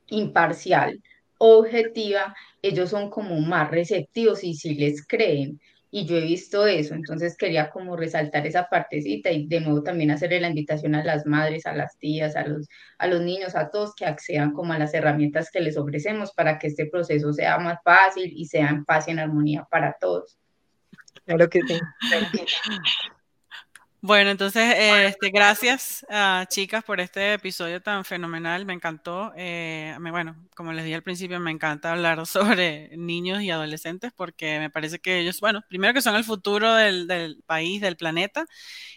imparcial, 0.09 1.01
objetiva, 1.39 2.35
ellos 2.63 2.91
son 2.91 3.11
como 3.11 3.39
más 3.43 3.71
receptivos 3.71 4.43
y 4.43 4.55
si 4.55 4.75
les 4.75 5.07
creen 5.07 5.61
y 5.93 6.07
yo 6.07 6.17
he 6.17 6.21
visto 6.21 6.67
eso, 6.67 6.95
entonces 6.95 7.37
quería 7.37 7.71
como 7.71 7.97
resaltar 7.97 8.47
esa 8.47 8.69
partecita 8.69 9.31
y 9.31 9.47
de 9.47 9.61
nuevo 9.61 9.83
también 9.83 10.13
hacerle 10.13 10.41
la 10.41 10.49
invitación 10.49 10.95
a 10.95 11.05
las 11.05 11.27
madres, 11.27 11.67
a 11.67 11.75
las 11.75 11.99
tías, 11.99 12.37
a 12.37 12.47
los, 12.47 12.69
a 12.99 13.09
los 13.09 13.21
niños, 13.21 13.57
a 13.57 13.71
todos 13.71 13.95
que 13.95 14.07
accedan 14.07 14.53
como 14.53 14.73
a 14.73 14.79
las 14.79 14.95
herramientas 14.95 15.51
que 15.51 15.61
les 15.61 15.77
ofrecemos 15.77 16.33
para 16.33 16.59
que 16.59 16.69
este 16.69 16.87
proceso 16.87 17.33
sea 17.33 17.59
más 17.59 17.79
fácil 17.83 18.33
y 18.35 18.47
sea 18.47 18.69
en 18.69 18.85
paz 18.85 19.09
y 19.09 19.11
en 19.11 19.19
armonía 19.19 19.67
para 19.69 19.97
todos. 20.01 20.39
Claro 21.25 21.49
que 21.49 21.61
sí. 21.67 21.79
Bueno, 24.03 24.31
entonces, 24.31 24.75
este, 24.79 25.29
gracias 25.31 26.07
a 26.09 26.47
chicas 26.49 26.83
por 26.85 27.01
este 27.01 27.35
episodio 27.35 27.83
tan 27.83 28.03
fenomenal, 28.07 28.65
me 28.65 28.73
encantó. 28.73 29.33
Eh, 29.37 29.95
bueno, 30.01 30.37
como 30.57 30.73
les 30.73 30.85
dije 30.85 30.95
al 30.97 31.03
principio, 31.03 31.39
me 31.39 31.51
encanta 31.51 31.93
hablar 31.93 32.25
sobre 32.27 32.97
niños 32.97 33.43
y 33.43 33.51
adolescentes 33.51 34.11
porque 34.17 34.59
me 34.59 34.71
parece 34.71 35.01
que 35.01 35.19
ellos, 35.21 35.41
bueno, 35.41 35.63
primero 35.69 35.93
que 35.93 36.01
son 36.01 36.17
el 36.17 36.25
futuro 36.25 36.73
del, 36.75 37.07
del 37.09 37.43
país, 37.45 37.83
del 37.83 37.97
planeta, 37.99 38.47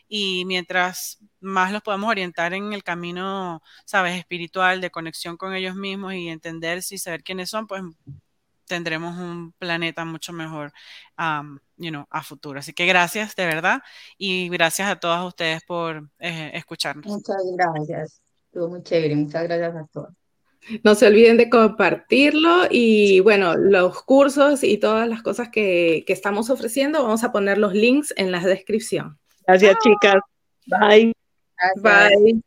y 0.07 0.45
mientras 0.45 1.19
más 1.41 1.71
los 1.73 1.81
podamos 1.83 2.09
orientar 2.09 2.53
en 2.53 2.73
el 2.73 2.83
camino, 2.83 3.61
sabes, 3.85 4.17
espiritual, 4.19 4.81
de 4.81 4.91
conexión 4.91 5.37
con 5.37 5.53
ellos 5.55 5.75
mismos 5.75 6.13
y 6.15 6.29
entender 6.29 6.79
y 6.89 6.97
saber 6.99 7.23
quiénes 7.23 7.49
son, 7.49 7.67
pues 7.67 7.83
tendremos 8.65 9.17
un 9.17 9.53
planeta 9.53 10.05
mucho 10.05 10.33
mejor 10.33 10.71
you 11.77 11.89
know, 11.89 12.05
a 12.09 12.23
futuro. 12.23 12.59
Así 12.59 12.73
que 12.73 12.85
gracias 12.85 13.35
de 13.35 13.45
verdad 13.45 13.81
y 14.17 14.49
gracias 14.49 14.89
a 14.89 14.99
todas 14.99 15.25
ustedes 15.25 15.63
por 15.63 16.09
eh, 16.19 16.51
escucharnos. 16.53 17.05
Muchas 17.05 17.43
gracias. 17.55 18.21
Estuvo 18.45 18.69
muy 18.69 18.83
chévere. 18.83 19.15
Muchas 19.15 19.43
gracias 19.43 19.75
a 19.75 19.87
todos. 19.91 20.09
No 20.83 20.95
se 20.95 21.07
olviden 21.07 21.35
de 21.35 21.49
compartirlo 21.49 22.67
y 22.69 23.19
bueno, 23.19 23.57
los 23.57 24.01
cursos 24.03 24.63
y 24.63 24.77
todas 24.77 25.09
las 25.09 25.21
cosas 25.21 25.49
que, 25.49 26.05
que 26.07 26.13
estamos 26.13 26.49
ofreciendo, 26.49 27.03
vamos 27.03 27.25
a 27.25 27.33
poner 27.33 27.57
los 27.57 27.73
links 27.73 28.13
en 28.15 28.31
la 28.31 28.39
descripción. 28.39 29.19
Gracias, 29.45 29.77
chicas. 29.83 30.21
Bye. 30.67 31.13
Bye. 31.81 32.43